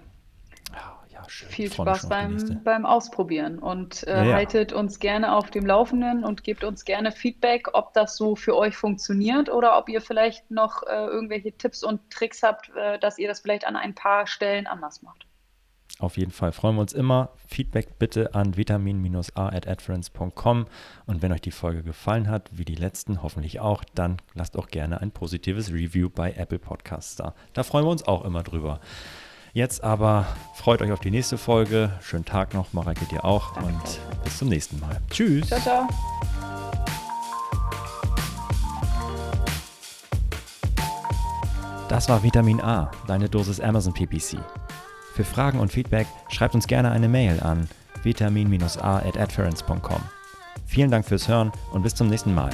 schön. 1.29 1.49
Viel 1.49 1.72
Spaß 1.72 2.09
beim, 2.09 2.62
beim 2.64 2.87
Ausprobieren 2.87 3.59
und 3.59 4.07
äh, 4.07 4.16
ja, 4.16 4.24
ja. 4.24 4.35
haltet 4.35 4.72
uns 4.72 4.99
gerne 4.99 5.35
auf 5.35 5.51
dem 5.51 5.66
Laufenden 5.66 6.24
und 6.24 6.45
gebt 6.45 6.64
uns 6.64 6.85
gerne 6.85 7.12
Feedback, 7.12 7.68
ob 7.72 7.93
das 7.95 8.16
so 8.16 8.37
für 8.37 8.57
euch 8.57 8.76
funktioniert 8.76 9.51
oder 9.51 9.79
ob 9.79 9.89
ihr 9.89 10.01
vielleicht 10.01 10.51
noch 10.51 10.83
äh, 10.85 11.07
irgendwelche 11.07 11.53
Tipps 11.53 11.83
und 11.83 12.11
Tricks 12.11 12.43
habt, 12.43 12.70
äh, 12.76 12.99
dass 12.99 13.18
ihr 13.18 13.29
das 13.29 13.41
vielleicht 13.41 13.66
an 13.66 13.76
ein 13.76 13.95
paar 13.95 14.26
Stellen 14.26 14.66
anders 14.66 15.03
macht. 15.03 15.29
Auf 15.99 16.16
jeden 16.16 16.31
Fall 16.31 16.53
freuen 16.53 16.76
wir 16.76 16.83
uns 16.83 16.93
immer. 16.93 17.31
Feedback 17.49 17.99
bitte 17.99 18.35
an 18.35 18.57
vitamin-a.adference.com. 18.57 20.66
Und 21.07 21.22
wenn 21.22 21.33
euch 21.33 21.41
die 21.41 21.51
Folge 21.51 21.83
gefallen 21.83 22.29
hat, 22.29 22.51
wie 22.53 22.64
die 22.64 22.76
letzten 22.76 23.20
hoffentlich 23.22 23.59
auch, 23.59 23.83
dann 23.95 24.18
lasst 24.35 24.57
auch 24.57 24.68
gerne 24.68 25.01
ein 25.01 25.11
positives 25.11 25.72
Review 25.72 26.09
bei 26.09 26.35
Apple 26.35 26.61
Podcasts 26.61 27.16
da. 27.16 27.35
Da 27.53 27.64
freuen 27.64 27.85
wir 27.85 27.91
uns 27.91 28.07
auch 28.07 28.24
immer 28.24 28.45
drüber. 28.45 28.81
Jetzt 29.59 29.83
aber 29.83 30.25
freut 30.55 30.83
euch 30.83 30.93
auf 30.93 31.01
die 31.01 31.11
nächste 31.11 31.37
Folge. 31.37 31.91
Schönen 32.01 32.25
Tag 32.25 32.55
noch, 32.55 32.73
Mareike 32.73 33.07
dir 33.07 33.25
auch 33.25 33.57
und 33.57 34.01
bis 34.23 34.39
zum 34.39 34.51
nächsten 34.51 34.79
Mal. 34.79 35.01
Tschüss. 35.11 35.49
Ciao, 35.49 35.59
ciao. 35.59 35.89
Das 41.89 42.09
war 42.09 42.23
Vitamin 42.23 42.61
A, 42.61 42.93
deine 43.09 43.29
Dosis 43.29 43.59
Amazon 43.59 43.93
PPC. 43.93 44.39
Für 45.15 45.25
Fragen 45.25 45.59
und 45.59 45.73
Feedback 45.73 46.07
schreibt 46.29 46.55
uns 46.55 46.69
gerne 46.69 46.93
eine 46.93 47.09
Mail 47.09 47.41
an 47.41 47.69
vitamin-a 48.05 48.99
at 48.99 49.39
Vielen 50.67 50.93
Dank 50.93 51.05
fürs 51.05 51.27
Hören 51.27 51.51
und 51.73 51.83
bis 51.83 51.97
zum 51.97 52.07
nächsten 52.07 52.33
Mal. 52.33 52.51